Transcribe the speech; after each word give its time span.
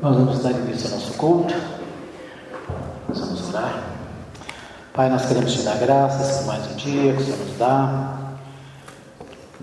Nós 0.00 0.14
vamos 0.14 0.38
dar 0.38 0.52
início 0.52 0.92
ao 0.92 1.00
nosso 1.00 1.12
culto. 1.14 1.52
Nós 3.08 3.18
vamos 3.18 3.48
orar. 3.48 3.82
Pai, 4.94 5.10
nós 5.10 5.26
queremos 5.26 5.52
te 5.52 5.62
dar 5.62 5.76
graças 5.76 6.38
por 6.38 6.46
mais 6.46 6.70
um 6.70 6.76
dia 6.76 7.14
que 7.14 7.20
o 7.20 7.24
Senhor 7.24 7.38
nos 7.38 7.58
dá. 7.58 8.16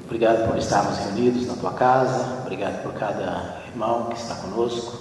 Obrigado 0.04 0.46
por 0.50 0.58
estarmos 0.58 0.98
reunidos 0.98 1.48
na 1.48 1.54
tua 1.54 1.72
casa. 1.72 2.40
Obrigado 2.42 2.84
por 2.84 2.94
cada 2.96 3.62
irmão 3.70 4.08
que 4.08 4.18
está 4.18 4.36
conosco, 4.36 4.98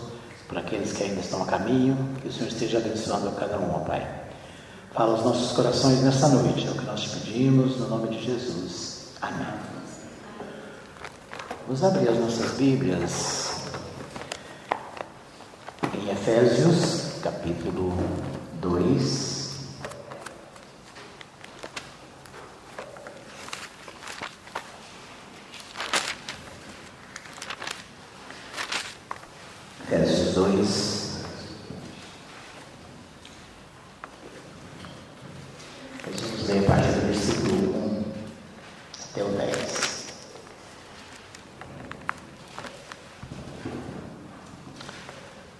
por 0.47 0.57
aqueles 0.57 0.93
que 0.93 1.02
ainda 1.02 1.20
estão 1.20 1.43
a 1.43 1.46
caminho. 1.46 1.96
Que 2.23 2.29
o 2.29 2.32
Senhor 2.32 2.46
esteja 2.46 2.79
abençoando 2.79 3.29
a 3.29 3.32
cada 3.32 3.59
um, 3.59 3.75
ó 3.75 3.80
Pai. 3.80 4.07
Fala 4.93 5.14
aos 5.14 5.25
nossos 5.25 5.51
corações 5.51 6.01
nesta 6.05 6.29
noite, 6.29 6.64
é 6.64 6.71
o 6.71 6.75
que 6.75 6.87
nós 6.87 7.01
te 7.01 7.09
pedimos, 7.09 7.77
no 7.80 7.89
nome 7.89 8.16
de 8.16 8.25
Jesus. 8.25 9.09
Amém. 9.21 9.48
Vamos 11.66 11.82
abrir 11.82 12.09
as 12.09 12.19
nossas 12.19 12.53
Bíblias 12.53 13.44
Efésios, 16.27 17.20
capítulo 17.23 17.92
2. 18.62 19.34
Efésios 29.82 30.34
2. 30.34 31.15
Nós 36.06 36.20
vamos 36.23 36.48
ler 36.48 36.59
a 36.59 36.62
partir 36.62 36.88
do 36.88 37.06
versículo 37.06 37.54
1 37.77 38.04
até 39.12 39.24
o 39.24 39.29
10. 39.29 39.84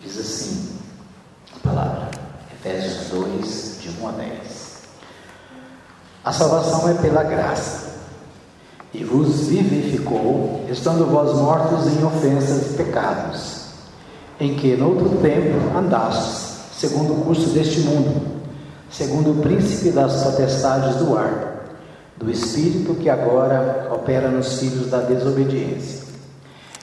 Diz 0.00 0.19
assim 0.19 0.78
a 1.56 1.58
palavra, 1.66 2.10
Efésios 2.52 3.09
2, 3.09 3.78
de 3.80 3.89
1 3.89 4.08
a 4.08 4.12
10. 4.12 4.83
A 6.23 6.23
salvação 6.34 6.88
é 6.88 6.94
pela 6.94 7.22
graça, 7.22 7.84
e 8.92 9.04
vos 9.04 9.46
vivificou, 9.46 10.64
estando 10.68 11.06
vós 11.06 11.32
mortos 11.34 11.86
em 11.86 12.04
ofensas 12.04 12.72
e 12.72 12.74
pecados, 12.74 13.64
em 14.40 14.55
que, 14.55 14.77
noutro 14.77 15.08
tempo, 15.22 15.77
andastes, 15.77 16.56
segundo 16.77 17.12
o 17.12 17.24
curso 17.24 17.50
deste 17.50 17.80
mundo, 17.80 18.20
segundo 18.90 19.30
o 19.30 19.42
príncipe 19.42 19.90
das 19.90 20.22
potestades 20.24 20.96
do 20.96 21.16
ar, 21.16 21.66
do 22.16 22.30
espírito 22.30 22.94
que 22.94 23.08
agora 23.08 23.88
opera 23.92 24.28
nos 24.28 24.58
filhos 24.58 24.90
da 24.90 24.98
desobediência, 24.98 26.05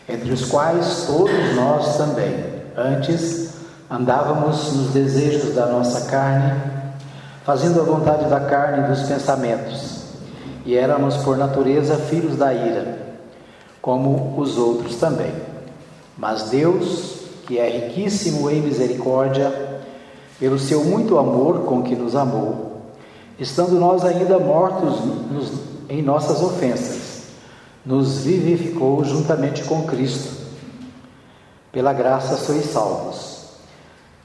entre 0.07 0.31
os 0.31 0.45
quais 0.45 1.05
todos 1.07 1.55
nós 1.55 1.97
também, 1.97 2.35
antes, 2.75 3.49
andávamos 3.89 4.73
nos 4.73 4.87
desejos 4.91 5.53
da 5.53 5.65
nossa 5.65 6.09
carne, 6.09 6.70
fazendo 7.43 7.81
a 7.81 7.83
vontade 7.83 8.29
da 8.29 8.39
carne 8.39 8.85
e 8.85 8.89
dos 8.89 9.07
pensamentos, 9.07 10.01
e 10.65 10.75
éramos 10.75 11.17
por 11.17 11.37
natureza 11.37 11.95
filhos 11.95 12.35
da 12.35 12.53
ira, 12.53 12.99
como 13.81 14.39
os 14.39 14.57
outros 14.57 14.97
também. 14.97 15.33
Mas 16.17 16.43
Deus, 16.49 17.21
que 17.47 17.57
é 17.57 17.67
riquíssimo 17.67 18.49
em 18.49 18.61
misericórdia, 18.61 19.51
pelo 20.39 20.59
seu 20.59 20.83
muito 20.83 21.17
amor 21.17 21.65
com 21.65 21.81
que 21.81 21.95
nos 21.95 22.15
amou, 22.15 22.81
estando 23.39 23.79
nós 23.79 24.05
ainda 24.05 24.37
mortos 24.37 24.99
nos, 25.31 25.51
em 25.89 26.01
nossas 26.01 26.41
ofensas, 26.41 27.23
nos 27.83 28.19
vivificou 28.19 29.03
juntamente 29.03 29.63
com 29.63 29.83
Cristo. 29.83 30.41
Pela 31.71 31.93
graça 31.93 32.37
sois 32.37 32.65
salvos. 32.65 33.41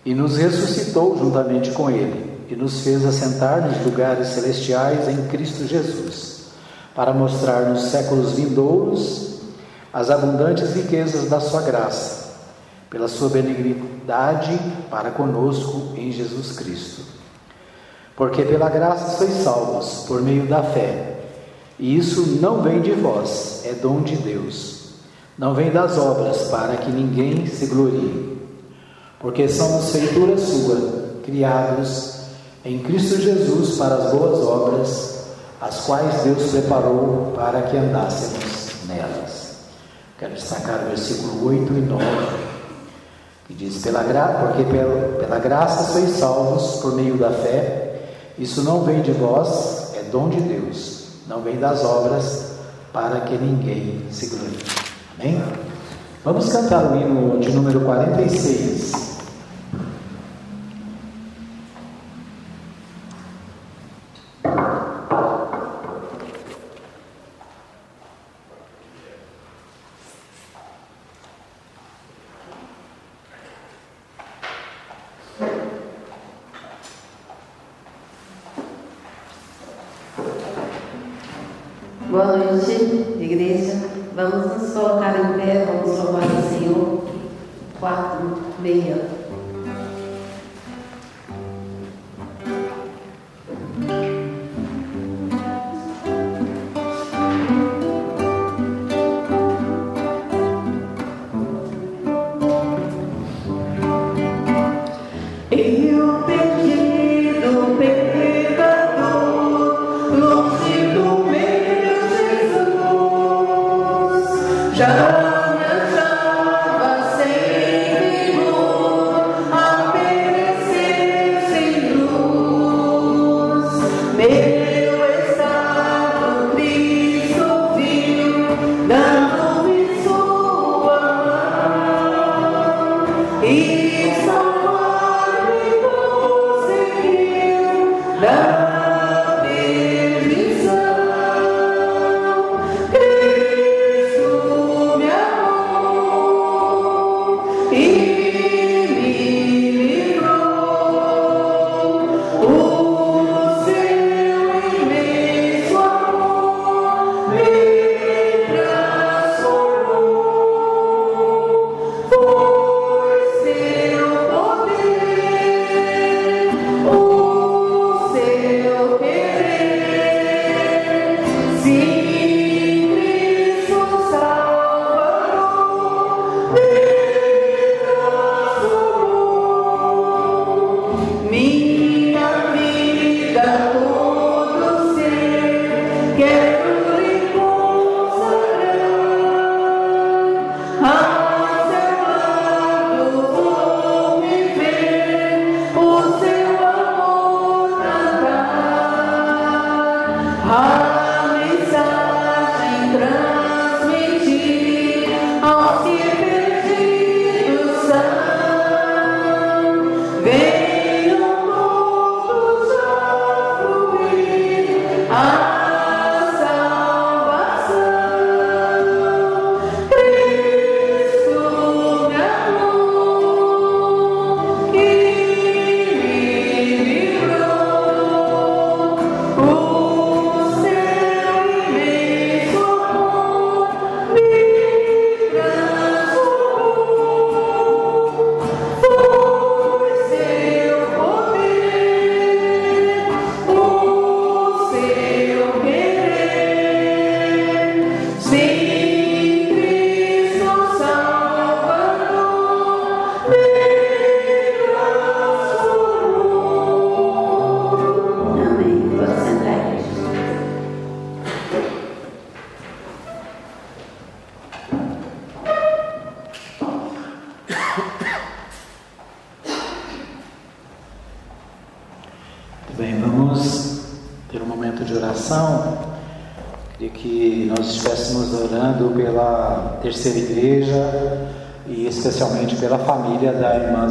E 0.04 0.14
nos 0.14 0.36
ressuscitou 0.36 1.16
juntamente 1.18 1.70
com 1.72 1.90
Ele, 1.90 2.35
e 2.48 2.56
nos 2.56 2.80
fez 2.80 3.04
assentar 3.04 3.62
nos 3.62 3.84
lugares 3.84 4.28
celestiais 4.28 5.08
em 5.08 5.26
Cristo 5.28 5.66
Jesus, 5.66 6.46
para 6.94 7.12
mostrar 7.12 7.62
nos 7.68 7.82
séculos 7.82 8.32
vindouros 8.32 9.40
as 9.92 10.10
abundantes 10.10 10.74
riquezas 10.74 11.28
da 11.28 11.40
Sua 11.40 11.62
graça 11.62 12.26
pela 12.90 13.08
sua 13.08 13.28
benignidade 13.28 14.58
para 14.90 15.10
conosco 15.10 15.92
em 15.96 16.10
Jesus 16.12 16.52
Cristo. 16.52 17.02
Porque 18.16 18.42
pela 18.42 18.70
graça 18.70 19.18
sois 19.18 19.42
salvos 19.42 20.04
por 20.06 20.22
meio 20.22 20.46
da 20.46 20.62
fé. 20.62 21.18
E 21.78 21.96
isso 21.96 22.38
não 22.40 22.62
vem 22.62 22.80
de 22.80 22.92
vós, 22.92 23.62
é 23.64 23.74
dom 23.74 24.00
de 24.00 24.16
Deus. 24.16 24.94
Não 25.36 25.52
vem 25.52 25.70
das 25.70 25.98
obras, 25.98 26.44
para 26.48 26.78
que 26.78 26.90
ninguém 26.90 27.46
se 27.46 27.66
glorie. 27.66 28.38
Porque 29.20 29.46
somos 29.48 29.90
feitura 29.90 30.38
sua, 30.38 31.20
criados 31.22 32.15
em 32.66 32.80
Cristo 32.80 33.20
Jesus 33.20 33.78
para 33.78 33.94
as 33.94 34.10
boas 34.10 34.44
obras, 34.44 35.18
as 35.60 35.82
quais 35.86 36.22
Deus 36.24 36.50
preparou 36.50 37.32
para 37.36 37.62
que 37.62 37.76
andássemos 37.76 38.70
nelas. 38.88 39.54
Quero 40.18 40.34
destacar 40.34 40.80
o 40.84 40.88
versículo 40.88 41.46
8 41.46 41.72
e 41.72 41.80
9 41.80 42.04
que 43.46 43.54
diz: 43.54 43.82
pela 43.82 44.02
gra... 44.02 44.26
Porque 44.40 44.64
pela, 44.64 45.16
pela 45.18 45.38
graça 45.38 45.92
sois 45.92 46.10
salvos 46.10 46.80
por 46.80 46.96
meio 46.96 47.16
da 47.16 47.30
fé, 47.30 48.00
isso 48.36 48.62
não 48.62 48.82
vem 48.82 49.00
de 49.00 49.12
vós, 49.12 49.94
é 49.94 50.02
dom 50.10 50.28
de 50.28 50.40
Deus, 50.40 51.04
não 51.28 51.42
vem 51.42 51.60
das 51.60 51.84
obras, 51.84 52.56
para 52.92 53.20
que 53.20 53.38
ninguém 53.38 54.02
se 54.10 54.26
glorie. 54.26 54.58
Amém? 55.16 55.40
Vamos 56.24 56.48
cantar 56.48 56.92
o 56.92 56.96
hino 56.96 57.38
de 57.38 57.52
número 57.52 57.80
46. 57.82 59.05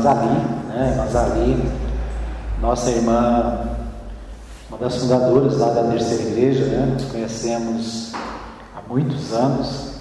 Da 0.05 0.91
irmã 0.91 1.07
Zali, 1.07 1.55
né? 1.55 1.79
Nossa 2.61 2.91
irmã, 2.91 3.69
uma 4.69 4.77
das 4.77 4.97
fundadoras 4.97 5.57
lá 5.57 5.71
da 5.71 5.83
terceira 5.89 6.23
igreja, 6.23 6.65
né? 6.65 6.85
Nos 6.93 7.05
conhecemos 7.05 8.13
há 8.75 8.87
muitos 8.87 9.33
anos 9.33 9.95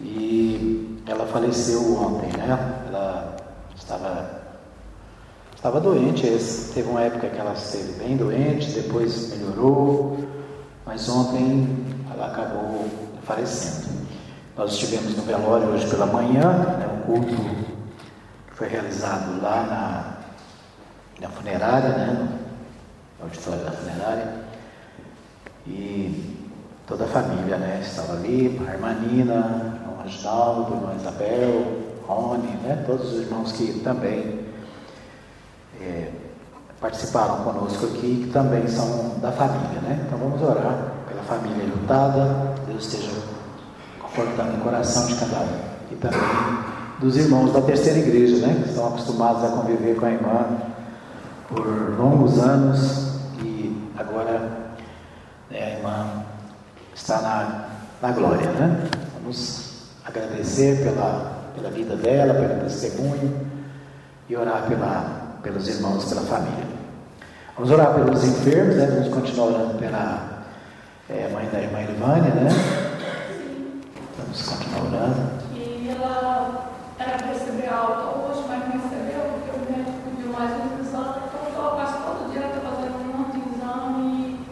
e 0.00 0.98
ela 1.06 1.26
faleceu 1.26 1.94
ontem, 2.00 2.30
né? 2.38 2.58
Ela 2.88 3.36
estava 3.76 4.38
estava 5.54 5.80
doente, 5.80 6.22
teve 6.72 6.88
uma 6.88 7.02
época 7.02 7.28
que 7.28 7.38
ela 7.38 7.52
esteve 7.52 7.98
bem 7.98 8.16
doente, 8.16 8.70
depois 8.70 9.30
melhorou, 9.36 10.16
mas 10.86 11.06
ontem 11.08 11.84
ela 12.14 12.28
acabou 12.28 12.86
falecendo. 13.24 13.88
Nós 14.56 14.72
estivemos 14.72 15.16
no 15.16 15.22
velório 15.22 15.68
hoje 15.68 15.86
pela 15.88 16.06
manhã, 16.06 16.52
né, 16.78 16.88
um 16.96 17.06
culto 17.06 17.67
foi 18.58 18.66
realizado 18.66 19.40
lá 19.40 20.18
na, 21.20 21.26
na 21.28 21.32
funerária, 21.32 21.90
né, 21.90 22.28
no 23.16 23.24
auditório 23.24 23.64
da 23.64 23.70
funerária, 23.70 24.34
e 25.64 26.36
toda 26.84 27.04
a 27.04 27.08
família 27.08 27.56
né, 27.56 27.80
estava 27.80 28.14
ali, 28.14 28.60
a 28.68 28.72
irmã 28.72 28.94
Nina, 28.94 29.80
o 29.96 30.02
Reginaldo, 30.02 30.74
irmã 30.74 30.92
Isabel, 30.96 31.82
Rony, 32.04 32.48
né, 32.64 32.82
todos 32.84 33.12
os 33.12 33.20
irmãos 33.20 33.52
que 33.52 33.78
também 33.84 34.44
é, 35.80 36.10
participaram 36.80 37.44
conosco 37.44 37.86
aqui, 37.86 38.24
que 38.24 38.30
também 38.32 38.66
são 38.66 39.20
da 39.20 39.30
família, 39.30 39.80
né? 39.82 40.04
Então 40.06 40.18
vamos 40.18 40.40
orar 40.40 40.92
pela 41.08 41.22
família 41.22 41.64
lutada, 41.64 42.54
Deus 42.66 42.86
esteja 42.86 43.10
confortando 44.00 44.56
o 44.56 44.60
coração 44.60 45.06
de 45.06 45.14
cada 45.16 45.40
um. 45.40 45.60
E 45.90 45.96
também 45.96 46.77
dos 46.98 47.16
irmãos 47.16 47.52
da 47.52 47.60
terceira 47.60 47.98
igreja, 47.98 48.46
né? 48.46 48.60
Que 48.62 48.70
estão 48.70 48.88
acostumados 48.88 49.44
a 49.44 49.48
conviver 49.48 49.96
com 49.96 50.06
a 50.06 50.10
irmã 50.10 50.46
por 51.48 51.66
longos 51.98 52.38
anos 52.38 53.12
e 53.42 53.76
agora 53.96 54.38
né, 55.50 55.62
a 55.64 55.78
irmã 55.78 56.24
está 56.94 57.20
na, 57.20 57.68
na 58.02 58.12
glória, 58.12 58.50
né? 58.50 58.88
Vamos 59.20 59.88
agradecer 60.04 60.82
pela, 60.82 61.50
pela 61.54 61.70
vida 61.70 61.96
dela, 61.96 62.34
pelo 62.34 62.60
testemunho 62.60 63.46
e 64.28 64.36
orar 64.36 64.66
pela 64.68 65.28
pelos 65.42 65.68
irmãos, 65.68 66.04
pela 66.04 66.22
família. 66.22 66.64
Vamos 67.56 67.70
orar 67.70 67.94
pelos 67.94 68.24
enfermos, 68.24 68.76
né? 68.76 68.86
Vamos 68.86 69.14
continuar 69.14 69.46
orando 69.48 69.78
pela 69.78 70.44
é, 71.08 71.28
mãe 71.32 71.48
da 71.50 71.60
irmã 71.60 71.80
Ilvânia, 71.82 72.34
né? 72.34 72.48
Vamos 74.18 74.42
continuar 74.42 74.84
orando. 74.84 75.37
Alta 77.70 78.18
hoje, 78.18 78.44
mas 78.48 78.60
não 78.64 78.72
recebeu, 78.80 79.20
porque 79.32 79.50
o 79.56 79.60
médico 79.70 79.98
pediu 80.08 80.32
mais 80.32 80.50
uma 80.52 80.76
pessoa, 80.78 81.22
então 81.48 81.70
quase 81.76 81.98
todo 81.98 82.30
dia 82.32 82.40
ela 82.40 82.56
está 82.56 82.70
fazendo 82.70 82.96
um 82.98 83.18
monte 83.18 83.38
de 83.38 83.54
exame 83.54 84.46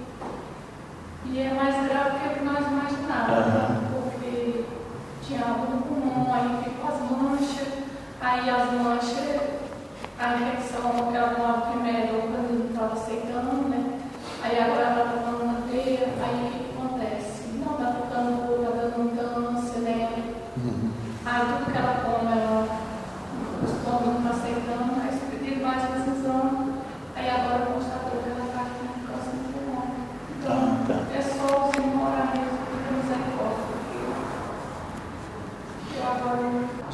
e, 1.25 1.29
e 1.31 1.39
é 1.41 1.55
mais 1.55 1.75
grave 1.89 2.11
do 2.19 2.35
que 2.35 2.45
nós 2.45 2.67
imaginávamos, 2.67 3.89
porque 3.93 4.65
tinha 5.23 5.41
algo 5.45 5.65
no 5.73 5.83
pulmão, 5.83 6.35
aí 6.35 6.63
ficou 6.65 6.89
as 6.89 7.01
manchas, 7.11 7.69
aí 8.21 8.51
as 8.51 8.73
manchas, 8.73 9.41
a 10.19 10.35
infecção 10.37 11.11
que 11.11 11.17
ela 11.17 11.35
tomava 11.35 11.71
primeiro, 11.73 12.21
quando 12.21 12.59
não 12.59 12.67
estava 12.71 12.93
aceitando, 12.93 13.69
né? 13.69 13.99
Aí 14.43 14.59
agora 14.61 14.81
ela 14.83 15.05
está 15.05 15.23
tomando 15.23 15.43
uma 15.45 15.63
teia, 15.71 16.09
aí 16.23 16.37
o 16.47 16.51
que, 16.53 16.79
acontece? 16.79 17.49
Não, 17.65 17.73
está 17.73 17.93
ficando, 17.93 18.61
está 18.61 18.71
dando 18.71 19.17
câncer, 19.17 19.79
né? 19.81 19.97
Aí 21.27 21.41
tudo 21.41 21.73
que 21.73 21.79
ela, 21.79 21.97
o 23.61 23.65
estômago 23.65 24.07
não 24.07 24.19
está 24.19 24.31
aceitando, 24.31 25.01
aí 25.03 25.13
se 25.13 25.25
pedir 25.27 25.61
mais 25.61 25.83
decisão, 25.83 26.75
aí 27.17 27.29
agora 27.29 27.67
constatou 27.67 28.23
que 28.23 28.31
ela 28.31 28.45
está 28.47 28.63
com 28.63 28.87
câncer 29.07 29.35
no 29.37 29.49
pulmão. 29.53 29.87
Então, 30.39 30.57
Ah, 30.57 30.85
tá. 30.87 30.95
é 31.17 31.21
só 31.23 31.69
o 31.69 31.73
Senhor 31.73 31.97
orar 32.07 32.31
mesmo, 32.37 32.59
porque 32.67 32.89
misericórdia. 32.95 33.65
porque 35.81 35.99
Eu 35.99 36.05
agora 36.07 36.45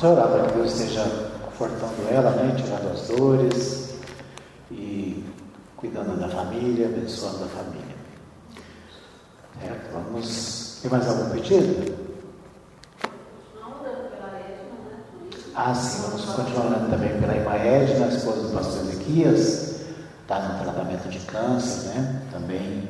Vamos 0.03 0.19
orar 0.19 0.33
para 0.33 0.49
que 0.49 0.55
Deus 0.55 0.73
esteja 0.73 1.05
confortando 1.45 2.09
ela, 2.11 2.31
né? 2.33 2.57
Tirando 2.57 2.93
as 2.93 3.07
dores 3.07 3.95
e 4.69 5.25
cuidando 5.77 6.19
da 6.19 6.29
família, 6.29 6.87
abençoando 6.87 7.45
a 7.45 7.47
família. 7.47 7.95
Certo? 9.61 9.93
Vamos. 9.93 10.79
Tem 10.83 10.91
mais 10.91 11.07
algum 11.09 11.31
pedido? 11.31 12.03
Ah, 15.55 15.73
sim, 15.73 16.03
vamos 16.03 16.25
continuar 16.25 16.67
orando 16.67 16.91
também 16.91 17.21
pela 17.21 17.37
irmã 17.37 17.55
Edna, 17.55 18.09
esposa 18.09 18.49
do 18.49 18.55
pastor 18.55 18.83
Ezequias, 18.83 19.83
está 20.23 20.41
no 20.49 20.65
tratamento 20.65 21.09
de 21.09 21.19
câncer, 21.21 21.91
né? 21.91 22.23
Também 22.33 22.89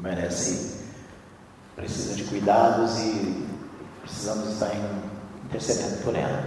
merece, 0.00 0.80
precisa 1.76 2.14
de 2.16 2.24
cuidados 2.24 2.98
e 2.98 3.46
precisamos 4.02 4.48
estar 4.54 4.74
em- 4.74 5.11
intercedendo 5.52 6.02
por 6.02 6.16
ela. 6.16 6.42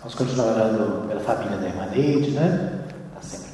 Vamos 0.00 0.14
continuar 0.14 0.48
orando 0.48 1.08
pela 1.08 1.20
família 1.20 1.56
da 1.56 1.66
irmã 1.66 1.86
Neide, 1.86 2.30
né? 2.32 2.84
Está 3.08 3.22
sempre 3.22 3.50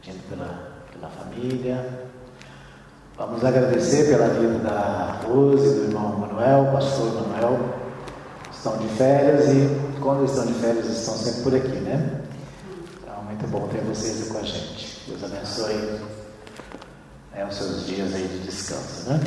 pedindo 0.00 0.28
pela, 0.30 0.72
pela 0.90 1.08
família. 1.10 2.08
Vamos 3.18 3.44
agradecer 3.44 4.08
pela 4.08 4.28
vida 4.28 4.58
da 4.60 5.20
Rose 5.26 5.74
do 5.74 5.84
irmão 5.84 6.16
Manuel, 6.16 6.72
pastor 6.72 7.28
Manuel. 7.28 7.58
Estão 8.50 8.78
de 8.78 8.88
férias 8.88 9.50
e 9.50 10.00
quando 10.00 10.24
estão 10.24 10.46
de 10.46 10.54
férias 10.54 10.86
estão 10.86 11.14
sempre 11.14 11.42
por 11.42 11.54
aqui, 11.54 11.76
né? 11.80 12.22
Então, 13.02 13.22
muito 13.24 13.46
bom 13.48 13.68
ter 13.68 13.82
vocês 13.82 14.22
aí 14.22 14.28
com 14.30 14.38
a 14.38 14.42
gente. 14.42 15.04
Deus 15.06 15.24
abençoe 15.24 16.00
né, 17.34 17.46
os 17.46 17.54
seus 17.54 17.86
dias 17.86 18.14
aí 18.14 18.26
de 18.26 18.38
descanso, 18.38 19.10
né? 19.10 19.20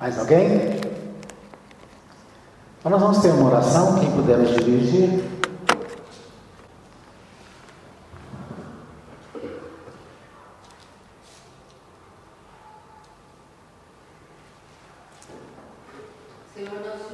Mais 0.00 0.18
alguém? 0.18 1.05
Então 2.78 2.90
nós 2.90 3.00
vamos 3.00 3.18
ter 3.18 3.30
uma 3.30 3.48
oração, 3.48 3.98
quem 3.98 4.10
puder 4.12 4.38
nos 4.38 4.54
dirigir. 4.56 5.24
Senhor, 16.54 16.80
nós 16.80 17.06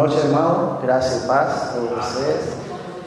Boa 0.00 0.08
noite, 0.08 0.26
irmão. 0.26 0.78
Graça 0.80 1.14
e 1.14 1.26
paz 1.26 1.76
a 1.76 1.78
vocês. 1.78 2.56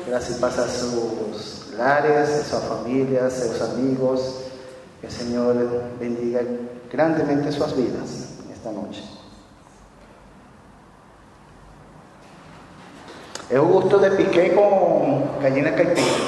Graça 0.05 0.31
e 0.31 0.35
paz 0.35 0.59
a 0.59 0.67
seus 0.67 1.71
lares, 1.75 2.29
a 2.29 2.43
sua 2.43 2.59
família, 2.59 3.25
a 3.25 3.31
seus 3.31 3.59
amigos. 3.63 4.43
Que 5.01 5.07
o 5.07 5.11
Senhor 5.11 5.55
bendiga 5.99 6.45
grandemente 6.91 7.51
suas 7.51 7.71
vidas 7.71 8.37
esta 8.51 8.69
noite. 8.69 9.03
Eu 13.49 13.65
gosto 13.65 13.97
de 13.97 14.11
piqué 14.11 14.49
com 14.49 15.39
gallina 15.41 15.71
caipira, 15.71 16.22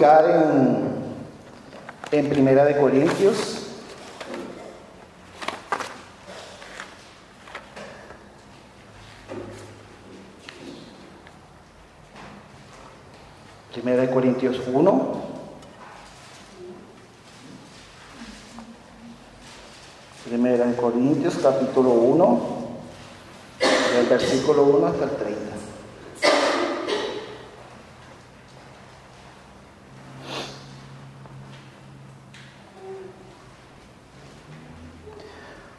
en, 0.00 0.78
en 2.12 2.28
Primera 2.28 2.64
de 2.64 2.76
Corintios. 2.76 3.64
Primera 13.72 14.02
de 14.02 14.10
Corintios 14.10 14.60
1. 14.72 15.28
Primera 20.28 20.66
de 20.66 20.76
Corintios 20.76 21.38
capítulo 21.42 21.90
1, 21.90 22.40
del 23.94 24.06
versículo 24.06 24.62
1 24.64 24.86
hasta 24.86 25.04
el 25.04 25.10
30. 25.10 25.48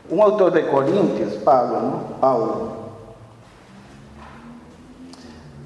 Un 0.10 0.22
autor 0.22 0.52
de 0.54 0.68
Corintios, 0.68 1.34
Pablo, 1.44 1.82
¿no? 1.82 2.20
Pablo. 2.20 2.80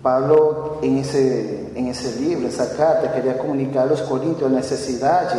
Pablo 0.01 0.79
en 0.81 0.97
ese, 0.97 1.71
en 1.77 1.87
ese 1.87 2.19
libro, 2.19 2.47
esa 2.47 2.75
carta, 2.75 3.13
quería 3.13 3.37
comunicar 3.37 3.83
a 3.83 3.85
los 3.85 4.01
corintios 4.01 4.51
la 4.51 4.57
necesidad 4.57 5.31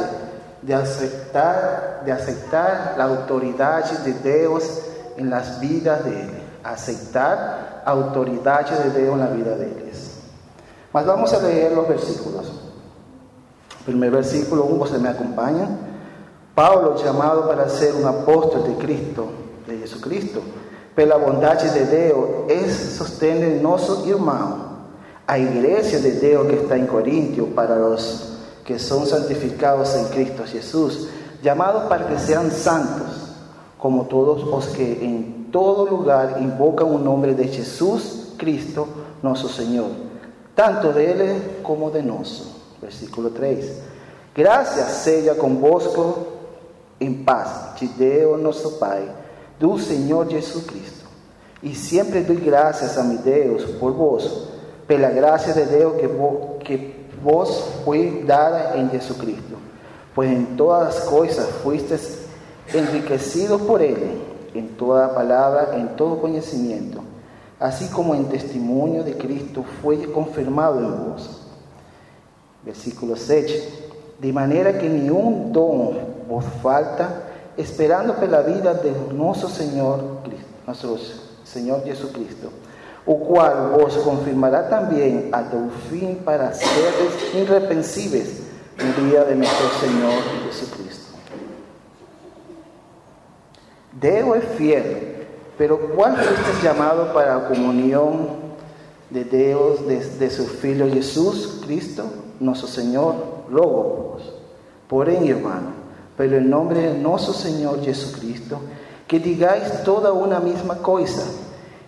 de 0.62 0.74
aceptar, 0.74 2.02
de 2.06 2.12
aceptar 2.12 2.94
la 2.96 3.04
autoridad 3.04 3.84
de 3.84 4.14
Dios 4.14 4.80
en 5.18 5.28
las 5.28 5.60
vidas 5.60 6.02
de 6.04 6.22
él. 6.22 6.30
Aceptar 6.62 7.82
autoridad 7.84 8.66
de 8.66 9.02
Dios 9.02 9.12
en 9.12 9.20
la 9.20 9.26
vida 9.26 9.54
de 9.54 9.66
ellos. 9.66 10.18
Mas 10.94 11.04
vamos 11.04 11.32
a 11.34 11.42
leer 11.42 11.72
los 11.72 11.86
versículos. 11.86 12.52
Primer 13.84 14.10
versículo 14.10 14.64
1, 14.64 14.86
se 14.86 14.98
me 14.98 15.10
acompañan. 15.10 15.83
Paulo, 16.54 16.96
chamado 16.98 17.48
para 17.48 17.68
ser 17.68 17.94
um 17.94 18.06
apóstolo 18.06 18.62
de 18.62 18.74
Cristo, 18.76 19.28
de 19.66 19.80
Jesucristo, 19.80 20.40
pela 20.94 21.18
bondade 21.18 21.68
de 21.70 21.84
Deus, 21.84 22.48
é 22.48 22.68
sostene 22.68 23.60
nosso 23.60 24.08
irmão, 24.08 24.74
a 25.26 25.36
igreja 25.36 25.98
de 25.98 26.12
Deus 26.12 26.46
que 26.46 26.54
está 26.54 26.78
em 26.78 26.86
Coríntio, 26.86 27.48
para 27.48 27.74
os 27.74 28.34
que 28.64 28.78
são 28.78 29.04
santificados 29.04 29.96
em 29.96 30.08
Cristo 30.10 30.46
Jesus, 30.46 31.08
chamados 31.42 31.88
para 31.88 32.04
que 32.04 32.20
sejam 32.20 32.48
santos, 32.50 33.34
como 33.76 34.04
todos 34.04 34.44
os 34.44 34.66
que 34.74 34.82
em 34.82 35.48
todo 35.50 35.90
lugar 35.90 36.40
invocam 36.40 36.94
o 36.94 36.98
nome 36.98 37.34
de 37.34 37.48
Jesus 37.48 38.32
Cristo, 38.38 38.86
nosso 39.20 39.48
Senhor, 39.48 39.90
tanto 40.54 40.92
dele 40.92 41.60
como 41.64 41.90
de 41.90 42.00
nós. 42.00 42.44
Versículo 42.80 43.30
3. 43.30 43.82
Graças 44.34 44.86
seja 44.88 45.34
convosco 45.34 46.33
em 47.00 47.12
paz 47.12 47.76
de 47.76 47.86
Deus 47.88 48.40
nosso 48.40 48.72
Pai, 48.72 49.08
do 49.58 49.78
Senhor 49.78 50.28
Jesus 50.28 50.64
Cristo. 50.64 51.04
E 51.62 51.74
sempre 51.74 52.20
dou 52.20 52.36
graças 52.36 52.98
a 52.98 53.02
meu 53.02 53.18
Deus 53.18 53.64
por 53.78 53.92
vós, 53.92 54.48
pela 54.86 55.08
graça 55.08 55.52
de 55.52 55.64
Deus 55.64 55.96
que 55.98 56.06
vos, 56.06 56.62
que 56.62 56.94
vos 57.22 57.64
foi 57.84 58.22
dada 58.26 58.76
em 58.76 58.90
Jesus 58.90 59.18
Cristo. 59.18 59.56
Pois 60.14 60.30
em 60.30 60.44
todas 60.56 60.98
as 60.98 61.04
coisas 61.04 61.48
fuistes 61.62 62.18
enriquecidos 62.72 63.62
por 63.62 63.80
Ele, 63.80 64.22
em 64.54 64.66
toda 64.66 65.08
palavra, 65.08 65.78
em 65.78 65.86
todo 65.88 66.20
conhecimento, 66.20 67.02
assim 67.58 67.88
como 67.88 68.14
em 68.14 68.24
testemunho 68.24 69.02
de 69.02 69.12
Cristo 69.12 69.64
foi 69.80 70.06
confirmado 70.06 70.80
em 70.80 70.90
vós. 70.90 71.44
Versículo 72.62 73.16
7. 73.16 73.84
De 74.20 74.32
maneira 74.32 74.72
que 74.72 74.88
nenhum 74.88 75.50
dom 75.50 76.13
vos 76.28 76.44
falta, 76.62 77.22
esperando 77.56 78.14
pela 78.14 78.42
vida 78.42 78.74
de 78.74 78.90
nosso 79.14 79.48
Senhor 79.48 80.22
nosso 80.66 80.98
Senhor 81.44 81.84
Jesucristo, 81.84 82.50
o 83.06 83.16
qual 83.16 83.78
vos 83.78 83.96
confirmará 83.98 84.62
também 84.62 85.28
até 85.30 85.56
o 85.56 85.68
fim 85.90 86.14
para 86.14 86.52
seres 86.52 87.34
irrepreensíveis 87.34 88.42
no 88.78 89.08
dia 89.08 89.24
de 89.24 89.34
nosso 89.34 89.80
Senhor 89.80 90.22
Jesucristo. 90.46 91.04
Deus 93.92 94.36
é 94.36 94.40
fiel, 94.40 95.26
pero 95.56 95.78
qual 95.94 96.16
fuiste 96.16 96.62
chamado 96.62 97.12
para 97.12 97.36
a 97.36 97.40
comunhão 97.40 98.44
de 99.10 99.22
Deus, 99.22 99.80
de, 99.80 99.96
de 99.96 100.30
seu 100.30 100.46
Filho 100.46 100.90
Jesus 100.90 101.60
Cristo, 101.62 102.04
nosso 102.40 102.66
Senhor, 102.66 103.44
logo 103.48 104.12
vos. 104.12 104.32
Porém, 104.88 105.28
irmão, 106.14 106.16
pelo 106.16 106.40
nome 106.40 106.74
de 106.74 106.98
nosso 106.98 107.32
Senhor 107.32 107.80
Jesucristo, 107.82 108.58
que 109.08 109.18
digáis 109.18 109.80
toda 109.84 110.12
uma 110.12 110.40
mesma 110.40 110.76
coisa 110.76 111.24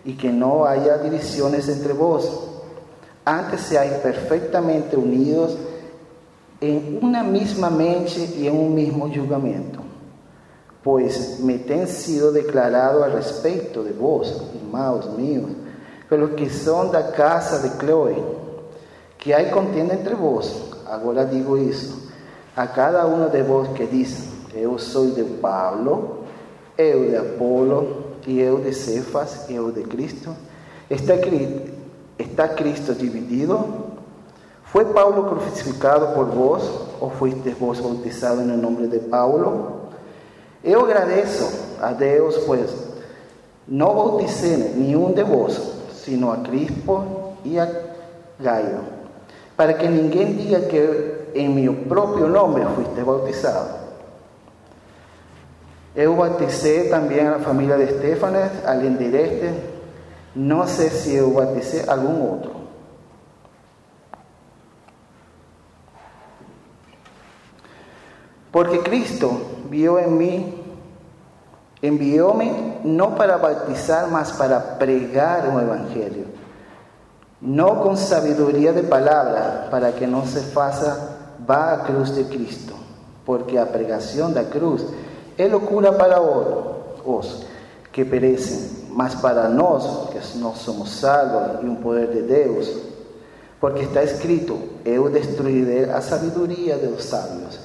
e 0.05 0.13
que 0.13 0.29
não 0.29 0.65
haya 0.65 0.99
divisiones 0.99 1.69
entre 1.69 1.93
vós. 1.93 2.29
Antes 3.27 3.61
seáis 3.61 4.01
perfectamente 4.03 4.97
unidos 4.97 5.57
em 6.61 6.99
uma 7.03 7.23
mesma 7.23 7.71
mente 7.71 8.19
e 8.21 8.47
em 8.47 8.51
um 8.51 8.71
mesmo 8.71 9.13
julgamento. 9.13 9.81
Pois 10.83 11.41
me 11.41 11.59
tem 11.59 11.87
sido 11.87 12.33
declarado 12.33 13.03
a 13.03 13.09
respeito 13.09 13.83
de 13.83 13.93
vós, 13.93 14.29
irmãos 14.55 15.07
míos, 15.17 15.51
pelos 16.09 16.35
que 16.35 16.49
são 16.49 16.89
da 16.91 17.03
casa 17.03 17.69
de 17.69 17.77
Chloe, 17.81 18.23
que 19.19 19.33
há 19.33 19.51
contenda 19.51 19.95
entre 19.95 20.15
vós. 20.15 20.55
Agora 20.87 21.25
digo 21.25 21.59
isso 21.59 22.06
a 22.57 22.67
cada 22.67 23.07
um 23.07 23.29
de 23.29 23.43
vós 23.43 23.69
que 23.77 23.87
diz: 23.87 24.29
Eu 24.55 24.79
sou 24.79 25.11
de 25.11 25.23
Paulo, 25.25 26.25
eu 26.79 27.11
de 27.11 27.17
Apolo, 27.17 28.07
e 28.27 28.41
eu 28.41 28.61
de 28.61 28.73
Cefas, 28.73 29.49
eu 29.51 29.71
de 29.71 29.83
Cristo. 29.83 30.35
Está, 30.89 31.15
está 32.19 32.49
Cristo 32.49 32.95
dividido? 32.95 33.85
Foi 34.65 34.87
Paulo 34.87 35.25
crucificado 35.25 36.15
por 36.15 36.27
vós, 36.27 36.63
ou 36.99 37.11
fuiste 37.11 37.51
vós 37.51 37.79
bautizado 37.79 38.41
no 38.41 38.57
nome 38.57 38.89
de 38.89 39.01
Paulo? 39.01 39.83
Eu 40.65 40.81
agradeço 40.85 41.77
a 41.81 41.93
Deus, 41.93 42.39
pois 42.47 42.71
não 43.69 43.95
bauticei 43.95 44.57
nenhum 44.57 45.13
de 45.13 45.23
vós, 45.23 45.61
sino 45.93 46.33
a 46.33 46.39
Crispo 46.39 47.35
e 47.45 47.59
a 47.59 47.69
Gaio, 48.41 48.81
para 49.57 49.75
que 49.75 49.87
ninguém 49.87 50.35
diga 50.35 50.61
que 50.61 51.16
em 51.37 51.49
meu 51.49 51.75
próprio 51.87 52.29
nome 52.29 52.65
fuiste 52.75 53.01
bautizado. 53.03 53.87
Eu 55.95 56.15
batizei 56.15 56.91
também 56.91 57.27
a 57.27 57.39
família 57.39 57.77
de 57.79 57.85
Estefanes, 57.85 58.51
de 58.99 59.17
este, 59.17 59.55
não 60.35 60.67
sei 60.67 60.91
se 60.91 61.15
eu 61.15 61.31
batizei 61.31 61.85
algum 61.89 62.23
outro. 62.23 62.55
Porque 68.53 68.79
Cristo 68.79 69.41
vio 69.71 69.99
em 69.99 70.11
mim, 70.11 70.65
enviou-me 71.83 72.79
não 72.85 73.13
para 73.13 73.39
bautizar, 73.39 74.09
mas 74.11 74.33
para 74.33 74.61
pregar 74.61 75.47
o 75.47 75.61
Evangelho. 75.61 76.27
Não 77.41 77.77
com 77.77 77.97
sabedoria 77.97 78.73
de 78.73 78.83
palavra, 78.83 79.69
para 79.71 79.93
que 79.93 80.07
não 80.07 80.27
se 80.27 80.41
faça 80.53 81.16
vá 81.47 81.75
a 81.75 81.79
cruz 81.79 82.15
de 82.15 82.25
Cristo, 82.25 82.75
porque 83.25 83.57
a 83.57 83.67
pregação 83.67 84.33
da 84.33 84.45
cruz 84.45 84.85
é 85.39 85.47
loucura 85.47 85.93
para 85.93 86.21
os 86.21 87.45
que 87.93 88.05
perecem, 88.05 88.87
mas 88.91 89.15
para 89.15 89.49
nós, 89.49 90.11
que 90.11 90.39
nós 90.39 90.59
somos 90.59 90.91
salvos 90.91 91.63
e 91.63 91.67
um 91.67 91.77
poder 91.77 92.09
de 92.09 92.23
Deus, 92.23 92.71
porque 93.61 93.85
está 93.85 94.03
escrito: 94.03 94.59
Eu 94.85 95.09
destruiré 95.09 95.91
a 95.91 96.01
sabedoria 96.01 96.77
dos 96.77 97.05
sábios 97.05 97.59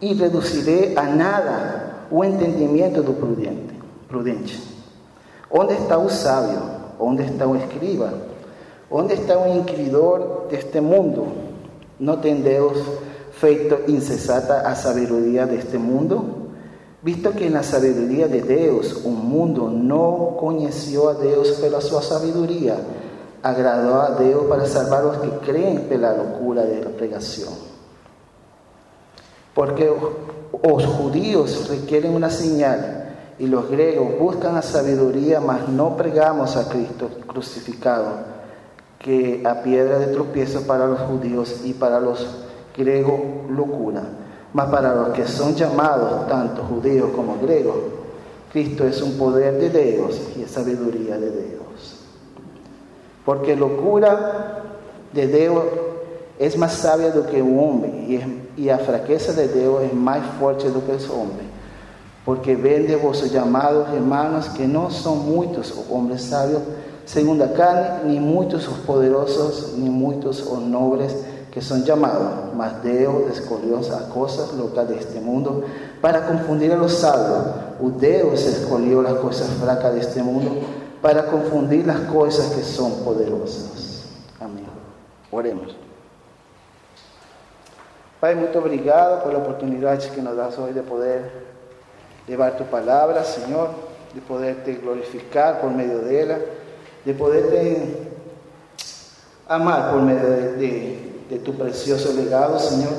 e 0.00 0.12
reduziré 0.12 0.94
a 0.96 1.04
nada 1.04 1.94
o 2.10 2.24
entendimento 2.24 3.02
do 3.02 3.14
prudente. 3.14 3.74
prudente. 4.08 4.74
Onde 5.50 5.74
está 5.74 5.98
o 5.98 6.08
sábio? 6.08 6.60
Onde 6.98 7.22
está 7.22 7.46
o 7.46 7.56
escriba? 7.56 8.12
Onde 8.90 9.14
está 9.14 9.38
o 9.38 9.56
inquiridor 9.56 10.46
deste 10.48 10.80
mundo? 10.80 11.43
Não 11.98 12.16
tem 12.16 12.40
Deus 12.40 12.78
feito 13.32 13.90
insensata 13.90 14.68
a 14.68 14.74
sabedoria 14.74 15.46
deste 15.46 15.78
mundo? 15.78 16.44
Visto 17.02 17.32
que 17.32 17.50
na 17.50 17.62
sabedoria 17.62 18.26
de 18.26 18.40
Deus 18.40 19.04
o 19.04 19.10
mundo 19.10 19.68
não 19.68 20.36
conheceu 20.38 21.08
a 21.10 21.12
Deus 21.12 21.50
pela 21.58 21.80
sua 21.80 22.00
sabedoria, 22.00 22.78
agradou 23.42 23.96
a 23.96 24.10
Deus 24.10 24.48
para 24.48 24.64
salvar 24.64 25.04
os 25.04 25.18
que 25.18 25.30
creem 25.44 25.80
pela 25.80 26.12
loucura 26.12 26.62
da 26.62 26.88
pregação. 26.88 27.52
Porque 29.54 29.86
os 29.86 30.82
judíos 30.82 31.68
requerem 31.68 32.16
uma 32.16 32.30
señal 32.30 32.78
e 33.38 33.54
os 33.54 33.68
gregos 33.68 34.18
buscan 34.18 34.56
a 34.56 34.62
sabedoria, 34.62 35.40
mas 35.40 35.68
não 35.68 35.92
pregamos 35.92 36.56
a 36.56 36.64
Cristo 36.64 37.10
crucificado, 37.26 38.33
que 39.04 39.44
a 39.44 39.60
piedra 39.60 40.00
de 40.00 40.08
tropiezo 40.16 40.64
para 40.64 40.88
os 40.88 40.98
judíos 41.04 41.60
e 41.68 41.76
para 41.76 42.00
os 42.00 42.24
gregos 42.72 43.20
locura 43.52 44.24
mas 44.54 44.70
para 44.70 44.94
los 44.94 45.08
que 45.08 45.26
son 45.26 45.54
llamados, 45.56 46.28
tanto 46.28 46.62
judíos 46.62 47.10
como 47.14 47.38
griegos, 47.42 47.74
Cristo 48.52 48.86
es 48.86 49.02
un 49.02 49.18
poder 49.18 49.58
de 49.58 49.68
Dios 49.68 50.20
y 50.36 50.44
sabiduría 50.44 51.18
de 51.18 51.30
Dios. 51.30 52.04
Porque 53.24 53.56
locura 53.56 54.62
de 55.12 55.26
Dios 55.26 55.64
es 56.38 56.56
más 56.56 56.72
sabia 56.72 57.10
do 57.10 57.26
que 57.26 57.42
un 57.42 57.58
hombre 57.58 58.06
y, 58.06 58.14
es, 58.14 58.26
y 58.56 58.68
a 58.68 58.78
fraqueza 58.78 59.32
de 59.32 59.48
Dios 59.48 59.82
es 59.82 59.92
más 59.92 60.20
fuerte 60.38 60.70
do 60.70 60.86
que 60.86 60.92
el 60.92 61.10
hombre. 61.10 61.44
Porque 62.24 62.54
vende 62.54 62.94
vos 62.94 63.28
llamados 63.32 63.88
hermanos 63.92 64.48
que 64.50 64.68
no 64.68 64.88
son 64.88 65.26
muchos 65.26 65.74
hombres 65.90 66.22
sabios 66.22 66.62
según 67.04 67.38
la 67.38 67.52
carne, 67.52 68.04
ni 68.06 68.20
muchos 68.20 68.66
os 68.68 68.78
poderosos, 68.78 69.74
ni 69.76 69.90
muchos 69.90 70.42
os 70.42 70.60
nobles, 70.60 71.14
que 71.50 71.62
son 71.62 71.84
llamados, 71.84 72.52
mas 72.56 72.82
Deus 72.82 73.30
escolheu 73.38 73.78
as 73.78 74.02
coisas 74.12 74.52
locas 74.54 74.88
deste 74.88 75.20
mundo 75.20 75.64
para 76.00 76.22
confundir 76.22 76.72
a 76.72 76.76
los 76.76 76.94
sabios. 76.94 77.46
O 77.80 77.90
Deus 77.90 78.44
escolheu 78.44 79.06
as 79.06 79.18
coisas 79.18 79.48
fracas 79.60 79.94
deste 79.94 80.20
mundo 80.20 80.66
para 81.00 81.22
confundir 81.22 81.88
as 81.88 82.10
coisas 82.10 82.54
que 82.54 82.62
são 82.62 82.90
poderosas. 83.04 84.04
Amém. 84.40 84.66
Oremos. 85.30 85.76
Pai, 88.20 88.34
muito 88.34 88.58
obrigado 88.58 89.22
pela 89.22 89.38
oportunidade 89.38 90.10
que 90.10 90.20
nos 90.20 90.36
das 90.36 90.58
hoje 90.58 90.72
de 90.72 90.80
poder 90.80 91.30
levar 92.26 92.52
tu 92.52 92.64
palavra, 92.64 93.22
Senhor, 93.22 93.70
de 94.12 94.20
poder 94.22 94.62
te 94.64 94.72
glorificar 94.72 95.60
por 95.60 95.70
meio 95.70 96.00
dela, 96.00 96.40
de 97.04 97.14
poder 97.14 97.50
te 97.50 98.04
amar 99.48 99.90
por 99.90 100.02
meio 100.02 100.22
de, 100.22 101.22
de 101.28 101.38
tu 101.38 101.54
precioso 101.54 102.12
legado, 102.14 102.58
Señor, 102.58 102.92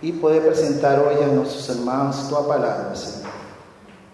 y 0.00 0.12
poder 0.12 0.46
presentar 0.46 0.98
hoy 1.00 1.22
a 1.22 1.26
nuestros 1.26 1.68
hermanos 1.68 2.28
tu 2.28 2.34
palabra, 2.46 2.94
Señor. 2.94 3.30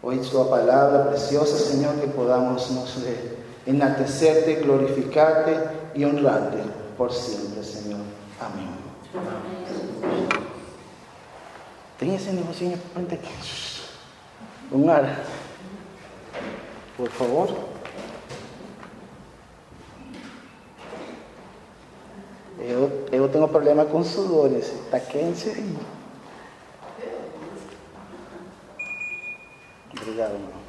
Hoy 0.03 0.19
tu 0.19 0.49
palabra 0.49 1.11
preciosa, 1.11 1.59
Señor, 1.59 1.95
que 1.97 2.07
podamos 2.09 2.71
nos 2.71 2.97
enaltecerte, 3.67 4.57
glorificarte 4.57 5.57
y 5.95 6.05
honrarte 6.05 6.59
por 6.97 7.13
siempre, 7.13 7.63
Señor. 7.63 8.01
Amén. 8.41 8.81
Tenha 11.99 12.17
esse 12.17 12.33
negocinho 12.33 12.79
frente 12.95 13.15
aqui. 13.15 13.29
Un 14.73 14.89
ar. 14.89 15.05
Por 16.97 17.11
favor. 17.11 17.49
Eu, 22.63 23.07
eu 23.11 23.29
tenho 23.29 23.49
problema 23.49 23.85
com 23.87 24.05
sudores. 24.05 24.67
Está 24.67 25.01
quente. 25.01 25.49
Obrigado. 29.99 30.61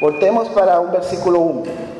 Voltemos 0.00 0.48
para 0.48 0.80
um 0.80 0.90
versículo 0.90 1.60
1. 1.60 1.90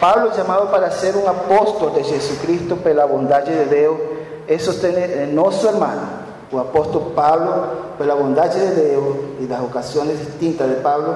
Pablo, 0.00 0.34
chamado 0.34 0.68
para 0.68 0.90
ser 0.90 1.14
um 1.16 1.28
apóstolo 1.28 1.90
de 1.92 2.04
Jesucristo 2.04 2.76
pela 2.76 3.06
bondade 3.06 3.52
de 3.52 3.64
Deus, 3.64 4.17
es 4.48 4.64
sostener 4.64 5.10
en 5.10 5.34
nuestro 5.34 5.70
hermano, 5.70 6.02
el 6.50 6.58
apóstol 6.58 7.12
Pablo, 7.14 7.52
por 7.98 8.06
la 8.06 8.14
bondad 8.14 8.50
de 8.50 8.90
Dios 8.90 9.04
y 9.40 9.46
las 9.46 9.60
ocasiones 9.60 10.18
distintas 10.18 10.68
de 10.68 10.76
Pablo, 10.76 11.14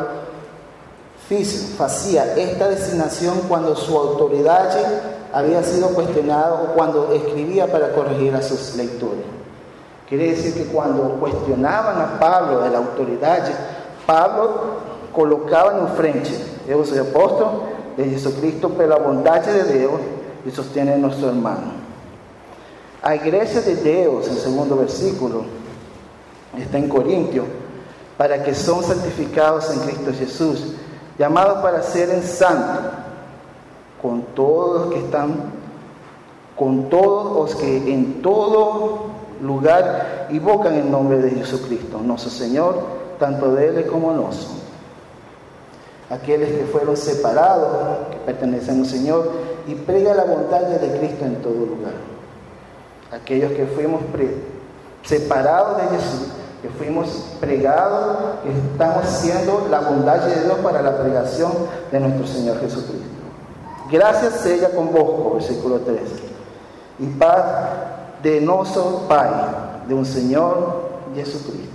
hacía 1.78 2.34
esta 2.36 2.68
designación 2.68 3.40
cuando 3.48 3.74
su 3.74 3.96
autoridad 3.96 4.70
había 5.32 5.62
sido 5.62 5.88
cuestionada 5.88 6.62
o 6.62 6.74
cuando 6.74 7.10
escribía 7.12 7.70
para 7.72 7.92
corregir 7.92 8.34
a 8.34 8.42
sus 8.42 8.76
lectores. 8.76 9.24
Quiere 10.08 10.32
decir 10.32 10.52
que 10.52 10.66
cuando 10.66 11.16
cuestionaban 11.18 11.98
a 11.98 12.20
Pablo 12.20 12.60
de 12.60 12.68
la 12.68 12.78
autoridad, 12.78 13.42
Pablo 14.06 14.50
colocaba 15.14 15.78
en 15.78 15.88
frente, 15.96 16.30
yo 16.68 16.84
soy 16.84 16.98
apóstol 16.98 17.62
de 17.96 18.04
Jesucristo 18.04 18.68
por 18.68 18.86
la 18.86 18.98
bondad 18.98 19.40
de 19.40 19.78
Dios 19.78 19.92
y 20.44 20.50
sostiene 20.50 20.92
a 20.94 20.96
nuestro 20.98 21.28
hermano. 21.30 21.81
A 23.02 23.16
igreja 23.16 23.60
de 23.60 23.74
Deus, 23.74 24.28
em 24.28 24.36
segundo 24.36 24.76
versículo, 24.76 25.44
está 26.56 26.78
em 26.78 26.86
Coríntio, 26.86 27.48
para 28.16 28.38
que 28.38 28.54
são 28.54 28.80
santificados 28.80 29.68
em 29.74 29.80
Cristo 29.80 30.12
Jesus, 30.12 30.74
chamados 31.18 31.60
para 31.60 31.82
serem 31.82 32.22
santos, 32.22 32.92
com 34.00 34.20
todos 34.36 34.94
que 34.94 35.00
estão, 35.00 35.34
com 36.54 36.82
todos 36.82 37.50
os 37.50 37.54
que 37.58 37.66
em 37.66 38.20
todo 38.22 39.10
lugar 39.40 40.28
invocam 40.30 40.72
o 40.72 40.84
nome 40.84 41.28
de 41.28 41.38
Jesucristo, 41.38 41.98
nosso 41.98 42.30
Senhor, 42.30 42.84
tanto 43.18 43.48
dele 43.48 43.82
como 43.82 44.12
nosso. 44.12 44.62
Aqueles 46.08 46.56
que 46.56 46.70
foram 46.70 46.94
separados, 46.94 48.06
que 48.12 48.18
pertenecem 48.18 48.78
ao 48.78 48.84
Senhor, 48.84 49.32
e 49.66 49.74
prega 49.74 50.22
a 50.22 50.24
vontade 50.24 50.78
de 50.78 50.98
Cristo 51.00 51.24
em 51.24 51.34
todo 51.42 51.68
lugar 51.68 52.12
aquellos 53.12 53.53
que 53.53 53.66
fuimos 53.66 54.01
separados 55.03 55.77
de 55.83 55.96
Jesús, 55.96 56.29
que 56.62 56.68
fuimos 56.70 57.09
pregados, 57.40 58.16
que 58.42 58.51
estamos 58.51 59.05
haciendo 59.05 59.66
la 59.70 59.81
bondad 59.81 60.20
de 60.20 60.44
Dios 60.44 60.59
para 60.61 60.81
la 60.81 60.96
pregación 60.96 61.53
de 61.90 62.01
nuestro 62.01 62.27
Señor 62.27 62.59
Jesucristo. 62.61 63.09
Gracias 63.90 64.35
sea 64.40 64.70
con 64.70 64.90
vos, 64.92 65.35
versículo 65.35 65.81
3. 65.81 66.01
Y 67.01 67.07
paz 67.09 67.44
de 68.22 68.40
nuestro 68.40 69.03
Padre, 69.09 69.57
de 69.87 69.94
un 69.94 70.07
Señor 70.07 70.88
Jesucristo. 71.14 71.68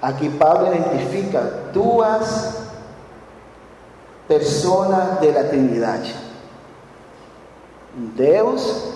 Aquí 0.00 0.28
Pablo 0.30 0.72
identifica 0.74 1.42
dos 1.72 2.06
personas 4.26 5.20
de 5.20 5.32
la 5.32 5.48
Trinidad. 5.48 6.00
Deus 8.16 8.95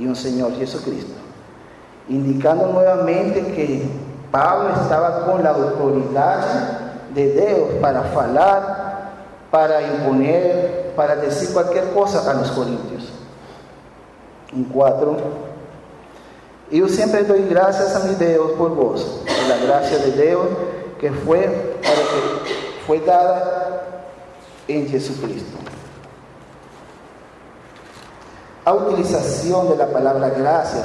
y 0.00 0.06
un 0.06 0.16
Señor 0.16 0.56
Jesucristo, 0.56 1.12
indicando 2.08 2.68
nuevamente 2.68 3.52
que 3.52 3.82
Pablo 4.30 4.70
estaba 4.82 5.26
con 5.26 5.42
la 5.42 5.50
autoridad 5.50 6.40
de 7.14 7.32
Dios 7.34 7.68
para 7.82 8.00
hablar, 8.00 9.10
para 9.50 9.82
imponer, 9.82 10.92
para 10.96 11.16
decir 11.16 11.52
cualquier 11.52 11.90
cosa 11.90 12.28
a 12.30 12.34
los 12.34 12.50
corintios. 12.52 13.12
En 14.52 14.64
cuatro, 14.64 15.16
yo 16.70 16.88
siempre 16.88 17.24
doy 17.24 17.44
gracias 17.48 17.94
a 17.94 18.00
mi 18.00 18.14
Dios 18.14 18.52
por 18.56 18.74
vos, 18.74 19.22
por 19.26 19.48
la 19.48 19.64
gracia 19.66 19.98
de 19.98 20.12
Dios 20.12 20.46
que 20.98 21.12
fue, 21.12 21.40
para 21.82 21.94
que 21.94 22.84
fue 22.86 23.00
dada 23.00 24.06
en 24.66 24.88
Jesucristo. 24.88 25.69
La 28.70 28.76
utilización 28.76 29.68
de 29.68 29.76
la 29.76 29.88
palabra 29.88 30.28
gracia 30.28 30.84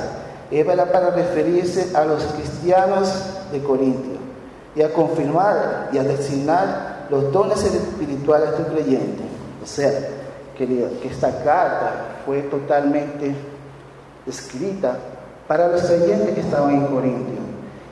es 0.50 0.66
para 0.66 1.12
referirse 1.12 1.96
a 1.96 2.04
los 2.04 2.24
cristianos 2.34 3.14
de 3.52 3.62
Corintio 3.62 4.18
y 4.76 4.82
a 4.82 4.92
confirmar 4.92 5.90
y 5.92 6.00
a 6.00 6.04
designar 6.04 7.06
los 7.12 7.32
dones 7.32 7.64
espirituales 7.64 8.58
del 8.58 8.66
creyente. 8.74 9.22
O 9.64 9.68
sea, 9.68 9.92
que 10.58 11.00
esta 11.04 11.30
carta 11.44 11.92
fue 12.26 12.42
totalmente 12.42 13.36
escrita 14.26 14.98
para 15.48 15.68
los 15.68 15.84
creyentes 15.84 16.34
que 16.34 16.42
estaban 16.42 16.74
en 16.74 16.88
Corintio 16.88 17.40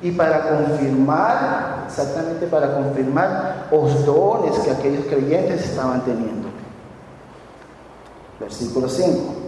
y 0.01 0.09
para 0.09 0.49
confirmar, 0.49 1.83
exactamente 1.85 2.47
para 2.47 2.73
confirmar 2.73 3.67
los 3.69 4.03
dones 4.07 4.57
que 4.57 4.71
aquellos 4.71 5.05
creyentes 5.05 5.63
estaban 5.63 6.03
teniendo. 6.03 6.47
Versículo 8.39 8.89
5. 8.89 9.42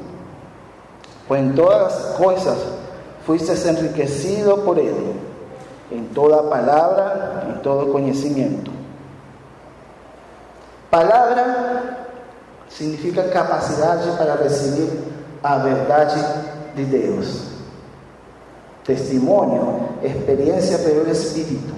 Pues 1.27 1.41
en 1.41 1.55
todas 1.55 1.81
las 1.81 2.03
cosas 2.17 2.57
fuiste 3.25 3.53
enriquecido 3.67 4.63
por 4.63 4.77
él, 4.77 4.93
en 5.91 6.07
toda 6.09 6.49
palabra, 6.49 7.45
en 7.47 7.61
todo 7.61 7.91
conocimiento. 7.91 8.71
Palabra 10.89 12.07
significa 12.69 13.29
capacidad 13.31 14.17
para 14.17 14.35
recibir 14.35 14.89
a 15.41 15.57
verdad 15.57 16.13
de 16.75 16.85
Dios. 16.85 17.51
Testimonio, 18.85 19.79
experiencia 20.03 20.77
pelo 20.77 21.09
Espíritu. 21.09 21.73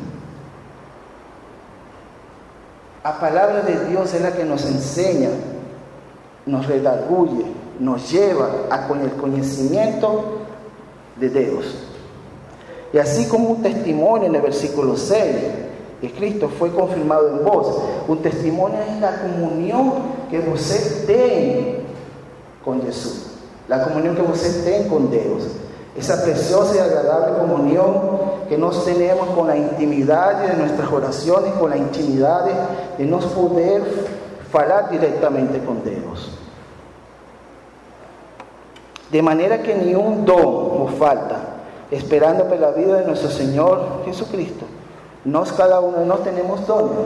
A 3.04 3.18
palabra 3.20 3.62
de 3.62 3.86
Dios 3.86 4.14
es 4.14 4.22
la 4.22 4.34
que 4.34 4.44
nos 4.44 4.66
enseña, 4.66 5.30
nos 6.46 6.68
redarguye, 6.68 7.46
nos 7.80 8.12
lleva 8.12 8.50
a 8.70 8.88
con 8.88 9.02
el 9.02 9.12
conocimiento 9.12 10.40
de 11.16 11.30
Dios. 11.30 11.66
Y 12.94 12.98
así 12.98 13.28
como 13.28 13.50
un 13.50 13.62
testimonio 13.62 14.28
en 14.28 14.36
el 14.36 14.42
versículo 14.42 14.96
6, 14.96 15.22
que 16.02 16.12
Cristo 16.12 16.50
fue 16.50 16.72
confirmado 16.72 17.30
en 17.30 17.44
vos, 17.44 17.80
un 18.08 18.22
testimonio 18.22 18.80
es 18.82 19.02
la 19.02 19.22
comunión 19.22 19.94
que 20.30 20.40
usted 20.40 21.06
tiene 21.06 21.80
con 22.64 22.82
Jesús, 22.82 23.28
la 23.68 23.84
comunión 23.84 24.16
que 24.16 24.22
usted 24.22 24.64
tiene 24.64 24.88
con 24.88 25.10
Dios, 25.12 25.48
esa 25.98 26.24
preciosa 26.24 26.76
y 26.76 26.80
agradable 26.80 27.40
comunión 27.40 27.94
que 28.48 28.58
nos 28.58 28.86
tenemos 28.86 29.30
con 29.30 29.48
la 29.48 29.58
intimidad 29.58 30.48
de 30.48 30.54
nuestras 30.56 30.92
oraciones, 30.92 31.54
con 31.54 31.72
la 31.72 31.78
intimidad 31.78 32.46
de 32.98 33.06
nos 33.06 33.26
poder 33.26 33.84
hablar 34.54 34.90
directamente 34.90 35.60
con 35.60 35.84
Dios. 35.84 36.32
De 39.12 39.22
manera 39.22 39.62
que 39.62 39.74
ni 39.74 39.96
un 39.96 40.26
don 40.26 40.86
nos 40.86 40.96
falta, 40.96 41.38
esperando 41.92 42.46
por 42.46 42.60
la 42.60 42.72
vida 42.72 42.98
de 42.98 43.06
nuestro 43.06 43.30
Señor 43.30 44.04
Jesucristo. 44.06 44.66
Nos 45.24 45.52
cada 45.54 45.80
uno 45.80 46.06
no 46.06 46.16
tenemos 46.16 46.66
dones, 46.68 46.98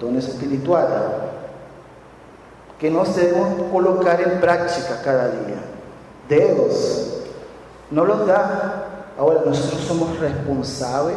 dones 0.00 0.28
espirituales, 0.28 0.98
que 2.78 2.90
nos 2.90 3.14
debemos 3.16 3.70
colocar 3.72 4.20
en 4.20 4.40
práctica 4.40 5.00
cada 5.02 5.28
día. 5.28 5.62
Dios 6.28 7.22
no 7.90 8.04
los 8.04 8.26
da. 8.26 8.84
Ahora 9.18 9.40
nosotros 9.46 9.80
somos 9.82 10.18
responsables 10.18 11.16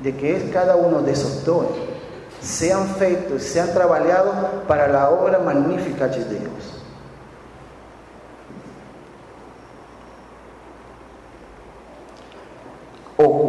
de 0.00 0.16
que 0.16 0.50
cada 0.50 0.76
uno 0.76 1.02
de 1.02 1.12
esos 1.12 1.44
dones 1.44 1.72
sean 2.40 2.86
feitos, 2.86 3.42
sean 3.42 3.72
trabajados 3.72 4.34
para 4.68 4.86
la 4.88 5.10
obra 5.10 5.40
magnífica 5.40 6.06
de 6.06 6.24
Dios. 6.24 6.79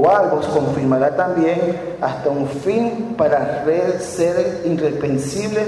Cual 0.01 0.31
vos 0.31 0.47
confirmará 0.47 1.15
también 1.15 1.97
hasta 2.01 2.29
un 2.29 2.47
fin 2.47 3.13
para 3.15 3.63
ser 3.99 4.61
irreprensible 4.65 5.61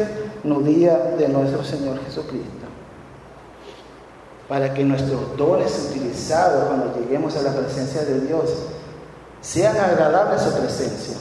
no 0.43 0.59
día 0.59 0.97
de 1.19 1.27
nuestro 1.29 1.63
Señor 1.63 1.99
Jesucristo. 2.03 2.49
Para 4.49 4.73
que 4.73 4.83
nuestros 4.83 5.37
dones 5.37 5.87
utilizados 5.89 6.65
cuando 6.65 6.99
lleguemos 6.99 7.35
a 7.37 7.43
la 7.43 7.51
presencia 7.51 8.03
de 8.03 8.21
Dios 8.21 8.45
sean 9.41 9.77
agradables 9.77 10.41
a 10.41 10.49
su 10.49 10.57
presencia. 10.57 11.17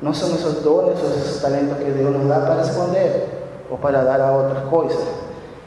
No 0.00 0.14
son 0.14 0.34
esos 0.34 0.64
dones 0.64 0.98
o 1.02 1.06
esos 1.06 1.42
talentos 1.42 1.76
que 1.78 1.92
Dios 1.92 2.10
nos 2.10 2.26
da 2.26 2.46
para 2.46 2.62
esconder 2.62 3.44
o 3.70 3.76
para 3.76 4.02
dar 4.02 4.22
a 4.22 4.32
otras 4.32 4.64
cosas. 4.64 4.98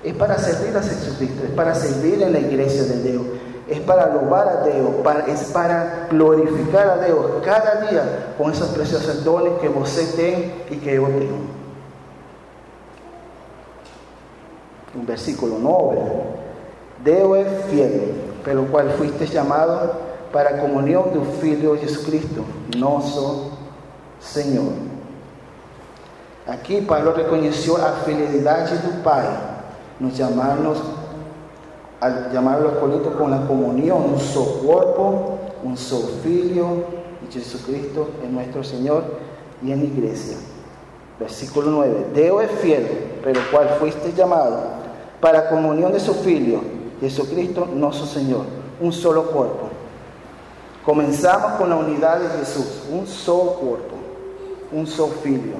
Es 0.03 0.15
para 0.15 0.37
servir 0.39 0.75
a 0.75 0.81
Jesucristo, 0.81 1.43
es 1.43 1.51
para 1.51 1.75
servir 1.75 2.21
en 2.23 2.33
la 2.33 2.39
iglesia 2.39 2.83
de 2.83 3.03
Dios 3.03 3.23
es 3.67 3.79
para 3.81 4.05
alabar 4.05 4.47
a 4.47 4.63
Dios, 4.63 4.89
es 5.27 5.43
para 5.51 6.07
glorificar 6.09 6.89
a 6.89 7.05
Dios 7.05 7.25
cada 7.43 7.81
día 7.81 8.33
con 8.37 8.51
esos 8.51 8.69
preciosos 8.69 9.23
dones 9.23 9.53
que 9.59 9.67
usted 9.67 10.15
tiene 10.15 10.53
y 10.69 10.77
que 10.77 10.95
yo 10.95 11.03
tengo. 11.07 11.37
Un 14.95 15.05
versículo 15.05 15.57
9. 15.59 15.99
Dios 17.03 17.37
es 17.37 17.65
fiel, 17.65 18.13
pero 18.43 18.65
cual 18.67 18.89
fuiste 18.91 19.27
llamado 19.27 19.91
para 20.31 20.59
comunión 20.59 21.11
de 21.11 21.19
un 21.19 21.27
Filho 21.41 21.77
Jesucristo, 21.77 22.43
nuestro 22.77 23.51
Señor. 24.19 24.73
Aquí 26.47 26.81
Pablo 26.81 27.13
reconoció 27.13 27.77
la 27.77 27.91
fidelidad 28.05 28.69
de 28.69 28.77
tu 28.77 29.03
Padre, 29.03 29.35
nos 29.99 30.17
llamarnos 30.17 30.77
al 31.99 32.31
llamar 32.31 32.59
a 32.59 32.61
los 32.61 32.73
Corintios 32.73 33.15
con 33.15 33.31
la 33.31 33.45
comunión, 33.47 34.13
un 34.13 34.19
solo 34.19 34.51
cuerpo, 34.63 35.39
un 35.63 35.77
solo 35.77 36.07
filio, 36.23 36.83
y 37.27 37.33
Jesucristo 37.33 38.09
es 38.23 38.29
nuestro 38.29 38.63
Señor 38.63 39.03
y 39.63 39.71
en 39.71 39.79
la 39.79 39.85
iglesia. 39.85 40.37
Versículo 41.19 41.71
9. 41.71 42.07
Dios 42.13 42.43
es 42.43 42.51
fiel, 42.59 42.87
pero 43.23 43.41
cual 43.51 43.69
fuiste 43.79 44.13
llamado 44.13 44.59
para 45.19 45.49
comunión 45.49 45.91
de 45.91 45.99
su 45.99 46.13
filio, 46.13 46.61
Jesucristo 47.01 47.67
nuestro 47.73 48.05
Señor, 48.05 48.45
un 48.79 48.93
solo 48.93 49.23
cuerpo. 49.23 49.69
Comenzamos 50.85 51.53
con 51.53 51.69
la 51.69 51.75
unidad 51.75 52.19
de 52.19 52.29
Jesús, 52.39 52.83
un 52.91 53.07
solo 53.07 53.53
cuerpo, 53.53 53.95
un 54.71 54.85
solo 54.85 55.13
filio, 55.23 55.55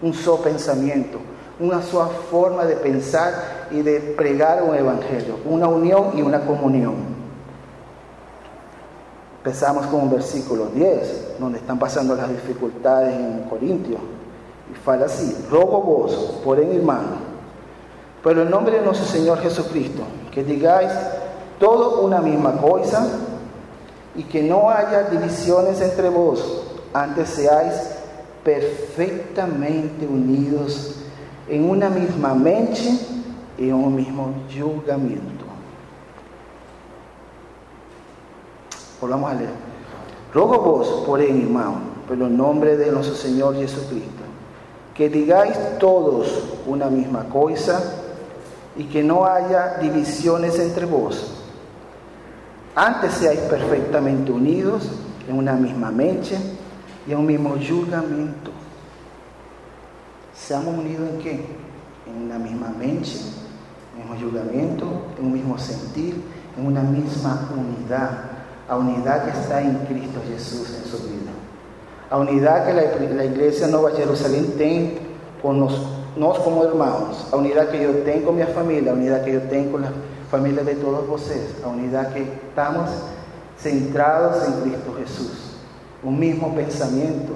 un 0.00 0.14
solo 0.14 0.38
pensamiento, 0.38 1.18
una 1.60 1.82
sola 1.82 2.08
forma 2.30 2.64
de 2.64 2.76
pensar 2.76 3.68
y 3.70 3.82
de 3.82 4.00
pregar 4.00 4.62
un 4.62 4.74
evangelio, 4.74 5.38
una 5.44 5.68
unión 5.68 6.12
y 6.16 6.22
una 6.22 6.40
comunión. 6.40 6.94
Empezamos 9.38 9.86
con 9.86 10.02
un 10.02 10.10
versículo 10.10 10.66
10, 10.66 11.38
donde 11.38 11.58
están 11.58 11.78
pasando 11.78 12.14
las 12.14 12.28
dificultades 12.28 13.14
en 13.14 13.44
Corintios. 13.50 14.00
Y 14.70 14.74
fala 14.76 15.06
así, 15.06 15.36
rogo 15.50 15.82
vos, 15.82 16.40
por 16.44 16.60
en 16.60 16.72
hermano, 16.72 17.16
por 18.22 18.38
el 18.38 18.48
nombre 18.48 18.78
de 18.78 18.84
nuestro 18.84 19.06
Señor 19.06 19.38
Jesucristo, 19.40 20.02
que 20.30 20.44
digáis 20.44 20.92
todo 21.58 22.02
una 22.02 22.20
misma 22.20 22.56
cosa 22.56 23.06
y 24.14 24.22
que 24.24 24.42
no 24.42 24.70
haya 24.70 25.04
divisiones 25.04 25.80
entre 25.80 26.08
vos, 26.08 26.62
antes 26.94 27.28
seáis 27.30 27.74
perfectamente 28.44 30.06
unidos 30.06 31.01
en 31.48 31.68
una 31.68 31.90
misma 31.90 32.34
mente 32.34 32.80
y 33.58 33.68
en 33.68 33.74
un 33.74 33.94
mismo 33.94 34.32
julgamento. 34.48 35.44
Volvamos 39.00 39.30
a 39.30 39.34
leer. 39.34 39.50
Rogo 40.32 40.60
vos, 40.60 41.04
por 41.04 41.20
él, 41.20 41.42
hermano, 41.42 41.80
por 42.06 42.16
el 42.16 42.36
nombre 42.36 42.76
de 42.76 42.90
nuestro 42.90 43.14
Señor 43.14 43.56
Jesucristo, 43.56 44.22
que 44.94 45.08
digáis 45.08 45.56
todos 45.78 46.42
una 46.66 46.88
misma 46.88 47.24
cosa 47.28 47.82
y 48.76 48.84
que 48.84 49.02
no 49.02 49.26
haya 49.26 49.78
divisiones 49.78 50.58
entre 50.58 50.86
vos. 50.86 51.34
Antes 52.74 53.12
seáis 53.12 53.40
perfectamente 53.40 54.32
unidos 54.32 54.88
en 55.28 55.36
una 55.36 55.52
misma 55.54 55.90
mente 55.90 56.38
y 57.06 57.12
en 57.12 57.18
un 57.18 57.26
mismo 57.26 57.50
julgamento. 57.50 58.61
Seamos 60.34 60.78
unidos 60.78 61.08
en 61.10 61.18
qué? 61.18 61.44
En 62.06 62.22
una 62.24 62.38
misma 62.38 62.68
mente, 62.78 63.10
en 63.94 64.02
un 64.02 64.10
mismo 64.10 64.30
julgamento, 64.30 64.86
en 65.18 65.26
un 65.26 65.32
mismo 65.32 65.58
sentir, 65.58 66.22
en 66.56 66.66
una 66.66 66.82
misma 66.82 67.50
unidad. 67.54 68.10
A 68.68 68.76
unidad 68.76 69.24
que 69.24 69.38
está 69.38 69.60
en 69.60 69.76
Cristo 69.86 70.20
Jesús 70.26 70.78
en 70.82 70.90
su 70.90 70.98
vida. 71.08 71.32
A 72.08 72.18
unidad 72.18 72.66
que 72.66 72.72
la, 72.72 73.14
la 73.14 73.24
iglesia 73.24 73.66
Nueva 73.66 73.90
Jerusalén 73.90 74.54
tiene 74.56 74.98
con 75.42 75.60
nosotros 75.60 76.38
como 76.38 76.64
hermanos. 76.64 77.26
A 77.32 77.36
unidad 77.36 77.68
que 77.68 77.82
yo 77.82 77.90
tengo 77.98 78.26
con 78.26 78.36
mi 78.36 78.44
familia, 78.44 78.92
a 78.92 78.94
unidad 78.94 79.24
que 79.24 79.32
yo 79.32 79.42
tengo 79.42 79.72
con 79.72 79.82
la 79.82 79.92
familia 80.30 80.62
de 80.62 80.76
todos 80.76 81.04
ustedes. 81.08 81.56
A 81.64 81.68
unidad 81.68 82.14
que 82.14 82.22
estamos 82.22 82.88
centrados 83.58 84.46
en 84.46 84.60
Cristo 84.62 84.94
Jesús. 84.98 85.56
Un 86.02 86.18
mismo 86.18 86.54
pensamiento. 86.54 87.34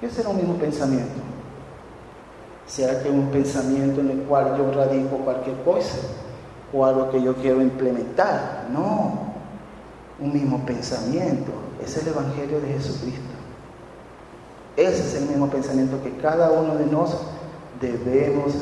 ¿Qué 0.00 0.08
será 0.08 0.30
un 0.30 0.36
mismo 0.36 0.54
pensamiento? 0.54 1.33
¿Será 2.66 3.02
que 3.02 3.10
un 3.10 3.28
pensamiento 3.28 4.00
en 4.00 4.10
el 4.10 4.18
cual 4.22 4.56
yo 4.56 4.72
radico 4.72 5.18
cualquier 5.18 5.56
cosa 5.62 5.96
o 6.72 6.84
algo 6.84 7.10
que 7.10 7.22
yo 7.22 7.34
quiero 7.36 7.60
implementar? 7.60 8.66
No, 8.72 9.34
un 10.18 10.32
mismo 10.32 10.64
pensamiento. 10.64 11.52
Es 11.84 11.96
el 11.98 12.08
Evangelio 12.08 12.60
de 12.60 12.68
Jesucristo. 12.68 13.34
Ese 14.76 15.02
es 15.02 15.14
el 15.22 15.28
mismo 15.28 15.48
pensamiento 15.48 16.02
que 16.02 16.16
cada 16.16 16.50
uno 16.50 16.74
de 16.76 16.86
nosotros 16.86 17.28
debemos 17.80 18.54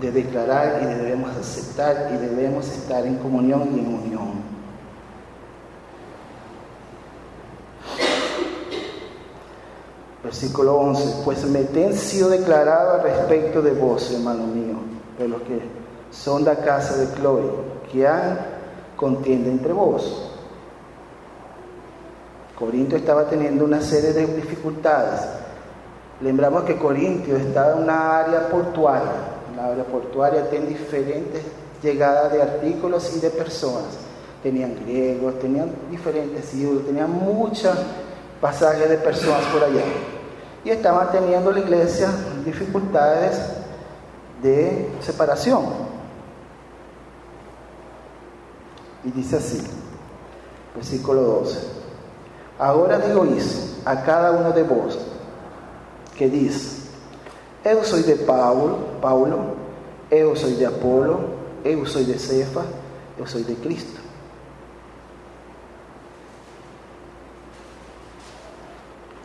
de 0.00 0.10
declarar 0.10 0.80
y 0.82 0.86
debemos 0.86 1.36
aceptar 1.36 2.10
y 2.12 2.16
debemos 2.16 2.68
estar 2.68 3.06
en 3.06 3.16
comunión 3.16 3.68
y 3.74 3.80
en 3.80 3.86
unión. 3.86 4.43
Versículo 10.34 10.74
11, 10.78 11.22
pues 11.24 11.44
me 11.44 11.62
ten 11.62 11.94
sido 11.94 12.28
declarado 12.28 12.94
al 12.94 13.02
respecto 13.04 13.62
de 13.62 13.70
vos, 13.70 14.10
hermano 14.10 14.48
mío, 14.48 14.78
de 15.16 15.28
los 15.28 15.40
que 15.42 15.60
son 16.10 16.42
de 16.42 16.52
la 16.52 16.60
casa 16.60 16.96
de 16.96 17.06
Chloe, 17.14 17.52
que 17.92 18.04
han 18.04 18.40
contienda 18.96 19.48
entre 19.48 19.72
vos. 19.72 20.32
Corinto 22.58 22.96
estaba 22.96 23.26
teniendo 23.26 23.64
una 23.64 23.80
serie 23.80 24.12
de 24.12 24.26
dificultades. 24.26 25.20
Lembramos 26.20 26.64
que 26.64 26.78
Corintio 26.78 27.36
estaba 27.36 27.74
en 27.74 27.84
una 27.84 28.18
área 28.18 28.48
portuaria. 28.48 29.12
La 29.54 29.66
área 29.66 29.84
portuaria 29.84 30.50
tiene 30.50 30.66
diferentes 30.66 31.42
llegadas 31.80 32.32
de 32.32 32.42
artículos 32.42 33.14
y 33.16 33.20
de 33.20 33.30
personas. 33.30 33.98
Tenían 34.42 34.74
griegos, 34.84 35.38
tenían 35.38 35.70
diferentes 35.88 36.50
judíos, 36.50 36.84
tenían 36.86 37.12
muchas 37.12 37.78
pasajes 38.40 38.88
de 38.88 38.98
personas 38.98 39.44
por 39.52 39.62
allá. 39.62 39.84
Y 40.64 40.70
estaban 40.70 41.10
teniendo 41.12 41.52
la 41.52 41.60
iglesia 41.60 42.08
dificultades 42.44 43.38
de 44.42 44.90
separación. 45.00 45.64
Y 49.04 49.10
dice 49.10 49.36
así, 49.36 49.62
versículo 50.74 51.20
12. 51.20 51.58
Ahora 52.58 52.98
digo 52.98 53.26
a 53.84 54.02
cada 54.02 54.32
uno 54.32 54.52
de 54.52 54.62
vos 54.62 54.98
que 56.16 56.28
dice, 56.28 56.88
yo 57.64 57.84
soy 57.84 58.02
de 58.02 58.16
Paulo, 58.16 58.78
Paulo, 59.02 59.38
yo 60.10 60.36
soy 60.36 60.54
de 60.54 60.66
Apolo, 60.66 61.18
yo 61.64 61.86
soy 61.86 62.04
de 62.04 62.18
Cefa, 62.18 62.62
yo 63.18 63.26
soy 63.26 63.42
de 63.42 63.54
Cristo. 63.56 64.03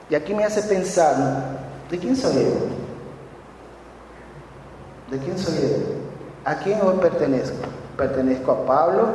Y 0.09 0.15
aquí 0.15 0.33
me 0.33 0.43
hace 0.43 0.63
pensar, 0.63 1.15
¿de 1.89 1.99
quién 1.99 2.15
soy 2.15 2.33
yo? 2.33 2.51
¿De 5.11 5.19
quién 5.23 5.37
soy 5.37 5.55
yo? 5.55 5.77
¿A 6.45 6.55
quién 6.55 6.81
hoy 6.81 6.97
pertenezco? 6.97 7.57
¿Pertenezco 7.95 8.51
a 8.51 8.65
Pablo? 8.65 9.07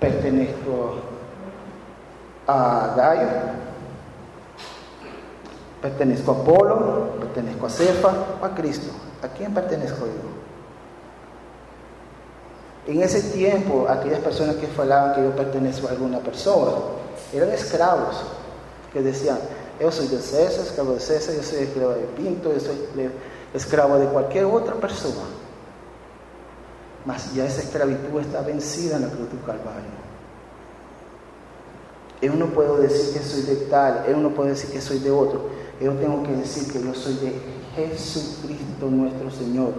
¿Pertenezco 0.00 0.94
a 2.46 2.94
Gallo? 2.96 3.28
¿Pertenezco 5.82 6.32
a 6.32 6.34
Apolo? 6.34 7.10
¿Pertenezco 7.20 7.66
a 7.66 7.70
Cefa 7.70 8.14
o 8.40 8.44
a 8.44 8.54
Cristo? 8.54 8.90
¿A 9.22 9.28
quién 9.28 9.52
pertenezco 9.52 10.06
yo? 10.06 10.42
En 12.86 13.02
ese 13.02 13.20
tiempo, 13.36 13.86
aquellas 13.88 14.20
personas 14.20 14.56
que 14.56 14.66
falaban 14.66 15.14
que 15.14 15.22
yo 15.22 15.30
pertenezco 15.36 15.88
a 15.88 15.90
alguna 15.90 16.18
persona 16.20 16.72
eran 17.32 17.50
esclavos 17.50 18.24
que 18.92 19.02
decían, 19.02 19.38
yo 19.80 19.90
soy 19.90 20.06
de 20.08 20.20
César, 20.20 20.64
esclavo 20.66 20.92
de 20.92 21.00
César, 21.00 21.34
yo 21.34 21.42
soy 21.42 21.64
esclavo 21.64 21.92
de 21.92 22.06
Pinto, 22.16 22.52
yo 22.52 22.60
soy 22.60 22.76
esclavo 23.54 23.98
de 23.98 24.06
cualquier 24.06 24.44
otra 24.44 24.74
persona. 24.74 25.22
Mas 27.04 27.34
ya 27.34 27.46
esa 27.46 27.62
esclavitud 27.62 28.20
está 28.20 28.42
vencida 28.42 28.96
en 28.96 29.02
la 29.02 29.08
cruz 29.08 29.28
del 29.30 29.40
Calvario. 29.40 30.02
Yo 32.20 32.34
no 32.34 32.46
puedo 32.46 32.76
decir 32.76 33.14
que 33.14 33.26
soy 33.26 33.42
de 33.42 33.56
tal, 33.66 34.04
yo 34.08 34.16
no 34.16 34.30
puedo 34.30 34.50
decir 34.50 34.70
que 34.70 34.80
soy 34.80 35.00
de 35.00 35.10
otro. 35.10 35.48
Yo 35.80 35.92
tengo 35.94 36.22
que 36.22 36.32
decir 36.32 36.72
que 36.72 36.80
yo 36.80 36.94
soy 36.94 37.14
de 37.14 37.34
Jesucristo 37.74 38.86
nuestro 38.88 39.30
Señor. 39.32 39.72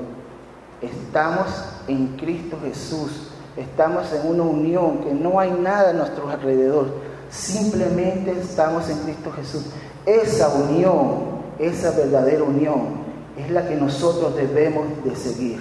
Estamos 0.81 1.47
en 1.87 2.17
Cristo 2.17 2.57
Jesús. 2.61 3.29
Estamos 3.55 4.11
en 4.11 4.27
una 4.27 4.43
unión 4.43 4.97
que 4.99 5.13
no 5.13 5.39
hay 5.39 5.51
nada 5.51 5.91
a 5.91 5.93
nuestro 5.93 6.27
alrededor. 6.29 6.87
Simplemente 7.33 8.31
estamos 8.39 8.87
en 8.89 8.99
Cristo 8.99 9.31
Jesús. 9.31 9.63
Esa 10.05 10.49
unión, 10.49 11.41
esa 11.57 11.91
verdadera 11.91 12.43
unión, 12.43 13.03
es 13.37 13.49
la 13.49 13.67
que 13.67 13.75
nosotros 13.75 14.35
debemos 14.35 14.85
de 15.03 15.15
seguir. 15.15 15.59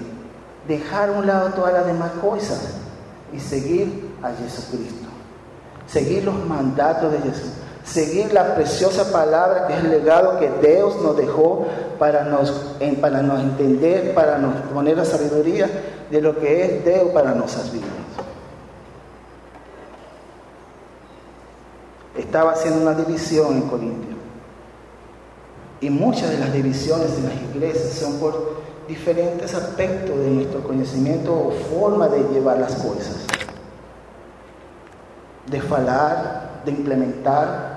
Dejar 0.68 1.08
a 1.08 1.12
un 1.12 1.26
lado 1.26 1.50
todas 1.54 1.72
las 1.72 1.86
demás 1.86 2.10
cosas 2.20 2.60
y 3.32 3.40
seguir 3.40 4.10
a 4.22 4.32
Jesucristo. 4.32 5.08
Seguir 5.86 6.24
los 6.24 6.44
mandatos 6.44 7.10
de 7.10 7.18
Jesús. 7.20 7.52
Seguir 7.84 8.32
la 8.32 8.54
preciosa 8.54 9.10
palabra 9.10 9.66
que 9.66 9.74
es 9.74 9.80
el 9.80 9.90
legado 9.90 10.38
que 10.38 10.50
Dios 10.60 11.00
nos 11.02 11.16
dejó 11.16 11.66
para 11.98 12.24
nos, 12.24 12.50
para 13.00 13.22
nos 13.22 13.40
entender, 13.40 14.14
para 14.14 14.38
nos 14.38 14.54
poner 14.72 14.98
la 14.98 15.04
sabiduría 15.04 15.68
de 16.10 16.20
lo 16.20 16.38
que 16.38 16.64
es 16.64 16.84
Dios 16.84 17.08
para 17.12 17.32
nuestras 17.32 17.72
vidas. 17.72 17.88
Estaba 22.16 22.52
haciendo 22.52 22.82
una 22.82 22.94
división 22.94 23.56
en 23.56 23.62
Corintio. 23.62 24.16
Y 25.80 25.90
muchas 25.90 26.30
de 26.30 26.38
las 26.38 26.52
divisiones 26.52 27.16
en 27.18 27.24
las 27.24 27.42
iglesias 27.54 27.94
son 27.94 28.18
por 28.18 28.62
diferentes 28.86 29.54
aspectos 29.54 30.16
de 30.18 30.30
nuestro 30.30 30.62
conocimiento 30.62 31.32
o 31.32 31.50
forma 31.50 32.08
de 32.08 32.22
llevar 32.32 32.58
las 32.58 32.74
cosas. 32.74 33.26
De 35.46 35.60
falar, 35.60 36.62
de 36.64 36.70
implementar, 36.70 37.72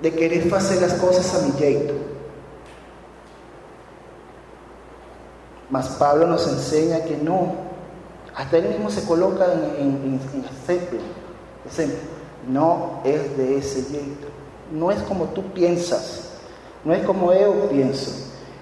de 0.00 0.12
querer 0.12 0.52
hacer 0.52 0.80
las 0.80 0.94
cosas 0.94 1.34
a 1.34 1.46
mi 1.46 1.52
jeito. 1.52 1.94
Mas 5.70 5.88
Pablo 5.90 6.26
nos 6.26 6.46
enseña 6.48 7.04
que 7.04 7.16
no. 7.16 7.54
Hasta 8.34 8.58
él 8.58 8.68
mismo 8.68 8.90
se 8.90 9.04
coloca 9.04 9.46
en, 9.52 9.60
en, 9.78 10.20
en, 10.34 10.44
ejemplo. 10.44 10.98
ejemplo. 11.66 12.21
No 12.48 13.00
es 13.04 13.36
de 13.36 13.58
ese 13.58 13.82
jeito. 13.84 14.28
No 14.72 14.90
es 14.90 15.00
como 15.02 15.26
tú 15.26 15.42
piensas. 15.52 16.30
No 16.84 16.92
es 16.92 17.04
como 17.04 17.32
yo 17.32 17.68
pienso. 17.68 18.10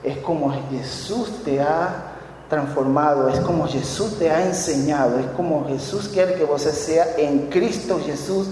Es 0.03 0.19
como 0.19 0.53
Jesús 0.71 1.43
te 1.45 1.61
ha 1.61 2.16
transformado. 2.49 3.29
Es 3.29 3.40
como 3.40 3.66
Jesús 3.66 4.19
te 4.19 4.31
ha 4.31 4.45
enseñado. 4.45 5.19
Es 5.19 5.27
como 5.37 5.66
Jesús 5.66 6.09
quiere 6.09 6.35
que 6.35 6.45
vos 6.45 6.62
sea 6.62 7.16
en 7.16 7.49
Cristo 7.49 7.99
Jesús 8.05 8.49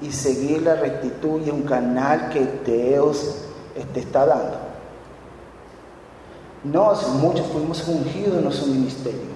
y 0.00 0.10
seguir 0.10 0.62
la 0.62 0.74
rectitud 0.74 1.40
y 1.46 1.50
un 1.50 1.62
canal 1.62 2.30
que 2.30 2.48
Dios 2.66 3.36
te 3.94 4.00
está 4.00 4.26
dando. 4.26 4.58
Nos, 6.64 7.08
muchos 7.08 7.46
fuimos 7.48 7.86
ungidos 7.86 8.36
en 8.38 8.44
nuestro 8.44 8.66
ministerio. 8.66 9.32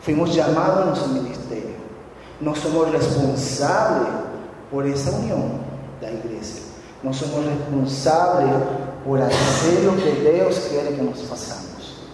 Fuimos 0.00 0.34
llamados 0.34 0.80
en 0.80 0.88
nuestro 0.88 1.08
ministerio. 1.08 1.74
No 2.40 2.54
somos 2.54 2.90
responsables 2.90 4.23
por 4.74 4.84
esa 4.84 5.16
unión 5.16 5.60
la 6.02 6.10
iglesia. 6.10 6.62
No 7.04 7.14
somos 7.14 7.46
responsables 7.46 8.50
por 9.06 9.22
hacer 9.22 9.84
lo 9.84 9.94
que 9.96 10.32
Dios 10.32 10.66
quiere 10.68 10.96
que 10.96 11.02
nos 11.02 11.20
pasamos. 11.20 12.10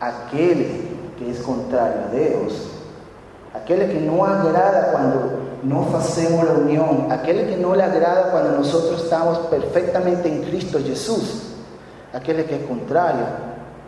Aquel 0.00 0.88
que 1.16 1.30
es 1.30 1.38
contrario 1.38 2.02
a 2.08 2.14
Dios, 2.14 2.52
aquel 3.54 3.92
que 3.92 4.00
no 4.00 4.24
agrada 4.24 4.90
cuando 4.90 5.38
no 5.62 5.96
hacemos 5.96 6.44
la 6.44 6.54
unión, 6.54 7.06
aquel 7.12 7.46
que 7.46 7.56
no 7.56 7.76
le 7.76 7.84
agrada 7.84 8.32
cuando 8.32 8.58
nosotros 8.58 9.04
estamos 9.04 9.38
perfectamente 9.46 10.28
en 10.28 10.42
Cristo 10.42 10.80
Jesús, 10.84 11.52
aquel 12.12 12.44
que 12.44 12.56
es 12.56 12.66
contrario, 12.66 13.24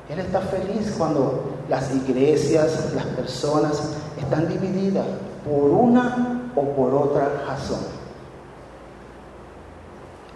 él 0.09 0.21
está 0.21 0.41
feliz 0.43 0.95
cuando 0.97 1.57
las 1.69 1.93
iglesias, 1.93 2.93
las 2.95 3.07
personas 3.07 3.83
están 4.17 4.49
divididas 4.49 5.07
por 5.45 5.71
una 5.71 6.51
o 6.55 6.63
por 6.63 6.95
otra 6.95 7.29
razón. 7.47 7.81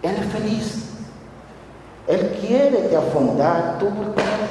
Él 0.01 0.15
es 0.15 0.25
feliz. 0.31 0.85
Él 2.07 2.37
quiere 2.41 2.89
te 2.89 2.95
afundar 2.95 3.77
tú 3.79 3.87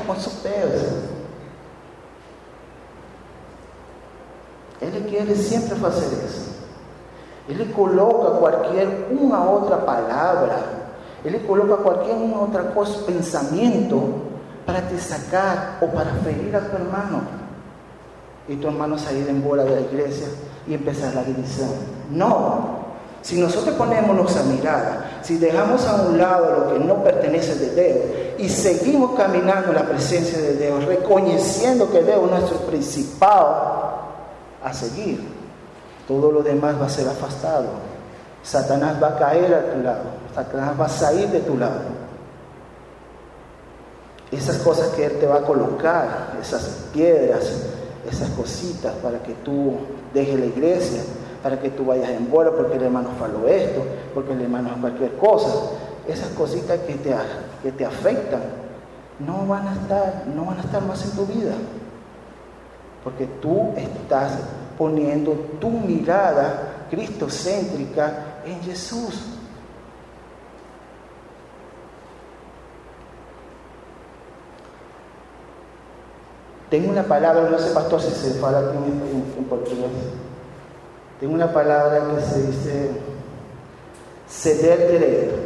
con 0.07 0.21
sus 0.21 0.33
pies. 0.35 1.11
Él 4.81 5.07
quiere 5.09 5.35
siempre 5.35 5.77
hacer 5.87 6.25
eso. 6.25 6.51
Él 7.49 7.73
coloca 7.73 8.39
cualquier 8.39 9.09
una 9.11 9.43
otra 9.43 9.85
palabra, 9.85 10.57
Él 11.25 11.45
coloca 11.47 11.83
cualquier 11.83 12.17
una 12.17 12.41
otra 12.41 12.73
cosa, 12.73 13.05
pensamiento 13.05 14.01
para 14.65 14.83
te 14.83 14.99
sacar 14.99 15.79
o 15.81 15.87
para 15.87 16.13
ferir 16.25 16.55
a 16.55 16.61
tu 16.61 16.77
hermano. 16.77 17.40
Y 18.51 18.57
tu 18.57 18.67
hermano 18.67 18.99
salir 18.99 19.29
en 19.29 19.45
bola 19.45 19.63
de 19.63 19.77
la 19.77 19.81
iglesia 19.83 20.27
y 20.67 20.75
empezar 20.75 21.15
la 21.15 21.23
división. 21.23 21.71
No. 22.11 22.81
Si 23.23 23.41
nosotros 23.41 23.77
ponemos 23.77 24.17
nuestra 24.17 24.43
mirada, 24.43 25.21
si 25.23 25.39
dejamos 25.39 25.87
a 25.87 26.03
un 26.03 26.19
lado 26.19 26.59
lo 26.59 26.73
que 26.73 26.85
no 26.85 27.05
pertenece 27.05 27.55
de 27.55 27.75
Dios 27.75 28.07
y 28.39 28.49
seguimos 28.49 29.17
caminando 29.17 29.69
en 29.69 29.77
la 29.77 29.85
presencia 29.85 30.37
de 30.39 30.57
Dios, 30.57 30.85
reconociendo 30.85 31.89
que 31.93 32.03
Dios 32.03 32.25
es 32.25 32.31
nuestro 32.31 32.57
principal 32.63 33.47
a 34.65 34.73
seguir, 34.73 35.21
todo 36.09 36.33
lo 36.33 36.43
demás 36.43 36.75
va 36.81 36.87
a 36.87 36.91
ser 36.91 37.07
afastado. 37.09 37.67
Satanás 38.43 39.01
va 39.01 39.11
a 39.11 39.19
caer 39.19 39.55
a 39.55 39.73
tu 39.73 39.81
lado, 39.81 40.05
Satanás 40.35 40.73
va 40.81 40.87
a 40.87 40.89
salir 40.89 41.29
de 41.29 41.41
tu 41.41 41.57
lado. 41.57 42.01
esas 44.33 44.57
cosas 44.59 44.89
que 44.89 45.05
Él 45.05 45.19
te 45.21 45.27
va 45.27 45.37
a 45.37 45.43
colocar, 45.43 46.39
esas 46.41 46.63
piedras, 46.93 47.53
esas 48.09 48.31
cositas 48.31 48.95
para 49.03 49.23
que 49.23 49.35
tú 49.45 49.75
dejes 50.15 50.39
la 50.39 50.47
iglesia, 50.47 51.03
para 51.43 51.61
que 51.61 51.71
tú 51.71 51.85
vayas 51.85 52.11
en 52.11 52.31
bola 52.31 52.51
porque 52.53 52.77
el 52.77 52.83
hermano 52.85 53.11
faló 53.19 53.47
esto, 53.49 53.83
porque 54.15 54.33
el 54.33 54.43
hermano 54.43 54.71
cualquier 54.81 55.17
cosa. 55.17 55.53
Esas 56.09 56.29
cositas 56.31 56.79
que 56.81 56.95
te, 56.95 57.15
que 57.63 57.73
te 57.73 57.85
afectan 57.85 58.41
no 59.19 59.47
van 59.47 59.69
a 59.69 59.73
estar, 59.75 60.25
no 60.35 60.45
van 60.47 60.59
a 60.59 60.63
estar 60.63 60.83
más 60.83 61.05
en 61.05 61.13
tu 61.13 61.27
vida. 61.27 61.53
Porque 63.05 63.27
tú 63.41 63.73
estás 63.77 64.33
poniendo 64.77 65.33
tu 65.61 65.71
mirada 65.71 66.87
cristocéntrica 66.91 68.41
en 68.45 68.61
Jesús. 68.63 69.40
Tengo 76.71 76.93
una 76.93 77.03
palabra, 77.03 77.51
no 77.51 77.59
sé 77.59 77.73
pastor 77.73 78.01
si 78.01 78.13
se 78.13 78.39
fala 78.39 78.61
aquí 78.61 78.77
en, 78.77 79.45
portugués. 79.45 79.91
Tengo 81.19 81.35
una 81.35 81.53
palabra 81.53 82.01
que 82.15 82.23
se 82.23 82.47
dice 82.47 82.91
ceder 84.29 84.79
derecho. 84.79 85.37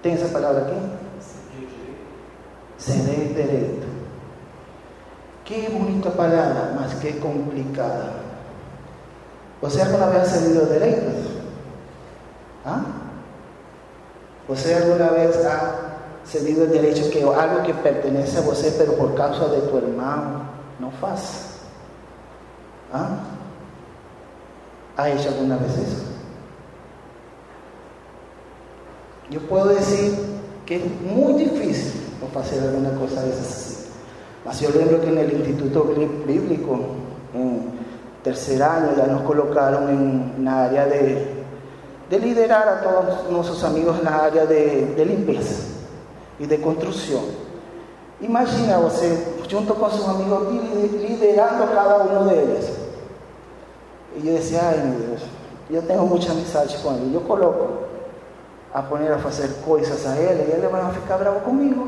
¿Tiene 0.00 0.20
esa 0.20 0.32
palabra 0.32 0.62
aquí? 0.62 0.76
Ceder 2.78 3.34
derecho. 3.34 3.88
Qué 5.44 5.68
bonita 5.68 6.10
palabra, 6.10 6.72
más 6.76 6.94
que 6.94 7.18
complicada. 7.18 8.12
¿Você 9.60 9.82
alguna 9.82 10.06
vez 10.06 10.22
ha 10.22 10.24
cedido 10.24 10.66
derechos? 10.66 11.16
¿Ah? 12.64 12.84
¿Você 14.46 14.74
alguna 14.74 15.10
vez 15.10 15.44
ha 15.44 15.91
cedido 16.26 16.64
el 16.64 16.70
derecho 16.70 17.10
que 17.10 17.22
algo 17.22 17.62
que 17.64 17.74
pertenece 17.74 18.38
a 18.38 18.42
você, 18.42 18.72
pero 18.78 18.94
por 18.94 19.14
causa 19.14 19.48
de 19.48 19.60
tu 19.62 19.76
hermano, 19.76 20.42
no 20.78 20.90
faz. 20.92 21.60
¿Ah? 22.92 23.20
¿Ha 24.96 25.10
hecho 25.10 25.28
alguna 25.30 25.56
vez 25.56 25.72
eso? 25.78 26.04
Yo 29.30 29.40
puedo 29.40 29.68
decir 29.68 30.14
que 30.66 30.76
es 30.76 31.00
muy 31.00 31.34
difícil 31.34 32.02
hacer 32.38 32.62
alguna 32.62 32.90
cosa 32.98 33.22
de 33.22 33.30
esas 33.30 33.46
así. 33.46 33.76
Mas 34.44 34.60
yo 34.60 34.70
lembro 34.70 35.00
que 35.00 35.08
en 35.08 35.18
el 35.18 35.32
Instituto 35.32 35.84
Bíblico, 36.26 36.80
en 37.34 37.62
tercer 38.22 38.62
año, 38.62 38.94
ya 38.96 39.06
nos 39.06 39.22
colocaron 39.22 39.88
en 39.88 40.44
la 40.44 40.64
área 40.64 40.86
de, 40.86 41.44
de 42.10 42.18
liderar 42.18 42.68
a 42.68 42.80
todos 42.80 43.30
nuestros 43.30 43.62
amigos 43.64 43.98
en 43.98 44.04
la 44.04 44.24
área 44.24 44.46
de 44.46 45.04
limpieza 45.04 45.71
y 46.42 46.46
de 46.46 46.60
construcción. 46.60 47.22
Imagina 48.20 48.78
você, 48.78 49.16
junto 49.48 49.74
con 49.76 49.90
sus 49.92 50.08
amigos, 50.08 50.48
liderando 50.52 51.72
cada 51.72 51.98
uno 51.98 52.24
de 52.24 52.42
ellos. 52.42 52.70
Y 54.16 54.26
yo 54.26 54.32
decía, 54.32 54.70
ay 54.70 54.82
mi 54.88 55.06
Dios, 55.06 55.22
yo 55.70 55.82
tengo 55.82 56.04
mucha 56.04 56.32
amistad 56.32 56.64
con 56.82 56.96
él. 56.96 57.12
Yo 57.12 57.22
coloco 57.22 57.68
a 58.74 58.88
poner 58.88 59.12
a 59.12 59.16
hacer 59.16 59.54
cosas 59.64 60.04
a 60.06 60.18
él 60.18 60.48
y 60.48 60.52
él 60.52 60.68
va 60.72 60.88
a 60.88 60.90
ficar 60.90 61.20
bravo 61.20 61.38
conmigo. 61.44 61.84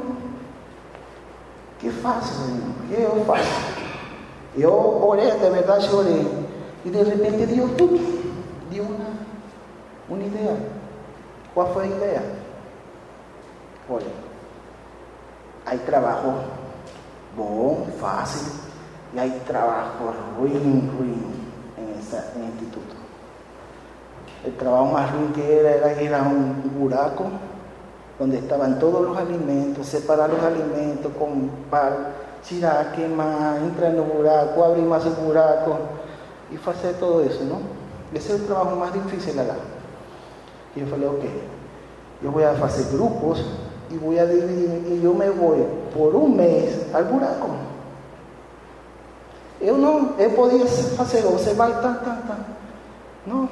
¿Qué 1.81 1.91
faço, 1.91 2.33
Senhor? 2.47 2.75
¿Qué 2.89 3.03
yo 3.03 3.25
faço? 3.25 3.43
Yo 4.57 4.73
oré, 4.73 5.33
de 5.33 5.51
verdad 5.51 5.81
lloré. 5.81 6.23
Y 6.85 6.91
de 6.91 7.03
repente 7.03 7.47
Dios 7.47 7.71
dio 8.71 8.83
una, 8.85 9.11
una 10.09 10.25
idea. 10.25 10.55
¿Cuál 11.53 11.67
fue 11.75 11.89
la 11.89 11.97
idea? 11.97 12.23
Olha, 13.89 14.07
hay 15.67 15.79
trabajo 15.79 16.35
bon, 17.37 17.87
fácil, 18.01 18.53
y 19.15 19.19
hay 19.19 19.43
trabajo 19.47 20.13
ruin, 20.39 20.91
ruin 20.97 21.25
en, 21.77 21.99
ese 21.99 22.17
instituto. 22.37 22.95
El 24.45 24.55
trabajo 24.57 24.87
más 24.87 25.13
ruin 25.13 25.33
que 25.33 25.61
era 25.61 25.73
era 25.73 26.03
ir 26.03 26.15
a 26.15 26.23
un 26.23 26.79
buraco 26.79 27.25
donde 28.19 28.39
estaban 28.39 28.79
todos 28.79 29.03
los 29.03 29.17
alimentos, 29.17 29.87
separar 29.87 30.31
los 30.31 30.43
alimentos 30.43 31.13
con 31.19 31.49
pal, 31.71 32.13
tirar, 32.47 32.93
quemar, 32.93 33.57
entrar 33.57 33.91
en 33.93 33.97
el 33.97 34.03
buraco, 34.03 34.65
abrir 34.65 34.85
más 34.85 35.05
el 35.07 35.15
buraco 35.15 35.79
y 36.53 36.69
hacer 36.69 36.95
todo 36.97 37.23
eso, 37.23 37.43
¿no? 37.45 37.59
Ese 38.13 38.35
es 38.35 38.41
el 38.41 38.47
trabajo 38.47 38.77
más 38.77 38.93
difícil 38.93 39.39
acá. 39.39 39.55
Y 40.77 40.81
yo 40.81 40.87
falei, 40.87 41.07
ok, 41.07 41.25
yo 42.23 42.31
voy 42.31 42.45
a 42.45 42.51
hacer 42.51 42.93
grupos 42.93 43.45
y 43.91 43.97
voy 43.97 44.19
a 44.19 44.27
dividir 44.27 44.87
y 44.91 45.01
yo 45.01 45.15
me 45.15 45.31
voy 45.31 45.59
por 45.95 46.15
un 46.15 46.37
mes 46.37 46.87
al 46.93 47.05
buraco. 47.05 47.49
Eu 49.61 49.79
não, 49.79 50.15
eu 50.19 50.31
podia 50.33 50.67
fazer, 50.97 51.23
você 51.23 51.55
vai 51.55 51.73
tan, 51.81 51.95
tan, 51.95 52.17
tan. 52.27 52.37
Não, 53.27 53.49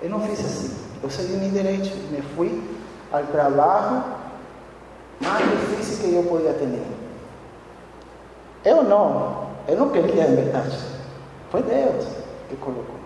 eu 0.00 0.08
não 0.08 0.20
fiz 0.20 0.40
assim. 0.40 0.74
Eu 1.02 1.10
segui 1.10 1.36
meu 1.36 1.50
direito, 1.50 1.90
me 2.10 2.22
fui 2.34 2.62
ao 3.12 3.22
trabalho 3.24 4.04
mais 5.20 5.50
difícil 5.50 5.98
que 5.98 6.14
eu 6.14 6.22
podia 6.22 6.54
ter. 6.54 6.82
Eu 8.64 8.82
não, 8.84 9.48
eu 9.68 9.76
não 9.76 9.90
queria 9.90 10.28
em 10.28 10.36
verdade. 10.36 10.78
Foi 11.50 11.62
Deus 11.62 12.06
que 12.48 12.56
colocou. 12.56 13.00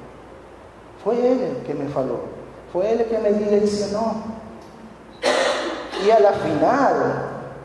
Foi 1.03 1.17
Ele 1.17 1.61
que 1.65 1.75
me 1.75 1.89
falou. 1.89 2.29
Foi 2.73 2.87
Ele 2.87 3.05
que 3.05 3.17
me 3.19 3.33
direcionou. 3.33 4.15
Y 6.05 6.11
a 6.11 6.21
la 6.21 6.33
final, 6.33 6.95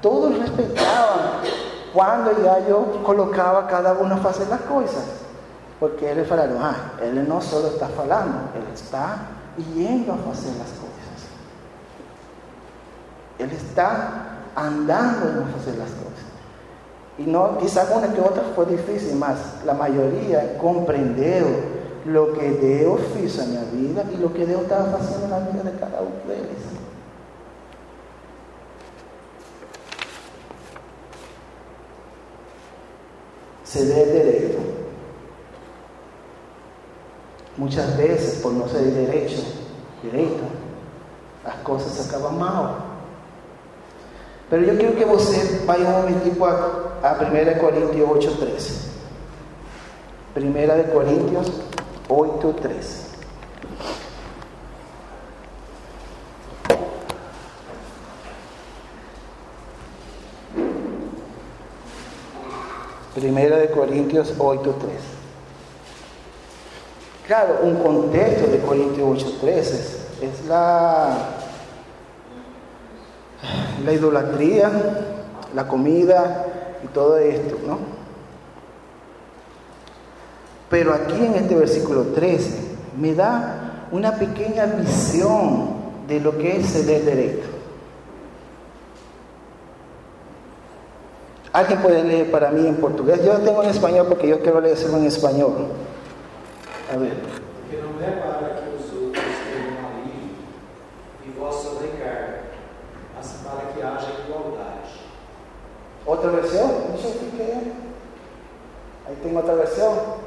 todos 0.01 0.37
respetaban 0.39 1.41
cuando 1.93 2.31
ya 2.43 2.67
yo 2.67 3.03
colocaba 3.03 3.67
cada 3.67 3.93
uno 3.93 4.15
a 4.15 4.29
hacer 4.29 4.47
las 4.47 4.61
cosas. 4.61 5.03
Porque 5.79 6.11
él 6.11 6.25
falaron, 6.25 6.57
ah, 6.61 6.93
él 7.01 7.27
no 7.27 7.41
solo 7.41 7.67
está 7.67 7.87
falando, 7.87 8.37
él 8.55 8.63
está 8.73 9.17
yendo 9.73 10.13
a 10.13 10.31
hacer 10.31 10.53
las 10.57 10.69
cosas. 10.69 10.89
Él 13.39 13.51
está 13.51 14.39
andando 14.55 15.29
en 15.29 15.59
hacer 15.59 15.75
las 15.77 15.89
cosas. 15.89 16.09
Y 17.17 17.23
no, 17.23 17.57
quizás 17.57 17.89
una 17.93 18.13
que 18.13 18.21
otra 18.21 18.43
fue 18.55 18.65
difícil, 18.65 19.15
más 19.15 19.37
la 19.65 19.73
mayoría 19.73 20.57
comprendió 20.57 21.45
lo 22.05 22.33
que 22.33 22.51
Dios 22.51 23.01
hizo 23.21 23.41
en 23.41 23.51
mi 23.51 23.87
vida 23.87 24.03
y 24.13 24.17
lo 24.17 24.33
que 24.33 24.45
Dios 24.45 24.61
estaba 24.61 24.97
haciendo 24.97 25.25
en 25.25 25.31
la 25.31 25.39
vida 25.39 25.63
de 25.63 25.79
cada 25.79 25.99
uno 26.01 26.27
de 26.27 26.35
ellos. 26.35 26.78
Ceder 33.69 34.07
derecho. 34.07 34.57
Muchas 37.55 37.97
veces, 37.97 38.39
por 38.41 38.53
no 38.53 38.67
ser 38.67 38.81
derecho, 38.81 39.43
derecho, 40.01 40.43
las 41.43 41.55
cosas 41.57 42.07
acaban 42.07 42.39
mal. 42.39 42.75
Pero 44.49 44.63
yo 44.63 44.77
quiero 44.77 44.95
que 44.95 45.05
você 45.05 45.61
vaya 45.65 45.87
un 45.87 46.01
momentico 46.01 46.47
a, 46.47 46.99
a 47.03 47.17
1 47.21 47.61
Corintios 47.61 48.09
8.13. 48.09 48.89
1 50.35 50.93
Corintios 50.93 51.51
8.13. 52.07 53.08
Primera 63.19 63.57
de 63.57 63.69
Corintios 63.69 64.33
8.3. 64.37 64.73
Claro, 67.27 67.59
un 67.63 67.75
contexto 67.75 68.47
de 68.47 68.59
Corintios 68.59 69.25
8.13 69.41 69.61
es 70.21 70.45
la, 70.47 71.17
la 73.83 73.93
idolatría, 73.93 74.71
la 75.53 75.67
comida 75.67 76.45
y 76.81 76.87
todo 76.87 77.17
esto, 77.17 77.57
¿no? 77.67 77.77
Pero 80.69 80.93
aquí 80.93 81.25
en 81.25 81.35
este 81.35 81.55
versículo 81.55 82.03
13 82.03 82.57
me 82.97 83.15
da 83.15 83.87
una 83.91 84.15
pequeña 84.15 84.65
visión 84.65 85.71
de 86.07 86.21
lo 86.21 86.37
que 86.37 86.55
es 86.55 86.73
el 86.73 86.85
derecho. 87.05 87.48
¿Alguien 91.51 91.81
puede 91.81 92.03
leer 92.03 92.29
para 92.29 92.51
mí 92.51 92.67
en 92.67 92.75
portugués? 92.75 93.23
Yo 93.25 93.33
lo 93.33 93.39
tengo 93.39 93.63
en 93.63 93.69
español 93.69 94.05
porque 94.07 94.27
yo 94.27 94.39
quiero 94.41 94.61
leerlo 94.61 94.97
en 94.97 95.05
español. 95.07 95.53
A 96.93 96.97
ver. 96.97 97.13
Porque 97.13 97.77
não 97.77 97.99
é 97.99 98.11
para 98.11 98.49
que 98.53 98.69
os 98.69 98.93
outros 98.93 99.23
tenham 99.23 99.77
alívio 99.89 100.35
e 101.25 101.29
vós 101.39 101.55
sobrecarga, 101.55 102.41
mas 103.15 103.27
para 103.43 103.73
que 103.73 103.81
haja 103.81 104.11
igualdade. 104.27 104.69
¿Otra 106.05 106.29
versión? 106.29 106.69
Deixa 106.93 107.07
eu 107.07 107.13
ficar. 107.13 107.61
Aí 109.07 109.15
tem 109.23 109.35
outra 109.35 109.55
versão? 109.55 110.17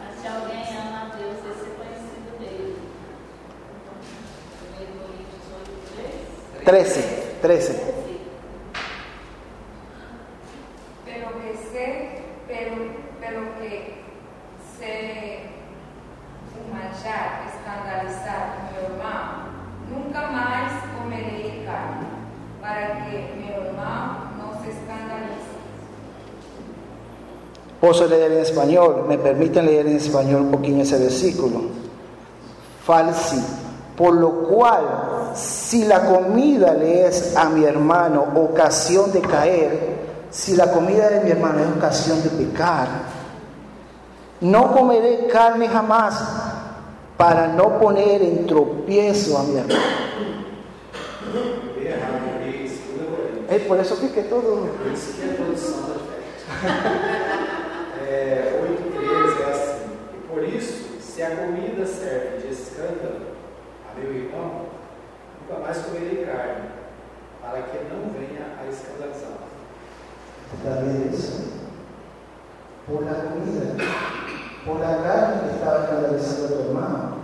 Mas 0.00 0.20
se 0.20 0.26
alguém 0.26 0.76
ama 0.76 1.02
a 1.02 1.16
Deus, 1.16 1.36
esse 1.38 1.66
é 1.66 1.74
conhecido 1.78 2.38
dele. 2.40 2.78
1 4.72 4.86
Coríntios 4.98 5.44
8, 6.64 6.64
13. 6.64 7.02
13. 7.02 7.24
13. 7.40 7.93
Puedo 27.84 28.06
leer 28.06 28.32
en 28.32 28.38
español, 28.38 29.04
me 29.06 29.18
permiten 29.18 29.66
leer 29.66 29.86
en 29.86 29.96
español 29.96 30.40
un 30.40 30.50
poquito 30.52 30.80
ese 30.80 30.98
versículo. 30.98 31.60
Falsi. 32.82 33.44
Por 33.94 34.14
lo 34.14 34.30
cual, 34.48 35.32
si 35.34 35.84
la 35.84 36.06
comida 36.06 36.72
le 36.72 37.06
es 37.06 37.36
a 37.36 37.50
mi 37.50 37.62
hermano 37.64 38.24
ocasión 38.36 39.12
de 39.12 39.20
caer, 39.20 39.96
si 40.30 40.56
la 40.56 40.72
comida 40.72 41.10
de 41.10 41.20
mi 41.20 41.30
hermano 41.30 41.60
es 41.60 41.76
ocasión 41.76 42.22
de 42.22 42.30
pecar, 42.30 42.88
no 44.40 44.72
comeré 44.72 45.26
carne 45.26 45.68
jamás 45.68 46.24
para 47.18 47.48
no 47.48 47.78
poner 47.78 48.22
en 48.22 48.46
tropiezo 48.46 49.36
a 49.36 49.42
mi 49.42 49.58
hermano. 49.58 49.80
Bem 51.76 51.86
errado, 51.88 52.16
eu 52.40 52.50
li 52.50 52.66
2 52.66 52.78
Coríntios. 52.78 53.50
É 53.50 53.58
por 53.58 53.76
que 54.00 54.08
que 54.08 54.22
todo. 54.22 54.70
é 58.14 58.52
diferente. 58.52 58.54
É, 58.54 58.60
8.13 58.62 59.40
é 59.40 59.50
assim. 59.50 59.84
E 60.14 60.28
por 60.28 60.44
isso, 60.44 61.00
se 61.00 61.22
a 61.22 61.36
comida 61.36 61.86
serve 61.86 62.38
de 62.38 62.52
escândalo 62.52 63.34
a 63.90 63.98
meu 63.98 64.14
irmão, 64.14 64.66
nunca 65.40 65.60
mais 65.60 65.78
comerei 65.78 66.24
carne, 66.24 66.68
para 67.40 67.62
que 67.62 67.78
não 67.92 68.10
venha 68.12 68.46
a 68.60 68.68
escandalizá-lo. 68.68 69.44
Está 70.54 70.80
bien 70.82 71.10
eso. 71.12 71.54
Por 72.86 73.02
la 73.04 73.14
comida, 73.14 73.74
por 74.64 74.78
la 74.78 75.02
carne 75.02 75.48
que 75.48 75.54
estaba 75.54 75.84
escandalizando 75.84 76.44
a 76.44 76.48
tu 76.48 76.68
hermano. 76.68 77.14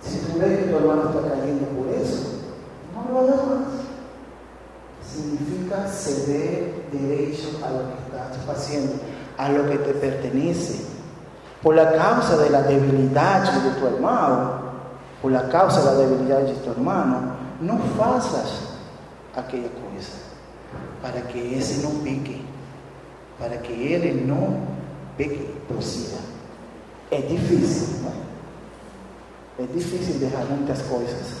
Si 0.00 0.18
tú 0.18 0.38
que 0.38 0.68
tu 0.68 0.76
hermano 0.76 1.10
está 1.10 1.30
cayendo 1.30 1.66
por 1.76 1.88
eso, 1.94 2.40
no 2.94 3.12
lo 3.12 3.20
hagas 3.20 3.46
más. 3.46 3.84
Significa 5.02 5.86
ceder 5.86 6.88
derecho 6.90 7.60
a 7.62 7.70
lo 7.70 7.78
que 7.88 7.94
estás 8.06 8.48
haciendo, 8.48 8.94
a 9.36 9.48
lo 9.48 9.68
que 9.68 9.78
te 9.78 9.94
pertenece. 9.94 10.84
Por 11.62 11.74
la 11.74 11.92
causa 11.92 12.36
de 12.36 12.50
la 12.50 12.62
debilidad 12.62 13.50
de 13.52 13.80
tu 13.80 13.86
hermano, 13.86 14.64
por 15.22 15.32
la 15.32 15.48
causa 15.48 15.80
de 15.80 15.86
la 15.86 15.94
debilidad 16.08 16.40
de 16.40 16.52
tu 16.54 16.70
hermano, 16.70 17.34
no 17.60 17.78
hagas 18.02 18.30
aquella 19.34 19.68
cosa 19.68 20.12
para 21.00 21.22
que 21.28 21.58
ese 21.58 21.82
no 21.82 21.90
pique 22.02 22.54
para 23.38 23.60
que 23.60 23.94
él 23.94 24.26
no 24.26 24.54
peque, 25.16 25.54
prosiga. 25.68 26.18
Es 27.10 27.28
difícil, 27.28 28.02
¿no? 28.02 29.64
Es 29.64 29.74
difícil 29.74 30.20
dejar 30.20 30.46
muchas 30.48 30.80
cosas. 30.82 31.38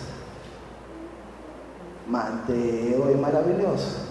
Mas 2.06 2.46
Deus 2.46 3.08
é 3.10 3.16
maravilhoso. 3.16 4.04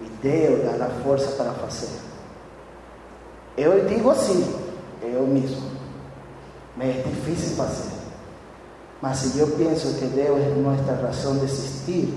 E 0.00 0.10
Deus 0.22 0.64
dá 0.64 0.86
a 0.86 0.90
força 1.02 1.30
para 1.36 1.52
fazer. 1.52 2.05
Eu 3.56 3.86
digo 3.86 4.10
assim, 4.10 4.54
eu 5.02 5.26
mesmo. 5.26 5.62
Mas 6.76 6.88
é 6.88 7.02
difícil 7.02 7.56
fazer. 7.56 7.96
Mas 9.00 9.18
se 9.18 9.38
eu 9.38 9.46
penso 9.48 9.94
que 9.94 10.06
Deus 10.06 10.38
é 10.38 10.54
nossa 10.56 10.92
razão 11.02 11.38
de 11.38 11.44
existir, 11.44 12.14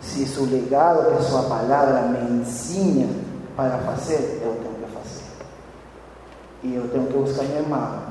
se 0.00 0.26
seu 0.26 0.44
legado, 0.44 1.16
que 1.16 1.22
sua 1.24 1.42
palavra 1.44 2.02
me 2.02 2.40
ensina 2.40 3.08
para 3.56 3.78
fazer, 3.78 4.42
eu 4.42 4.54
tenho 4.62 4.74
que 4.74 4.92
fazer. 4.92 5.24
E 6.62 6.74
eu 6.74 6.88
tenho 6.88 7.06
que 7.06 7.12
buscar 7.14 7.44
meu 7.44 7.62
irmão. 7.62 8.02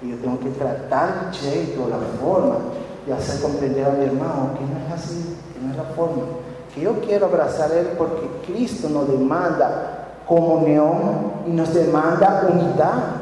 E 0.00 0.10
eu 0.10 0.18
tenho 0.18 0.38
que 0.38 0.50
tratar 0.50 1.30
do 1.30 1.36
jeito, 1.36 1.88
da 1.88 1.98
forma, 2.20 2.60
de 3.06 3.12
fazer 3.12 3.40
compreender 3.40 3.86
a 3.86 3.90
meu 3.90 4.04
irmão 4.04 4.54
que 4.56 4.64
não 4.64 4.90
é 4.90 4.94
assim, 4.94 5.36
que 5.52 5.60
não 5.60 5.74
é 5.74 5.80
a 5.80 5.94
forma. 5.94 6.26
Que 6.72 6.82
eu 6.84 6.94
quero 7.02 7.24
abraçar 7.24 7.70
ele 7.70 7.94
porque 7.96 8.28
Cristo 8.46 8.88
nos 8.88 9.08
demanda 9.08 10.01
comunhão 10.32 11.42
e 11.46 11.50
nos 11.50 11.68
demanda 11.68 12.46
unidade 12.50 13.20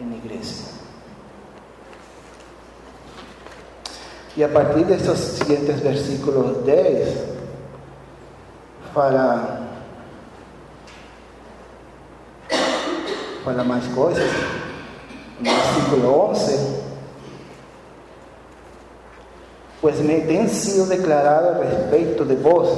na 0.00 0.16
igreja. 0.16 0.72
E 4.34 4.42
a 4.42 4.48
partir 4.48 4.84
desses 4.84 5.18
seguintes 5.18 5.80
versículos 5.80 6.64
10, 6.64 7.18
fala 8.94 9.68
para 13.44 13.62
mais 13.62 13.86
coisas. 13.88 14.30
No 15.38 15.50
versículo 15.50 16.30
11. 16.30 16.82
Pues 19.82 19.98
me 19.98 20.20
tem 20.20 20.48
sido 20.48 20.86
declarado 20.86 21.60
a 21.60 21.64
respeito 21.64 22.24
de 22.24 22.36
vos, 22.36 22.68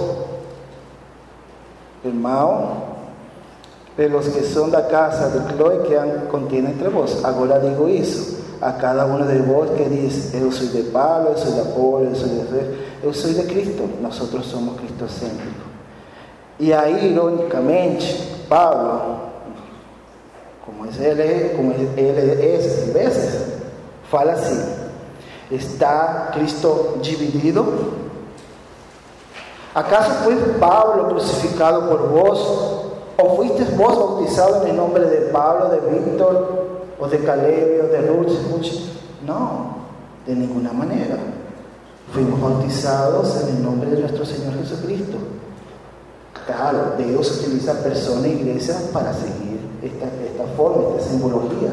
irmão, 3.98 4.20
pelos 4.22 4.28
que 4.28 4.42
são 4.44 4.70
da 4.70 4.82
casa 4.82 5.38
de 5.38 5.54
Chloe 5.54 5.82
que 5.86 5.94
han 5.94 6.26
contiene 6.30 6.70
entre 6.70 6.88
vos. 6.88 7.24
Agora 7.24 7.60
digo 7.60 7.88
isso 7.88 8.42
a 8.60 8.72
cada 8.72 9.06
um 9.06 9.26
de 9.26 9.38
vos 9.38 9.70
que 9.70 9.84
diz: 9.84 10.34
Eu 10.34 10.50
sou 10.50 10.68
de 10.68 10.82
Paulo, 10.90 11.28
eu 11.28 11.36
sou 11.38 11.52
de 11.52 11.60
Apolo, 11.60 12.04
eu 12.04 12.14
sou 12.14 12.28
de 12.28 12.46
Fe, 12.46 12.78
eu 13.02 13.14
sou 13.14 13.32
de 13.32 13.42
Cristo. 13.44 13.88
Nós 14.00 14.14
somos 14.14 14.76
cristocêntricos. 14.80 15.64
E 16.58 16.72
aí, 16.72 17.12
ironicamente, 17.12 18.46
Paulo 18.48 19.34
como 20.64 20.86
es 20.86 20.98
él, 20.98 21.52
como 21.56 21.72
él 21.72 22.38
es, 22.40 22.92
veces, 22.92 23.44
fala 24.10 24.32
así, 24.32 24.58
¿está 25.50 26.30
Cristo 26.32 26.96
dividido? 27.02 27.64
¿Acaso 29.74 30.10
fue 30.24 30.34
Pablo 30.58 31.08
crucificado 31.08 31.88
por 31.88 32.08
vos? 32.08 32.73
¿O 33.16 33.36
fuiste 33.36 33.64
vos 33.76 33.96
bautizado 33.96 34.62
en 34.62 34.70
el 34.70 34.76
nombre 34.76 35.04
de 35.04 35.28
Pablo, 35.28 35.68
de 35.68 35.80
Víctor, 35.80 36.64
o 36.98 37.06
de 37.06 37.18
Caleb, 37.18 37.84
o 37.84 37.88
de 37.88 38.00
Ruth? 38.08 38.32
No, 39.24 39.76
de 40.26 40.34
ninguna 40.34 40.72
manera. 40.72 41.16
Fuimos 42.12 42.40
bautizados 42.40 43.42
en 43.42 43.56
el 43.56 43.62
nombre 43.62 43.90
de 43.90 44.00
nuestro 44.00 44.24
Señor 44.24 44.54
Jesucristo. 44.58 45.16
Claro, 46.46 46.94
Dios 46.98 47.40
utiliza 47.40 47.72
personas 47.82 48.24
e 48.24 48.28
iglesia 48.30 48.76
para 48.92 49.14
seguir 49.14 49.60
esta, 49.82 50.06
esta 50.06 50.44
forma, 50.56 50.96
esta 50.96 51.10
simbología. 51.10 51.72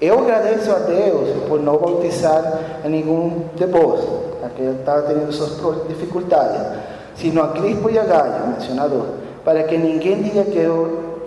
Eu 0.00 0.18
agradeço 0.20 0.72
a 0.72 0.78
Deus 0.78 1.28
por 1.46 1.60
não 1.60 1.76
bautizar 1.76 2.80
a 2.82 2.88
nenhum 2.88 3.44
de 3.54 3.66
vós, 3.66 4.00
a 4.42 4.48
que 4.48 4.62
estava 4.62 5.02
tendo 5.02 5.30
suas 5.30 5.86
dificuldades, 5.88 6.62
sino 7.16 7.42
a 7.42 7.48
Crispo 7.48 7.90
e 7.90 7.98
a 7.98 8.04
Gaia, 8.04 8.46
mencionador, 8.46 9.06
para 9.44 9.64
que 9.64 9.76
ninguém 9.76 10.22
diga 10.22 10.44
que 10.44 10.66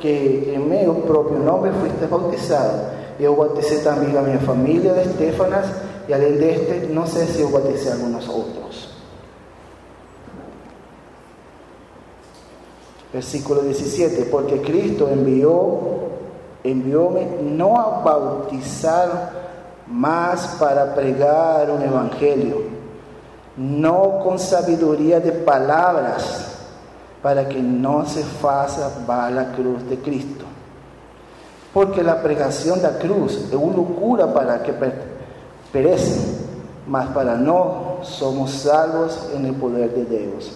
que 0.04 0.54
em 0.54 0.60
meu 0.60 0.96
próprio 0.96 1.40
nome 1.40 1.72
fuiste 1.80 2.06
bautizado. 2.08 2.92
Eu 3.18 3.36
batizei 3.38 3.80
também 3.80 4.18
a 4.18 4.22
minha 4.22 4.40
família 4.40 4.94
de 4.94 5.10
Estefanas, 5.10 5.66
e 6.10 6.14
além 6.14 6.34
deste, 6.34 6.88
não 6.88 7.08
sei 7.08 7.26
se 7.28 7.40
eu 7.40 7.50
batizei 7.50 7.94
alguns 7.94 8.28
outros. 8.28 8.90
Versículo 13.14 13.62
17, 13.62 14.26
porque 14.26 14.58
Cristo 14.58 15.08
envió, 15.08 16.10
envióme 16.66 17.24
no 17.42 17.80
a 17.80 18.02
bautizar, 18.04 19.32
mas 19.88 20.56
para 20.60 20.88
pregar 20.88 21.70
un 21.70 21.82
evangelio, 21.82 22.72
no 23.58 24.20
con 24.24 24.40
sabiduría 24.40 25.20
de 25.20 25.32
palabras, 25.32 26.54
para 27.22 27.48
que 27.48 27.62
no 27.62 28.06
se 28.06 28.24
faça 28.24 28.92
la 29.32 29.52
cruz 29.54 29.88
de 29.90 29.98
Cristo. 30.00 30.46
Porque 31.74 32.04
la 32.04 32.22
pregación 32.22 32.82
de 32.82 32.92
la 32.92 33.00
cruz 33.00 33.46
es 33.50 33.54
una 33.54 33.78
locura 33.78 34.32
para 34.34 34.62
que 34.62 34.74
perecen, 35.72 36.38
mas 36.86 37.08
para 37.08 37.36
no 37.36 38.00
somos 38.02 38.52
salvos 38.52 39.30
en 39.34 39.46
el 39.46 39.56
poder 39.56 39.94
de 39.94 40.06
Dios. 40.06 40.52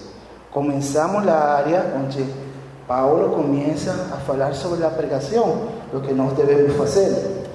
Comenzamos 0.54 1.26
la 1.26 1.58
área 1.58 1.84
donde 1.84 2.26
Paulo 2.88 3.34
comienza 3.34 3.94
a 4.14 4.18
falar 4.18 4.54
sobre 4.54 4.82
la 4.82 4.90
pregación, 4.90 5.52
lo 5.94 6.02
que 6.02 6.14
nós 6.14 6.36
devemos 6.36 6.76
fazer. 6.76 7.46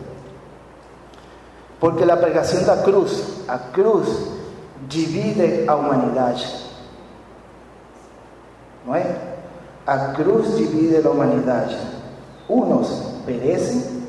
Porque 1.79 2.05
a 2.05 2.17
pregação 2.17 2.63
da 2.63 2.77
cruz, 2.77 3.43
a 3.49 3.59
cruz 3.59 4.07
divide 4.89 5.69
a 5.69 5.75
humanidade. 5.75 6.47
Não 8.87 8.95
é? 8.95 9.05
A 9.87 10.13
cruz 10.13 10.57
divide 10.57 11.07
a 11.07 11.11
humanidade. 11.11 11.77
Uns 12.49 12.89
perecem 13.25 14.03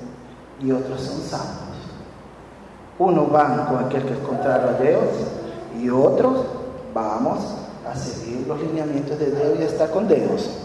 e 0.59 0.71
outros 0.71 1.01
são 1.01 1.17
salvos. 1.17 1.77
Unos 2.99 3.29
van 3.29 3.65
com 3.65 3.77
aquele 3.77 4.07
que 4.07 4.13
é 4.13 4.25
contrário 4.25 4.69
a 4.69 4.71
Deus 4.73 5.27
e 5.75 5.89
outros 5.89 6.45
vamos 6.93 7.43
a 7.85 7.95
seguir 7.95 8.49
os 8.49 8.61
lineamentos 8.61 9.17
de 9.17 9.25
Deus 9.25 9.59
e 9.59 9.63
estar 9.63 9.87
com 9.87 10.03
Deus. 10.03 10.63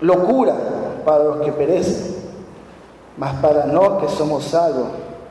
locura 0.00 0.54
para 1.04 1.24
los 1.24 1.44
que 1.44 1.52
perecen, 1.52 2.17
mas 3.18 3.34
para 3.40 3.66
nosotros 3.66 4.12
que 4.12 4.16
somos 4.16 4.44
salvos, 4.44 4.88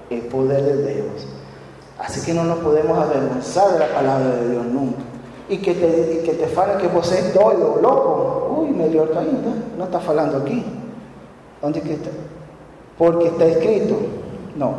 el 0.10 0.22
poder 0.24 0.64
de 0.64 0.94
Dios. 0.94 1.28
Así 1.98 2.22
que 2.22 2.34
no 2.34 2.44
nos 2.44 2.60
podemos 2.60 2.98
avergonzar 2.98 3.72
de 3.74 3.80
la 3.80 3.88
palabra 3.88 4.36
de 4.36 4.50
Dios 4.50 4.66
nunca, 4.66 5.00
e 5.50 5.58
que 5.58 5.74
te, 5.74 5.86
e 5.86 6.24
que 6.24 6.34
te 6.34 6.46
que 6.46 6.88
você 6.88 7.20
é 7.20 7.22
doido, 7.32 7.80
louco, 7.82 8.60
ui, 8.60 8.72
melhor 8.72 9.08
tá 9.08 9.22
ainda, 9.22 9.52
não 9.78 9.86
está 9.86 10.00
falando. 10.00 10.44
Onde 11.64 11.82
que 11.82 11.94
está? 11.94 12.12
Porque 12.98 13.30
está 13.30 13.46
escrito, 13.46 13.96
não, 14.56 14.76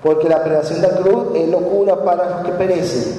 porque 0.00 0.32
a 0.32 0.38
pregação 0.38 0.80
da 0.80 0.90
cruz 0.90 1.34
é 1.34 1.46
loucura 1.46 1.96
para 1.96 2.36
os 2.36 2.46
que 2.46 2.52
perecem, 2.52 3.18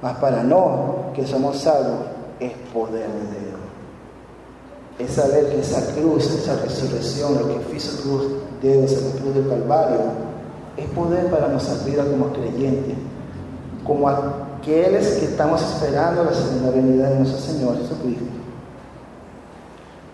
mas 0.00 0.16
para 0.18 0.42
nós 0.42 1.14
que 1.14 1.24
somos 1.26 1.60
salvos 1.60 2.06
é 2.40 2.50
poder 2.72 3.06
de 3.06 3.26
Deus. 3.26 3.45
Es 4.98 5.12
saber 5.12 5.48
que 5.50 5.60
esa 5.60 5.94
cruz, 5.94 6.24
esa 6.30 6.56
resurrección, 6.56 7.34
lo 7.34 7.48
que 7.48 7.76
hizo 7.76 8.02
cruz, 8.02 8.26
Dios 8.62 8.92
en 8.92 9.04
la 9.04 9.20
cruz 9.20 9.34
del 9.34 9.48
Calvario, 9.48 10.00
es 10.76 10.86
poder 10.88 11.26
para 11.30 11.48
nuestras 11.48 11.84
vidas 11.84 12.06
como 12.06 12.32
creyentes, 12.32 12.96
como 13.84 14.08
aquellos 14.08 15.06
que 15.06 15.26
estamos 15.26 15.62
esperando 15.62 16.24
la 16.24 16.32
segunda 16.32 16.70
venida 16.70 17.10
de 17.10 17.16
nuestro 17.16 17.40
Señor 17.40 17.76
Jesucristo. 17.78 18.24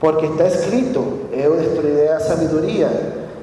Porque 0.01 0.27
está 0.27 0.49
escrito, 0.49 1.05
yo 1.33 1.55
destruiré 1.55 2.07
la 2.07 2.21
sabiduría 2.21 2.91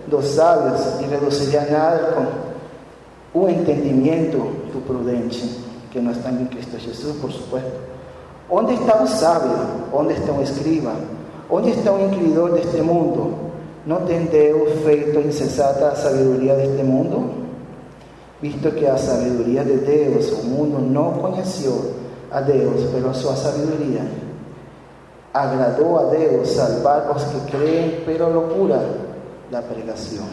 dos 0.10 0.26
sabios 0.26 0.82
y 1.02 1.06
reduciré 1.06 1.60
a 1.60 1.66
nada 1.66 2.16
con 2.16 3.42
un 3.42 3.50
entendimiento 3.50 4.38
tu 4.72 4.82
prudencia, 4.82 5.48
que 5.92 6.02
no 6.02 6.12
está 6.12 6.30
en 6.30 6.48
Cristo 6.48 6.78
Jesús, 6.80 7.16
por 7.22 7.32
supuesto. 7.32 7.72
¿Dónde 8.50 8.74
está 8.74 8.96
un 8.96 9.08
sabio? 9.08 9.52
¿Dónde 9.94 10.16
está 10.16 10.32
un 10.32 10.44
escriba? 10.44 10.94
Onde 11.50 11.72
está 11.72 11.92
o 11.92 12.06
inquiridor 12.06 12.52
deste 12.52 12.82
mundo? 12.82 13.50
Não 13.86 14.06
tem 14.06 14.26
Deus 14.26 14.82
feito 14.84 15.20
insensata 15.20 15.88
a 15.88 15.96
sabedoria 15.96 16.56
deste 16.56 16.84
mundo? 16.84 17.48
Visto 18.40 18.72
que 18.72 18.86
a 18.86 18.98
sabedoria 18.98 19.64
de 19.64 19.78
Deus, 19.78 20.32
o 20.32 20.46
mundo 20.46 20.80
não 20.80 21.14
conheceu 21.14 21.94
a 22.30 22.40
Deus 22.42 22.90
pela 22.92 23.14
sua 23.14 23.36
sabedoria. 23.36 24.02
Agradou 25.34 25.98
a 25.98 26.04
Deus 26.04 26.50
salvar 26.50 27.10
os 27.16 27.24
que 27.24 27.52
creem 27.52 28.02
pela 28.06 28.28
loucura 28.28 28.80
da 29.50 29.62
pregação. 29.62 30.26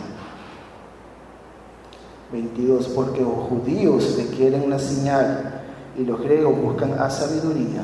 22. 2.30 2.88
Porque 2.88 3.22
os 3.22 3.48
judíos 3.48 4.16
requerem 4.16 4.64
uma 4.64 4.78
señal 4.78 5.24
e 5.96 6.02
os 6.02 6.20
gregos 6.20 6.58
buscam 6.58 6.94
a 6.98 7.08
sabedoria. 7.08 7.82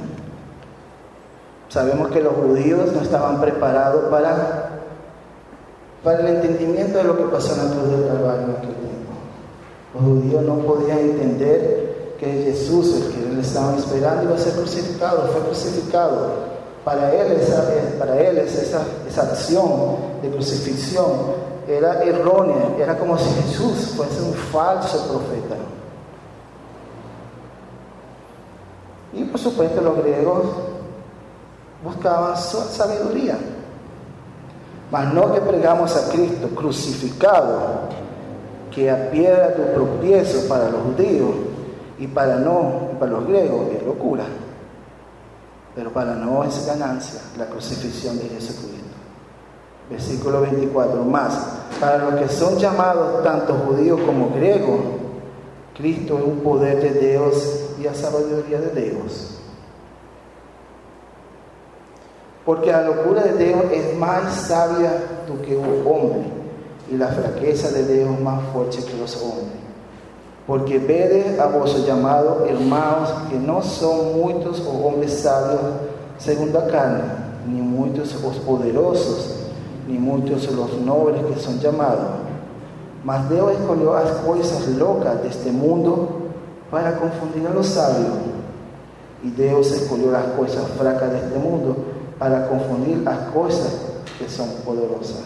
Sabemos 1.72 2.10
que 2.10 2.20
los 2.20 2.34
judíos 2.34 2.92
no 2.92 3.00
estaban 3.00 3.40
preparados 3.40 4.10
para, 4.10 4.80
para 6.04 6.20
el 6.20 6.36
entendimiento 6.36 6.98
de 6.98 7.04
lo 7.04 7.16
que 7.16 7.24
pasó 7.24 7.54
en 7.54 7.66
la 7.66 7.74
cruz 7.74 7.88
del 7.88 8.08
Calvario 8.08 8.44
en 8.44 8.50
aquel 8.50 8.74
tiempo. 8.74 9.12
Los 9.94 10.02
judíos 10.02 10.42
no 10.42 10.56
podían 10.56 10.98
entender 10.98 12.14
que 12.20 12.26
Jesús, 12.26 12.94
el 12.96 13.14
que 13.14 13.26
él 13.26 13.40
estaban 13.40 13.76
esperando, 13.76 14.24
iba 14.24 14.34
a 14.34 14.38
ser 14.38 14.52
crucificado, 14.52 15.28
fue 15.28 15.40
crucificado. 15.40 16.52
Para 16.84 17.10
él 17.14 17.32
esa, 17.40 17.66
para 17.98 18.20
él 18.20 18.36
esa, 18.36 18.82
esa 19.08 19.22
acción 19.22 19.96
de 20.20 20.28
crucifixión 20.28 21.08
era 21.66 22.02
errónea, 22.02 22.76
era 22.78 22.98
como 22.98 23.16
si 23.16 23.30
Jesús 23.30 23.94
fuese 23.96 24.20
un 24.20 24.34
falso 24.34 25.06
profeta. 25.08 25.56
Y 29.14 29.24
por 29.24 29.40
supuesto 29.40 29.80
los 29.80 29.96
griegos 30.02 30.44
buscaban 31.82 32.36
sabiduría. 32.36 33.36
Mas 34.90 35.12
no 35.14 35.32
que 35.32 35.40
pregamos 35.40 35.96
a 35.96 36.10
Cristo 36.10 36.48
crucificado, 36.54 37.88
que 38.70 38.90
a 38.90 39.10
piedra 39.10 39.54
tu 39.54 39.62
tropiezo 39.74 40.48
para 40.48 40.68
los 40.68 40.82
judíos 40.82 41.30
y 41.98 42.06
para 42.06 42.36
no, 42.36 42.90
para 42.98 43.12
los 43.12 43.26
griegos 43.26 43.68
es 43.74 43.82
locura. 43.84 44.24
Pero 45.74 45.90
para 45.92 46.14
no 46.14 46.44
es 46.44 46.66
ganancia 46.66 47.20
la 47.38 47.46
crucifixión 47.46 48.18
de 48.18 48.28
Jesucristo. 48.28 48.82
Versículo 49.88 50.42
24. 50.42 51.04
Más, 51.04 51.38
para 51.80 51.98
los 51.98 52.14
que 52.20 52.28
son 52.28 52.58
llamados 52.58 53.22
tanto 53.22 53.54
judíos 53.66 54.00
como 54.04 54.30
griegos, 54.34 54.80
Cristo 55.74 56.18
es 56.18 56.24
un 56.24 56.40
poder 56.40 56.82
de 56.82 57.08
Dios 57.08 57.70
y 57.80 57.84
la 57.84 57.94
sabiduría 57.94 58.60
de 58.60 58.90
Dios. 58.90 59.41
Porque 62.44 62.72
la 62.72 62.82
locura 62.82 63.22
de 63.22 63.44
Dios 63.44 63.60
es 63.72 63.96
más 63.96 64.34
sabia 64.34 64.90
do 65.28 65.40
que 65.42 65.56
o 65.56 65.88
hombre, 65.88 66.24
y 66.90 66.96
la 66.96 67.08
fraqueza 67.08 67.70
de 67.70 67.86
Dios 67.86 68.20
más 68.20 68.42
fuerte 68.52 68.78
que 68.78 68.96
los 68.96 69.16
hombres. 69.22 69.62
Porque 70.46 70.78
vede 70.78 71.40
a 71.40 71.46
vos 71.46 71.86
llamados 71.86 72.48
hermanos 72.48 73.10
que 73.30 73.38
no 73.38 73.62
son 73.62 74.20
muchos 74.20 74.60
os 74.60 74.66
hombres 74.66 75.20
sabios 75.20 75.60
segundo 76.18 76.58
a 76.58 76.66
carne, 76.66 77.04
ni 77.46 77.60
muchos 77.60 78.14
os 78.24 78.36
poderosos, 78.38 79.36
ni 79.86 79.98
muchos 79.98 80.50
los 80.52 80.72
nobles 80.80 81.22
que 81.26 81.40
son 81.40 81.60
llamados. 81.60 82.22
Mas 83.04 83.28
Deus 83.28 83.52
escolheu 83.52 83.94
as 83.94 84.10
coisas 84.24 84.66
locas 84.78 85.22
deste 85.22 85.50
mundo 85.50 86.30
para 86.70 86.92
confundir 86.92 87.46
a 87.46 87.50
los 87.50 87.66
sabios. 87.66 88.14
E 89.24 89.28
Deus 89.28 89.70
escolheu 89.70 90.14
as 90.14 90.26
coisas 90.36 90.66
fracas 90.76 91.10
deste 91.10 91.38
mundo 91.38 91.91
para 92.22 92.46
confundir 92.46 92.98
las 92.98 93.18
cosas 93.30 93.72
que 94.16 94.28
son 94.28 94.48
poderosas. 94.64 95.22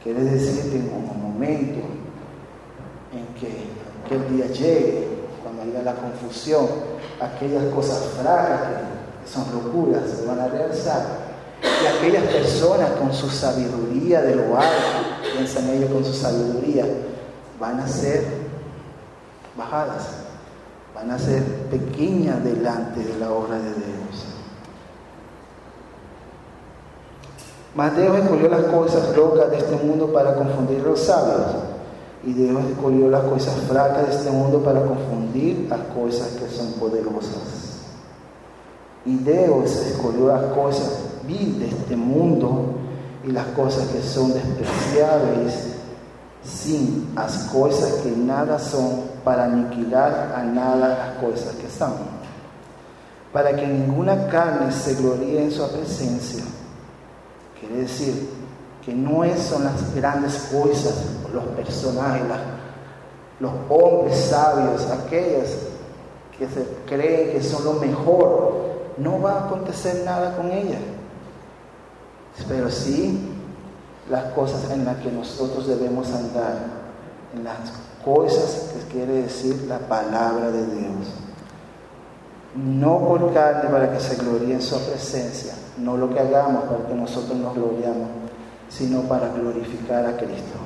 Quiere 0.00 0.22
decir 0.22 0.70
que 0.70 0.76
en 0.76 0.92
un 0.94 1.20
momento 1.20 1.80
en 3.12 3.26
que 3.34 3.66
aquel 4.04 4.36
día 4.36 4.46
llegue, 4.46 5.08
cuando 5.42 5.62
haya 5.62 5.82
la 5.82 5.94
confusión, 5.96 6.68
aquellas 7.20 7.64
cosas 7.74 7.98
fracas 8.22 8.60
que 9.24 9.28
son 9.28 9.44
locuras 9.54 10.02
se 10.08 10.24
van 10.24 10.38
a 10.38 10.46
realizar. 10.46 11.02
Y 11.64 11.86
aquellas 11.86 12.32
personas 12.32 12.90
con 12.92 13.12
su 13.12 13.28
sabiduría 13.28 14.22
de 14.22 14.36
lo 14.36 14.56
alto, 14.56 15.18
piensan 15.34 15.68
ellos 15.70 15.90
con 15.90 16.04
su 16.04 16.14
sabiduría, 16.14 16.84
van 17.58 17.80
a 17.80 17.88
ser 17.88 18.24
bajadas 19.56 20.29
van 21.00 21.12
a 21.12 21.18
ser 21.18 21.42
pequeñas 21.70 22.44
delante 22.44 23.02
de 23.02 23.18
la 23.18 23.32
obra 23.32 23.56
de 23.56 23.70
Dios. 23.72 24.26
Dios 27.96 28.18
escogió 28.18 28.48
las 28.48 28.64
cosas 28.64 29.16
locas 29.16 29.50
de 29.50 29.58
este 29.58 29.76
mundo 29.76 30.12
para 30.12 30.34
confundir 30.34 30.80
los 30.80 31.00
sabios. 31.00 31.46
Y 32.22 32.34
Dios 32.34 32.62
escogió 32.70 33.08
las 33.08 33.22
cosas 33.22 33.54
fracas 33.66 34.08
de 34.08 34.14
este 34.14 34.30
mundo 34.30 34.58
para 34.58 34.82
confundir 34.82 35.66
las 35.70 35.80
cosas 35.94 36.28
que 36.32 36.54
son 36.54 36.72
poderosas. 36.72 37.86
Y 39.06 39.16
Dios 39.16 39.70
escogió 39.76 40.28
las 40.28 40.52
cosas 40.52 40.98
vil 41.26 41.60
de 41.60 41.68
este 41.68 41.96
mundo 41.96 42.74
y 43.26 43.32
las 43.32 43.46
cosas 43.46 43.88
que 43.88 44.02
son 44.02 44.34
despreciables 44.34 45.76
sin 46.44 47.14
las 47.14 47.44
cosas 47.44 47.92
que 48.02 48.10
nada 48.10 48.58
son 48.58 49.09
para 49.24 49.44
aniquilar 49.44 50.32
a 50.36 50.42
nada 50.42 50.88
las 50.88 51.24
cosas 51.24 51.54
que 51.56 51.68
son, 51.68 51.94
para 53.32 53.54
que 53.54 53.66
ninguna 53.66 54.28
carne 54.28 54.72
se 54.72 54.94
gloríe 54.94 55.44
en 55.44 55.50
su 55.50 55.66
presencia. 55.70 56.44
Quiere 57.58 57.82
decir 57.82 58.30
que 58.84 58.94
no 58.94 59.22
son 59.36 59.64
las 59.64 59.94
grandes 59.94 60.48
cosas, 60.52 60.94
los 61.32 61.44
personajes, 61.56 62.22
los 63.38 63.52
hombres 63.68 64.16
sabios, 64.16 64.86
aquellos 64.90 65.48
que 66.38 66.48
se 66.48 66.66
creen 66.86 67.32
que 67.32 67.42
son 67.42 67.64
lo 67.64 67.72
mejor, 67.74 68.70
no 68.96 69.20
va 69.20 69.32
a 69.32 69.46
acontecer 69.46 70.02
nada 70.04 70.36
con 70.36 70.50
ellas. 70.50 70.80
Pero 72.48 72.70
sí 72.70 73.28
las 74.08 74.32
cosas 74.32 74.70
en 74.70 74.84
las 74.84 74.96
que 74.96 75.12
nosotros 75.12 75.66
debemos 75.66 76.10
andar, 76.12 76.56
en 77.34 77.44
las 77.44 77.58
cosas 78.04 78.72
que 78.72 78.92
quiere 78.92 79.22
decir 79.22 79.66
la 79.68 79.78
palabra 79.78 80.50
de 80.50 80.66
Dios. 80.66 81.14
No 82.54 83.06
por 83.06 83.32
carne 83.32 83.70
para 83.70 83.92
que 83.92 84.00
se 84.00 84.16
gloríe 84.16 84.54
en 84.54 84.62
su 84.62 84.78
presencia, 84.80 85.54
no 85.78 85.96
lo 85.96 86.10
que 86.10 86.18
hagamos 86.18 86.64
para 86.64 86.86
que 86.86 86.94
nosotros 86.94 87.38
nos 87.38 87.54
gloriamos, 87.54 88.08
sino 88.68 89.02
para 89.02 89.28
glorificar 89.28 90.06
a 90.06 90.16
Cristo. 90.16 90.58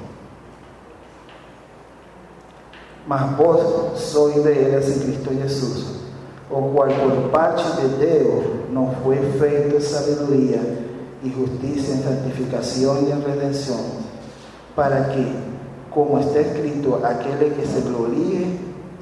Mas 3.07 3.37
vos 3.37 3.61
sois 3.97 4.43
de 4.43 4.77
Él 4.77 4.83
en 4.83 4.99
Cristo 5.01 5.31
Jesús, 5.31 6.01
o 6.51 6.61
cual 6.69 6.91
por 6.91 7.31
parte 7.31 7.63
de 7.83 8.07
Dios 8.07 8.45
no 8.73 8.95
fue 9.03 9.17
feito 9.39 9.79
sabiduría 9.81 10.61
y 11.23 11.31
justicia 11.31 11.95
en 11.95 12.03
santificación 12.03 13.07
y 13.07 13.11
en 13.11 13.25
redención, 13.25 13.81
para 14.75 15.09
que, 15.09 15.27
como 15.95 16.19
está 16.19 16.41
escrito, 16.41 17.01
aquel 17.05 17.55
que 17.55 17.65
se 17.65 17.81
gloríe, 17.83 18.59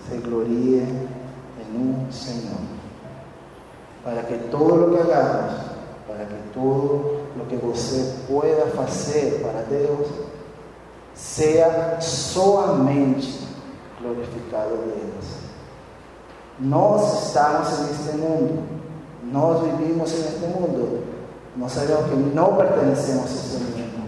se 0.08 0.18
gloríe 0.20 0.82
en 0.82 1.80
un 1.80 2.12
Señor. 2.12 2.60
Para 4.04 4.26
que 4.26 4.34
todo 4.50 4.76
lo 4.76 4.94
que 4.94 5.02
hagamos, 5.02 5.54
para 6.06 6.28
que 6.28 6.34
todo 6.52 7.22
lo 7.36 7.48
que 7.48 7.66
usted 7.66 8.26
pueda 8.28 8.64
hacer 8.84 9.42
para 9.42 9.64
Dios, 9.64 10.06
sea 11.14 12.00
solamente 12.00 13.26
glorificado 14.00 14.70
de 14.70 14.86
Dios. 14.86 15.42
Nos 16.58 17.26
estamos 17.26 17.68
en 17.78 17.94
este 17.94 18.16
mundo, 18.18 18.62
nos 19.30 19.78
vivimos 19.78 20.12
en 20.12 20.20
este 20.20 20.46
mundo, 20.48 21.00
no 21.56 21.68
sabemos 21.68 22.04
que 22.04 22.16
no 22.16 22.58
pertenecemos 22.58 23.24
a 23.24 23.34
este 23.34 23.58
mundo. 23.58 24.01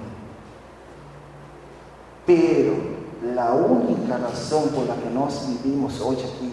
Pero 2.26 2.72
la 3.34 3.52
única 3.52 4.16
razón 4.18 4.68
por 4.68 4.86
la 4.86 4.96
que 4.96 5.10
nos 5.10 5.46
vivimos 5.62 6.00
hoy 6.00 6.16
aquí, 6.16 6.52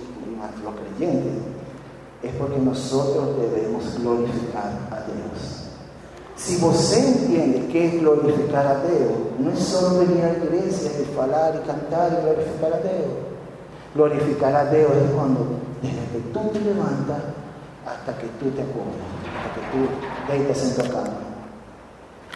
los 0.63 0.73
creyentes, 0.75 1.33
es 2.23 2.33
porque 2.35 2.57
nosotros 2.59 3.37
debemos 3.37 3.97
glorificar 3.99 4.71
a 4.91 4.95
Dios. 5.05 5.61
Si 6.35 6.57
você 6.57 7.07
entiende 7.07 7.67
que 7.67 7.85
es 7.85 8.01
glorificar 8.01 8.65
a 8.65 8.79
Deus, 8.79 9.11
no 9.39 9.51
es 9.51 9.59
solo 9.59 9.99
venir 9.99 10.23
a 10.23 10.33
la 10.33 10.43
iglesia 10.43 10.91
y 10.99 11.15
falar 11.15 11.61
y 11.61 11.67
cantar 11.67 12.17
y 12.17 12.23
glorificar 12.23 12.73
a 12.73 12.77
Deus. 12.77 13.13
Glorificar 13.93 14.55
a 14.55 14.65
Deus 14.65 14.91
es 14.91 15.11
cuando 15.11 15.45
desde 15.81 16.01
que 16.11 16.19
tú 16.33 16.39
te 16.51 16.59
levantas 16.61 17.21
hasta 17.85 18.17
que 18.17 18.27
tú 18.39 18.49
te 18.51 18.61
acuerdas, 18.61 19.05
hasta 19.37 19.53
que 19.55 19.61
tú 19.71 20.31
deitas 20.31 20.63
en 20.63 20.75
tu 20.75 20.93
cama. 20.93 21.30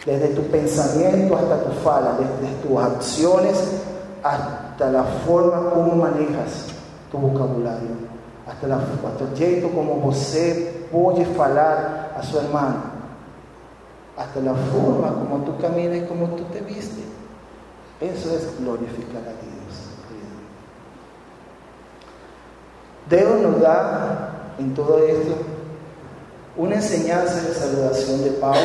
Desde 0.06 0.28
tu 0.28 0.42
pensamiento 0.44 1.36
hasta 1.36 1.64
tu 1.64 1.72
fala, 1.80 2.16
desde 2.16 2.54
tus 2.62 2.80
acciones 2.80 3.56
hasta 4.22 4.90
la 4.90 5.02
forma 5.02 5.70
como 5.70 5.96
manejas 5.96 6.66
tu 7.10 7.18
vocabulario, 7.18 7.90
hasta, 8.46 8.66
el 8.66 9.36
jeito 9.36 9.68
como 9.70 10.00
você 10.00 10.86
pode 10.92 11.24
falar 11.36 12.14
a 12.16 12.22
su 12.22 12.38
hermano 12.38 12.96
hasta 14.16 14.40
la 14.40 14.54
forma 14.54 15.12
como 15.12 15.44
tú 15.44 15.58
caminas 15.58 15.98
y 15.98 16.06
como 16.06 16.28
tú 16.30 16.44
te 16.44 16.60
vistes. 16.60 17.04
Eso 18.00 18.34
es 18.34 18.58
glorificar 18.58 19.22
a 19.22 19.34
Dios. 19.42 19.56
Dios 23.08 23.40
nos 23.40 23.60
da 23.60 24.54
en 24.58 24.74
todo 24.74 24.98
esto 24.98 25.36
una 26.56 26.76
enseñanza 26.76 27.42
de 27.42 27.54
saludación 27.54 28.24
de 28.24 28.30
Pablo. 28.32 28.60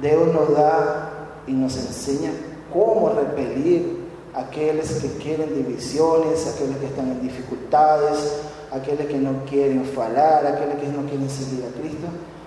Dios 0.00 0.32
nos 0.32 0.54
da 0.54 1.10
y 1.46 1.52
nos 1.52 1.76
enseña 1.76 2.30
cómo 2.72 3.10
repelir 3.10 3.98
a 4.34 4.40
aquellos 4.40 4.90
que 4.92 5.08
quieren 5.18 5.54
divisiones, 5.54 6.46
a 6.46 6.50
aquellos 6.50 6.76
que 6.76 6.86
están 6.86 7.10
en 7.10 7.22
dificultades, 7.22 8.40
aquellos 8.70 9.06
que 9.06 9.18
no 9.18 9.44
quieren 9.44 9.84
falar, 9.84 10.46
aquellos 10.46 10.78
que 10.80 10.88
no 10.88 11.08
quieren 11.08 11.28
seguir 11.28 11.64
a 11.64 11.80
Cristo, 11.80 12.06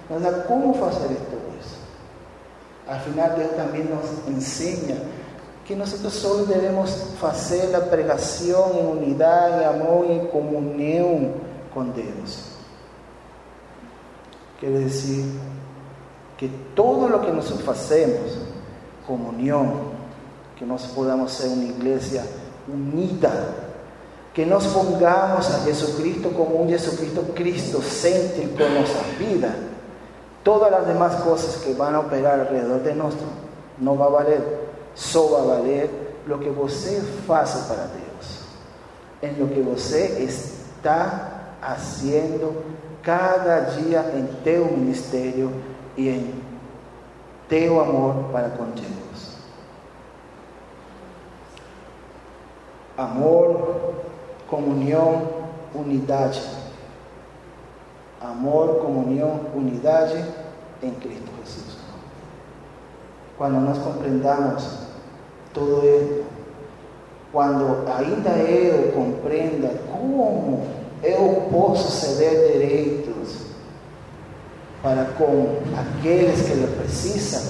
nos 0.09 0.21
da 0.21 0.45
cómo 0.45 0.71
hacer 0.85 1.11
esto. 1.11 1.41
Al 2.91 2.99
final 2.99 3.35
Dios 3.37 3.55
también 3.55 3.89
nos 3.89 4.27
enseña 4.27 4.95
que 5.65 5.75
nosotros 5.77 6.13
solo 6.13 6.45
debemos 6.45 7.13
hacer 7.23 7.69
la 7.69 7.89
pregación 7.89 8.71
en 8.77 8.85
unidad, 8.85 9.61
en 9.61 9.81
amor 9.81 10.07
y 10.09 10.11
en 10.13 10.27
comunión 10.27 11.31
con 11.73 11.93
Dios. 11.93 12.57
Quiere 14.59 14.79
decir 14.79 15.23
que 16.41 16.49
todo 16.73 17.07
lo 17.07 17.21
que 17.21 17.31
nosotros 17.31 17.69
hacemos, 17.69 18.39
comunión, 19.05 19.73
que 20.57 20.65
nos 20.65 20.81
podamos 20.87 21.31
ser 21.31 21.51
una 21.51 21.65
iglesia 21.65 22.23
unida, 22.67 23.31
que 24.33 24.43
nos 24.43 24.65
pongamos 24.65 25.51
a 25.51 25.59
Jesucristo 25.59 26.31
como 26.31 26.55
un 26.55 26.67
Jesucristo 26.67 27.25
Cristo 27.35 27.79
céntrico 27.79 28.63
en 28.63 28.73
nuestras 28.73 29.19
vidas. 29.19 29.51
Todas 30.41 30.71
las 30.71 30.87
demás 30.87 31.17
cosas 31.17 31.57
que 31.57 31.75
van 31.75 31.93
a 31.93 31.99
operar 31.99 32.39
alrededor 32.39 32.81
de 32.81 32.95
nosotros 32.95 33.29
no 33.77 33.95
va 33.95 34.07
a 34.07 34.09
valer. 34.09 34.43
Solo 34.95 35.35
va 35.35 35.41
a 35.41 35.57
valer 35.59 35.91
lo 36.25 36.39
que 36.39 36.49
usted 36.49 37.03
hace 37.29 37.71
para 37.71 37.83
Dios. 37.83 38.45
En 39.21 39.39
lo 39.39 39.47
que 39.47 39.61
usted 39.61 40.21
está 40.21 41.57
haciendo 41.61 42.63
cada 43.03 43.75
día 43.75 44.11
en 44.15 44.27
tu 44.43 44.75
ministerio 44.75 45.70
y 45.97 46.09
en 46.09 46.33
tu 47.49 47.79
amor 47.79 48.31
para 48.31 48.49
con 48.51 48.73
Dios. 48.75 49.37
Amor, 52.97 53.95
comunhão, 54.49 55.27
unidade. 55.73 56.41
Amor, 58.21 58.79
comunhão, 58.79 59.41
unidade 59.55 60.23
em 60.83 60.91
Cristo 60.91 61.31
Jesus. 61.43 61.77
Quando 63.37 63.59
nós 63.59 63.77
compreendamos 63.79 64.77
todo 65.53 65.85
isso, 65.85 66.23
quando 67.31 67.87
ainda 67.87 68.29
eu 68.31 68.91
compreenda 68.91 69.69
como 69.91 70.67
eu 71.01 71.47
posso 71.51 71.91
ceder 71.91 72.51
direitos 72.51 73.10
para 74.81 75.05
com 75.17 75.59
aqueles 75.77 76.41
que 76.41 76.55
lhe 76.55 76.67
precisam, 76.67 77.41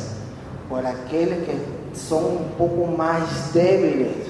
por 0.67 0.85
aqueles 0.85 1.45
que 1.45 1.97
são 1.97 2.19
um 2.19 2.49
pouco 2.57 2.87
mais 2.87 3.51
débiles, 3.53 4.27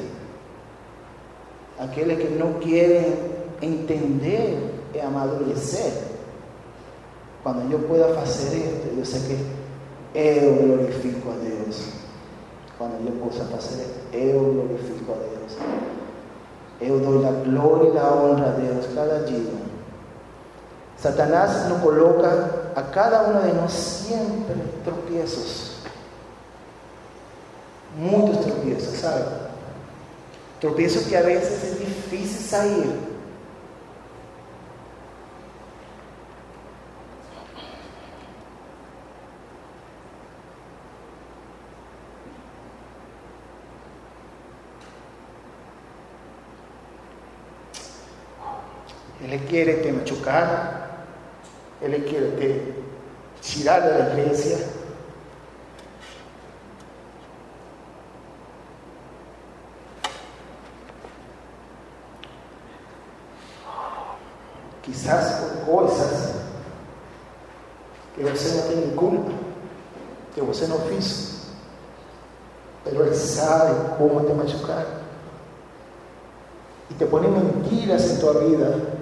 aquellos 1.79 2.17
que 2.19 2.29
no 2.29 2.59
quieren 2.59 3.15
entender 3.61 4.71
y 4.93 4.99
amadurecer. 4.99 6.11
Cuando 7.43 7.69
yo 7.69 7.79
pueda 7.87 8.21
hacer 8.21 8.53
esto, 8.55 8.95
yo 8.95 9.03
sé 9.03 9.19
que 10.13 10.41
yo 10.43 10.55
glorifico 10.63 11.31
a 11.31 11.43
Dios. 11.43 11.85
Cuando 12.77 12.99
yo 12.99 13.11
pueda 13.19 13.43
hacer 13.57 13.87
esto, 14.11 14.17
yo 14.17 14.51
glorifico 14.53 15.13
a 15.13 15.17
Dios. 15.17 15.57
Yo 16.81 16.99
doy 16.99 17.23
la 17.23 17.31
gloria 17.31 17.89
y 17.89 17.93
la 17.93 18.11
honra 18.11 18.51
a 18.51 18.55
Dios 18.57 18.89
cada 18.93 19.23
día. 19.23 19.51
Satanás 20.97 21.67
nos 21.67 21.79
coloca 21.79 22.60
a 22.75 22.91
cada 22.91 23.23
uno 23.23 23.41
de 23.41 23.53
nosotros 23.53 23.73
siempre 23.73 24.55
tropiezos. 24.83 25.77
Muchos 27.97 28.41
tropiezos, 28.45 28.97
¿sabes? 28.97 29.25
Tropiezo 30.59 31.09
que 31.09 31.17
a 31.17 31.21
veces 31.21 31.63
es 31.63 31.79
difícil 31.79 32.45
salir. 32.45 33.11
Él 49.29 49.39
quiere 49.47 49.75
te 49.75 49.91
machucar, 49.91 50.80
Él 51.81 52.05
quiere 52.05 52.27
te 52.37 52.75
tirar 53.41 53.81
de 53.81 53.97
la 53.97 54.09
iglesia, 54.13 54.57
quizás 64.83 65.39
por 65.39 65.65
cosas 65.65 66.35
que 68.15 68.23
você 68.23 68.55
não 68.57 68.67
tem 68.67 68.95
culpa, 68.95 69.31
que 70.35 70.41
você 70.41 70.67
não 70.67 70.79
fez, 70.81 71.47
mas 72.85 72.93
Ele 72.93 73.15
sabe 73.15 73.97
como 73.97 74.23
te 74.23 74.33
machucar 74.33 74.85
e 76.91 76.93
te 76.93 77.05
põe 77.05 77.27
mentiras 77.27 78.11
em 78.11 78.19
tua 78.19 78.33
vida. 78.39 79.01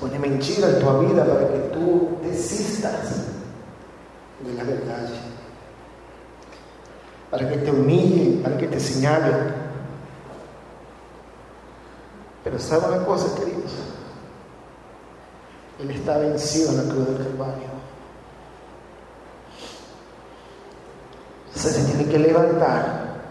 Pone 0.00 0.18
mentira 0.18 0.66
en 0.66 0.80
tu 0.80 0.98
vida 1.00 1.26
para 1.26 1.46
que 1.46 1.58
tú 1.74 2.16
desistas 2.22 3.26
de 4.42 4.54
la 4.54 4.64
verdad. 4.64 5.10
Para 7.30 7.46
que 7.46 7.58
te 7.58 7.70
humillen, 7.70 8.42
para 8.42 8.56
que 8.56 8.66
te 8.66 8.80
señalen. 8.80 9.54
Pero 12.42 12.58
sabe 12.70 12.94
una 12.94 13.04
cosa, 13.04 13.34
queridos. 13.34 13.72
Él 15.80 15.90
está 15.90 16.18
vencido 16.18 16.70
en 16.70 16.76
la 16.76 16.92
cruz 16.92 17.06
del 17.08 17.16
Calvario. 17.16 17.68
Se 21.52 21.84
tiene 21.84 22.10
que 22.10 22.18
levantar, 22.18 23.22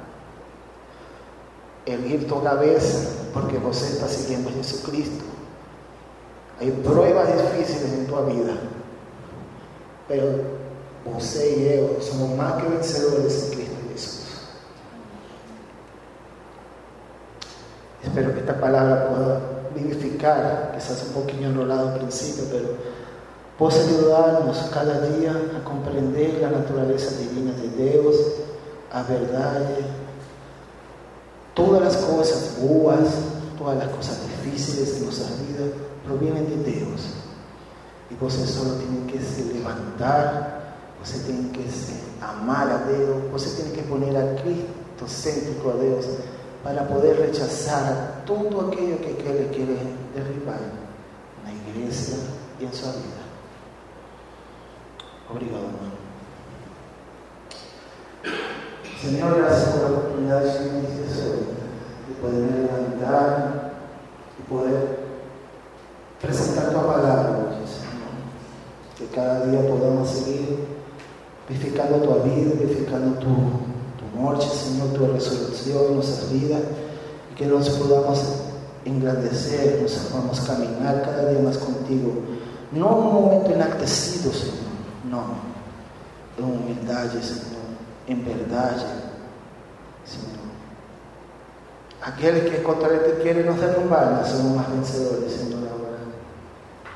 erguir 1.86 2.28
tu 2.28 2.44
cabeza, 2.44 3.10
porque 3.34 3.58
vos 3.58 3.82
estás 3.82 4.12
siguiendo 4.12 4.50
a 4.50 4.54
Jesucristo. 4.54 5.24
Hay 6.60 6.72
pruebas 6.72 7.30
difíciles 7.34 7.94
en 7.94 8.08
tu 8.08 8.16
vida, 8.26 8.56
pero 10.10 10.26
você 11.06 11.52
y 11.52 11.78
yo 11.78 12.02
somos 12.02 12.36
más 12.36 12.62
que 12.62 12.68
vencedores 12.68 13.44
en 13.44 13.52
Cristo 13.52 13.76
Jesús. 13.94 14.26
Espero 18.20 18.34
que 18.34 18.42
esta 18.42 18.60
palabra 18.60 19.08
pueda 19.08 19.40
vivificar, 19.74 20.74
quizás 20.76 21.06
un 21.08 21.14
poquillo 21.14 21.48
enrolado 21.48 21.90
al 21.90 22.00
principio, 22.00 22.44
pero 22.52 22.68
possa 23.58 23.82
ayudarnos 23.82 24.58
cada 24.74 25.08
día 25.08 25.32
a 25.32 25.64
comprender 25.64 26.42
la 26.42 26.52
naturaleza 26.52 27.18
divina 27.18 27.54
de 27.54 27.92
Dios, 27.92 28.16
a 28.92 29.04
verdad, 29.04 29.70
todas 31.54 31.82
las 31.82 31.98
cosas 31.98 32.58
boas, 32.62 33.08
todas 33.58 33.78
las 33.78 33.88
cosas 33.90 34.20
difíciles 34.28 35.00
de 35.00 35.06
nuestra 35.06 35.28
vida 35.48 35.72
provienen 36.06 36.46
de 36.50 36.72
Dios. 36.72 37.02
Y 38.10 38.16
você 38.16 38.46
solo 38.46 38.74
tiene 38.76 39.06
que 39.06 39.22
se 39.22 39.54
levantar, 39.54 40.76
você 41.00 41.20
tiene 41.20 41.52
que 41.52 41.64
amar 42.20 42.68
a 42.70 42.92
Dios, 42.92 43.32
você 43.32 43.56
tiene 43.56 43.72
que 43.72 43.84
poner 43.84 44.18
a 44.18 44.36
Cristo 44.42 45.08
céntrico 45.08 45.70
a 45.70 45.82
Dios 45.82 46.06
para 46.64 46.88
poder 46.88 47.18
rechazar 47.18 48.24
todo 48.26 48.68
aquello 48.68 49.00
que 49.02 49.10
Él 49.10 49.50
quiere 49.54 49.78
derribar 50.14 50.60
en 51.38 51.44
la 51.46 51.54
iglesia 51.72 52.18
y 52.60 52.66
en 52.66 52.74
su 52.74 52.86
vida. 52.86 53.24
Obrigado, 55.32 55.66
hermano. 55.66 56.00
Señor, 59.02 59.38
gracias 59.38 59.70
por 59.70 59.82
la 59.82 59.98
oportunidad 59.98 60.44
de 60.44 60.50
de 62.10 62.16
poder 62.22 62.52
levantar 62.52 63.72
y 64.38 64.50
poder 64.50 65.00
presentar 66.22 66.72
tu 66.72 66.86
palabra. 66.86 67.46
Que 68.98 69.06
cada 69.06 69.46
día 69.46 69.62
podamos 69.62 70.10
seguir 70.10 70.68
vivificando 71.48 72.00
tu 72.00 72.22
vida, 72.24 72.52
vivificando 72.60 73.18
tu, 73.18 73.30
Señor, 74.20 74.90
tu 74.90 75.08
resurrección 75.08 75.86
en 75.88 75.96
nuestras 75.96 76.32
vidas 76.32 76.62
y 77.32 77.36
que 77.36 77.46
nos 77.46 77.70
podamos 77.70 78.20
engrandecer, 78.84 79.82
nos 79.82 79.94
podamos 79.94 80.42
caminar 80.42 81.02
cada 81.04 81.30
día 81.30 81.40
más 81.40 81.58
contigo. 81.58 82.12
No 82.72 82.88
en 82.88 83.08
un 83.08 83.14
momento 83.14 83.52
enaltecido, 83.52 84.32
Señor, 84.34 84.56
no, 85.10 85.24
en 86.38 86.44
humildad, 86.44 87.10
Señor, 87.12 87.64
en 88.08 88.26
verdad, 88.26 88.76
Señor. 90.06 90.40
Aquel 92.02 92.50
que 92.50 92.62
contra 92.62 92.90
él 92.90 93.02
te 93.06 93.24
quiere 93.24 93.46
nos 93.46 93.60
derrumbar, 93.60 94.26
somos 94.28 94.58
más 94.58 94.70
vencedores, 94.70 95.32
Señor, 95.32 95.62
ahora. 95.62 95.98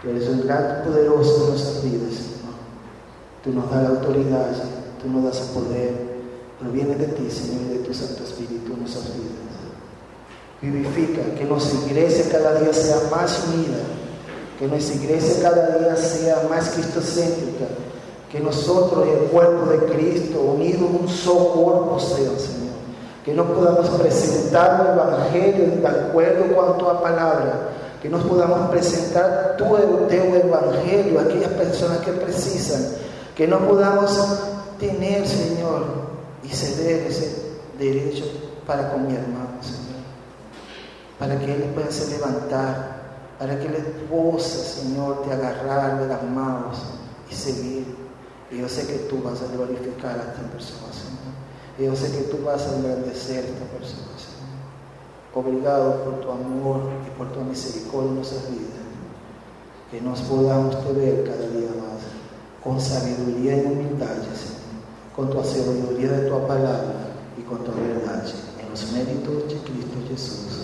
Tú 0.01 0.09
eres 0.09 0.27
un 0.27 0.45
gran 0.45 0.83
poderoso 0.83 1.45
de 1.45 1.49
nuestras 1.51 1.83
vidas, 1.83 2.13
Señor. 2.13 2.53
Tú 3.43 3.51
nos 3.53 3.71
das 3.71 3.83
la 3.83 3.89
autoridad, 3.89 4.51
tú 5.01 5.09
nos 5.09 5.23
das 5.23 5.41
el 5.41 5.47
poder, 5.47 6.02
proviene 6.63 6.95
de 6.95 7.07
ti, 7.07 7.29
Señor, 7.29 7.61
y 7.63 7.77
de 7.77 7.83
tu 7.83 7.93
Santo 7.93 8.23
Espíritu 8.23 8.75
nuestras 8.77 9.05
vidas. 9.05 9.31
Vivifica, 10.61 11.21
que 11.37 11.43
nuestra 11.43 11.79
iglesia 11.87 12.25
cada 12.31 12.59
día 12.59 12.73
sea 12.73 12.97
más 13.11 13.43
unida, 13.47 13.79
que 14.57 14.67
nuestra 14.67 14.95
iglesia 14.95 15.43
cada 15.43 15.77
día 15.77 15.95
sea 15.95 16.47
más 16.49 16.69
cristocéntrica, 16.69 17.65
que 18.31 18.39
nosotros, 18.39 19.07
el 19.07 19.29
cuerpo 19.29 19.69
de 19.69 19.77
Cristo, 19.93 20.39
unidos 20.39 20.89
en 20.89 21.01
un 21.01 21.07
solo 21.09 21.49
cuerpo, 21.49 21.99
sea, 21.99 22.39
Señor 22.39 22.63
que 23.23 23.33
nos 23.33 23.47
podamos 23.47 23.89
presentar 23.89 24.81
el 24.81 24.99
Evangelio 24.99 25.81
de 25.81 25.87
acuerdo 25.87 26.55
con 26.55 26.77
tu 26.77 26.85
palabra, 27.01 27.69
que 28.01 28.09
nos 28.09 28.23
podamos 28.23 28.69
presentar 28.69 29.55
tu, 29.57 29.77
Evangelio 29.77 31.19
a 31.19 31.23
aquellas 31.23 31.51
personas 31.51 31.99
que 31.99 32.11
precisan, 32.11 32.81
que 33.33 33.47
no 33.47 33.59
podamos 33.59 34.39
tener, 34.77 35.25
Señor, 35.25 36.12
y 36.43 36.49
ceder 36.49 37.07
ese 37.07 37.53
derecho 37.77 38.25
para 38.67 38.91
con 38.91 39.07
mi 39.07 39.13
hermano, 39.13 39.61
Señor, 39.61 40.03
para 41.19 41.39
que 41.39 41.53
Él 41.53 41.63
pueda 41.73 41.91
se 41.91 42.09
levantar, 42.11 43.03
para 43.39 43.59
que 43.59 43.67
Él 43.67 44.05
pueda, 44.09 44.81
Señor, 44.81 45.23
te 45.23 45.33
agarrar 45.33 45.99
de 46.01 46.07
las 46.07 46.23
manos 46.23 46.77
y 47.29 47.33
seguir. 47.33 47.95
Y 48.51 48.59
yo 48.59 48.69
sé 48.69 48.85
que 48.85 48.99
tú 49.09 49.21
vas 49.23 49.41
a 49.41 49.51
glorificar 49.53 50.19
a 50.19 50.31
esta 50.31 50.41
persona, 50.51 50.93
Señor. 50.93 51.33
Yo 51.79 51.95
sé 51.95 52.11
que 52.11 52.23
tú 52.25 52.43
vas 52.43 52.61
a 52.67 52.75
engrandecer 52.75 53.45
a 53.45 53.47
esta 53.47 53.65
persona, 53.65 54.13
Señor. 54.17 54.53
Obrigado 55.33 56.03
por 56.03 56.21
tu 56.21 56.29
amor 56.29 56.81
y 57.07 57.17
por 57.17 57.31
tu 57.31 57.41
misericordia 57.41 58.09
en 58.09 58.15
nuestras 58.15 58.49
vidas. 58.49 58.83
Que 59.89 60.01
nos 60.01 60.21
podamos 60.21 60.83
te 60.85 60.93
ver 60.93 61.23
cada 61.23 61.47
día 61.47 61.69
más 61.69 62.03
con 62.63 62.79
sabiduría 62.79 63.57
y 63.57 63.65
humildad, 63.65 64.07
Señor. 64.21 64.62
Con 65.15 65.29
tu 65.29 65.43
sabiduría 65.43 66.11
de 66.11 66.29
tu 66.29 66.47
palabra 66.47 67.13
y 67.37 67.41
con 67.43 67.63
tu 67.63 67.71
verdad. 67.71 68.25
En 68.59 68.69
los 68.69 68.91
méritos 68.91 69.47
de 69.47 69.57
Cristo 69.59 69.97
Jesús. 70.09 70.62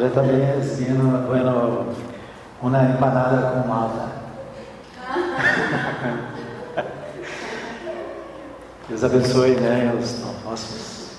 Pero 0.00 0.12
también 0.12 0.40
es 0.58 0.78
bien 0.78 1.26
bueno 1.26 1.84
empanada 2.62 3.52
con 3.52 3.68
malta. 3.68 4.06
Deus 8.88 9.04
abençoe 9.04 9.56
né, 9.56 9.92
os 10.00 10.20
nossos, 10.42 11.18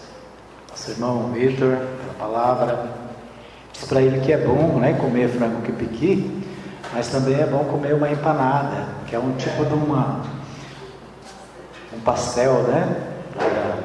nosso 0.68 0.90
irmão 0.90 1.32
Vitor, 1.32 1.78
pela 1.78 2.14
palavra. 2.18 2.90
Diz 3.72 3.86
para 3.86 4.02
ele 4.02 4.20
que 4.22 4.34
é 4.34 4.38
bom 4.38 4.80
né, 4.80 4.94
comer 4.94 5.30
frango 5.30 5.62
que 5.62 5.74
piqui, 5.74 6.44
mas 6.92 7.08
também 7.10 7.40
é 7.40 7.46
bom 7.46 7.66
comer 7.66 7.94
uma 7.94 8.10
empanada, 8.10 8.88
que 9.06 9.16
é 9.16 9.20
um 9.20 9.34
tipo 9.34 9.64
de 9.64 9.76
uma, 9.76 10.22
um 11.96 12.00
pastel 12.00 12.64
né, 12.64 12.96
da 13.38 13.78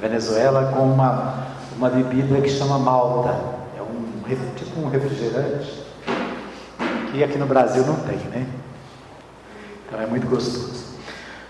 Venezuela 0.00 0.72
com 0.72 0.82
uma, 0.82 1.34
uma 1.76 1.88
bebida 1.88 2.40
que 2.40 2.50
chama 2.50 2.80
malta. 2.80 3.60
É 4.30 4.36
tipo 4.56 4.80
um 4.80 4.88
refrigerante, 4.88 5.82
que 7.10 7.24
aqui 7.24 7.36
no 7.36 7.46
Brasil 7.46 7.84
não 7.84 7.96
tem, 7.96 8.16
né? 8.28 8.46
Então 9.84 10.00
é 10.00 10.06
muito 10.06 10.28
gostoso. 10.28 10.84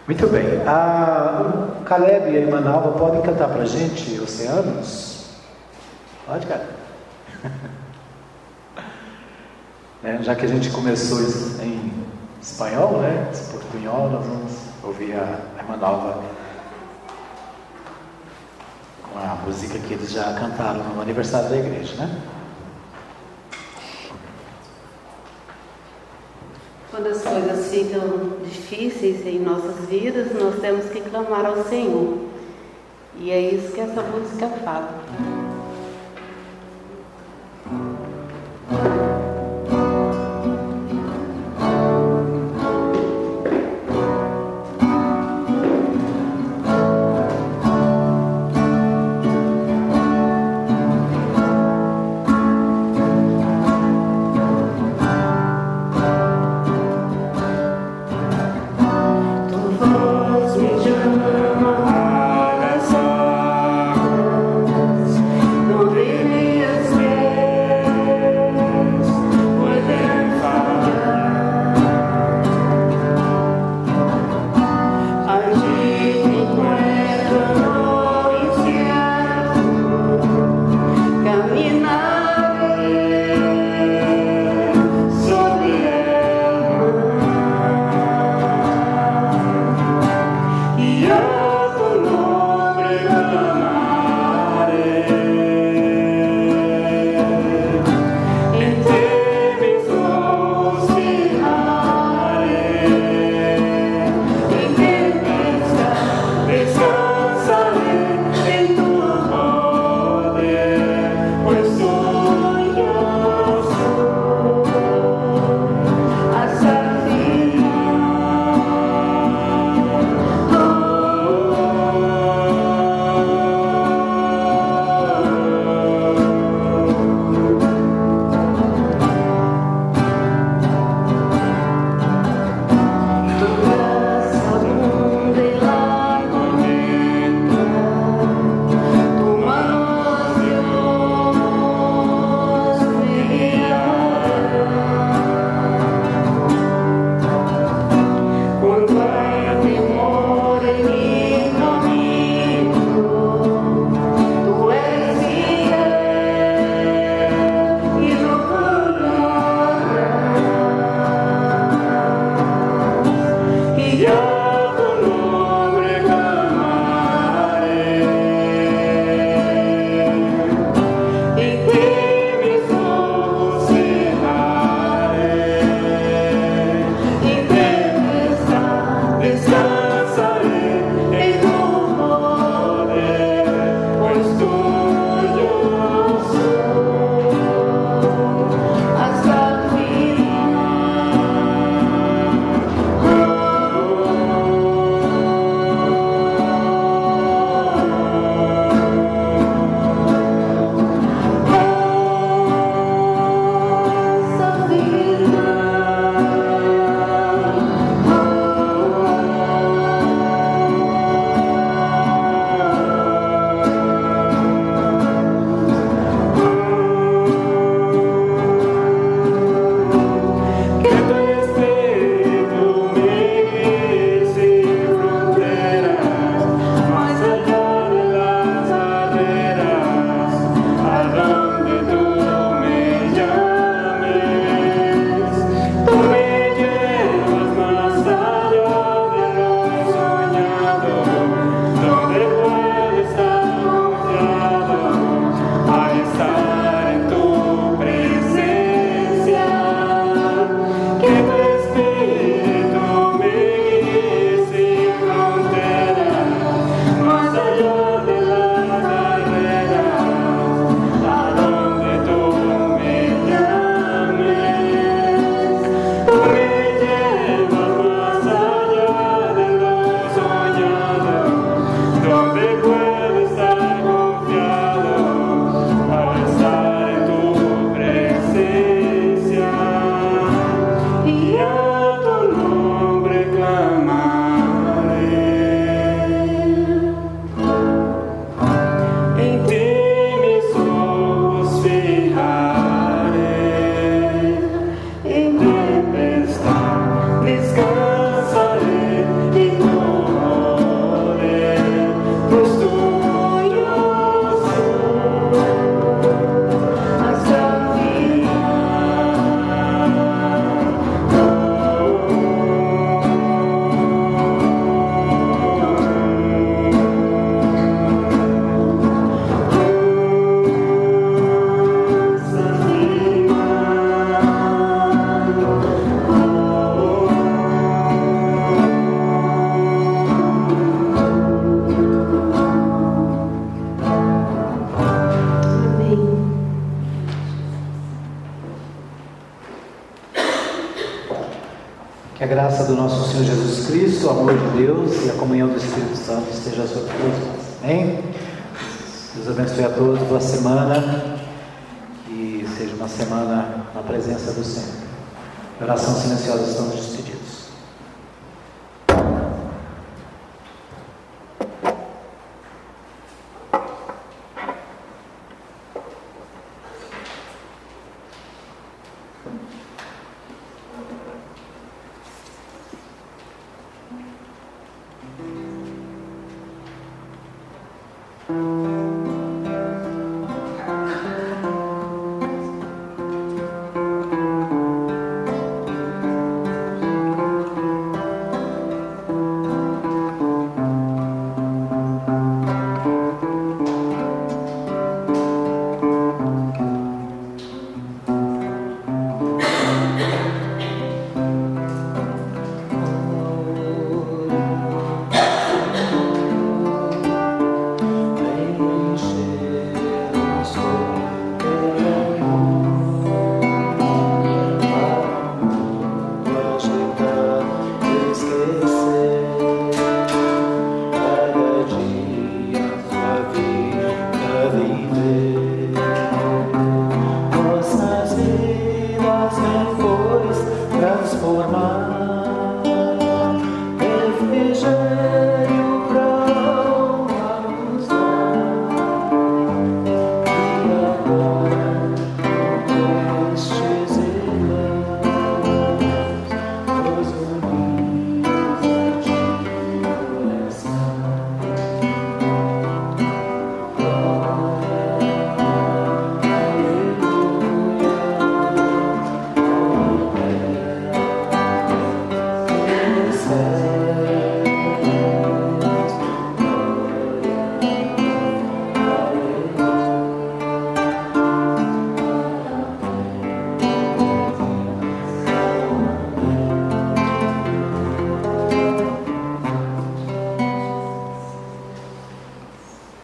Muito 0.07 0.26
bem. 0.28 0.62
Ah, 0.66 1.76
o 1.78 1.85
Caleb 1.85 2.31
e 2.31 2.39
a 2.39 2.41
irmã 2.41 2.62
podem 2.99 3.20
cantar 3.20 3.49
para 3.49 3.64
a 3.64 3.66
gente 3.66 4.18
Oceanos? 4.18 5.26
Pode, 6.26 6.47
cara. 6.47 6.70
Né, 10.03 10.20
já 10.24 10.35
que 10.35 10.47
a 10.47 10.49
gente 10.49 10.70
começou 10.70 11.20
em 11.62 11.93
espanhol, 12.41 13.03
né? 13.03 13.28
Esse 13.31 13.51
portunhol, 13.53 14.09
nós 14.09 14.24
vamos 14.24 14.53
ouvir 14.83 15.12
a 15.12 15.39
a 15.59 15.62
irmã 15.62 15.76
com 19.12 19.18
a 19.18 19.35
música 19.45 19.78
que 19.78 19.93
eles 19.93 20.12
já 20.12 20.33
cantaram 20.33 20.83
no 20.95 21.03
aniversário 21.03 21.51
da 21.51 21.57
igreja, 21.57 21.95
né? 21.97 22.39
Quando 26.91 27.07
as 27.07 27.22
coisas 27.22 27.70
ficam 27.70 28.38
difíceis 28.43 29.24
em 29.24 29.38
nossas 29.38 29.88
vidas, 29.88 30.32
nós 30.34 30.59
temos 30.61 30.86
que 30.86 31.01
clamar 31.01 31.47
ao 31.47 31.62
Senhor. 31.64 32.18
E 33.16 33.30
é 33.30 33.41
isso 33.41 33.72
que 33.72 33.80
essa 33.80 34.03
música 34.03 34.49
fala. 34.64 35.01